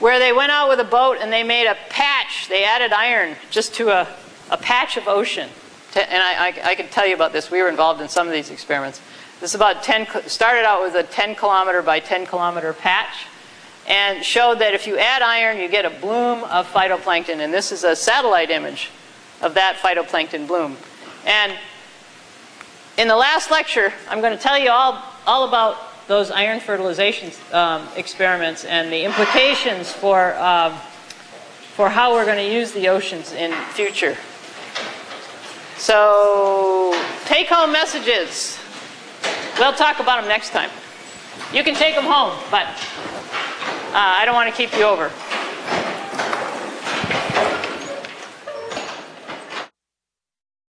where 0.00 0.18
they 0.18 0.32
went 0.32 0.50
out 0.50 0.68
with 0.68 0.80
a 0.80 0.84
boat 0.84 1.18
and 1.20 1.32
they 1.32 1.42
made 1.42 1.66
a 1.66 1.76
patch. 1.88 2.48
They 2.48 2.64
added 2.64 2.92
iron 2.92 3.36
just 3.50 3.74
to 3.74 3.90
a, 3.90 4.08
a 4.50 4.56
patch 4.56 4.96
of 4.96 5.06
ocean. 5.06 5.48
And 5.94 6.22
I, 6.22 6.48
I, 6.48 6.70
I 6.70 6.74
can 6.74 6.88
tell 6.88 7.06
you 7.06 7.14
about 7.14 7.32
this. 7.32 7.50
We 7.50 7.62
were 7.62 7.68
involved 7.68 8.00
in 8.00 8.08
some 8.08 8.26
of 8.26 8.32
these 8.32 8.50
experiments. 8.50 9.00
This 9.40 9.50
is 9.50 9.54
about 9.54 9.82
10, 9.82 10.06
started 10.26 10.64
out 10.64 10.82
with 10.82 10.94
a 10.94 11.04
10 11.04 11.36
kilometer 11.36 11.82
by 11.82 12.00
10 12.00 12.26
kilometer 12.26 12.72
patch 12.72 13.26
and 13.86 14.24
showed 14.24 14.60
that 14.60 14.74
if 14.74 14.86
you 14.86 14.98
add 14.98 15.22
iron, 15.22 15.58
you 15.58 15.68
get 15.68 15.84
a 15.84 15.90
bloom 15.90 16.44
of 16.44 16.70
phytoplankton. 16.72 17.38
And 17.38 17.52
this 17.52 17.72
is 17.72 17.84
a 17.84 17.94
satellite 17.94 18.50
image 18.50 18.90
of 19.42 19.54
that 19.54 19.76
phytoplankton 19.76 20.46
bloom. 20.46 20.76
And 21.26 21.52
in 22.96 23.08
the 23.08 23.16
last 23.16 23.50
lecture, 23.50 23.92
I'm 24.08 24.20
going 24.20 24.36
to 24.36 24.42
tell 24.42 24.58
you 24.58 24.70
all, 24.70 25.02
all 25.26 25.48
about 25.48 25.76
those 26.06 26.30
iron 26.30 26.60
fertilization 26.60 27.30
um, 27.52 27.86
experiments 27.96 28.64
and 28.64 28.92
the 28.92 29.04
implications 29.04 29.90
for, 29.90 30.34
um, 30.36 30.74
for 31.74 31.88
how 31.88 32.12
we're 32.12 32.26
going 32.26 32.38
to 32.38 32.54
use 32.54 32.72
the 32.72 32.88
oceans 32.88 33.32
in 33.32 33.52
future. 33.72 34.16
So, 35.76 36.98
take 37.24 37.48
home 37.48 37.72
messages. 37.72 38.58
We'll 39.58 39.72
talk 39.72 39.98
about 39.98 40.20
them 40.20 40.28
next 40.28 40.50
time. 40.50 40.70
You 41.52 41.64
can 41.64 41.74
take 41.74 41.94
them 41.94 42.04
home, 42.04 42.38
but 42.50 42.66
uh, 43.94 43.98
I 44.18 44.24
don't 44.24 44.34
want 44.34 44.50
to 44.50 44.56
keep 44.56 44.76
you 44.76 44.82
over. 44.82 45.12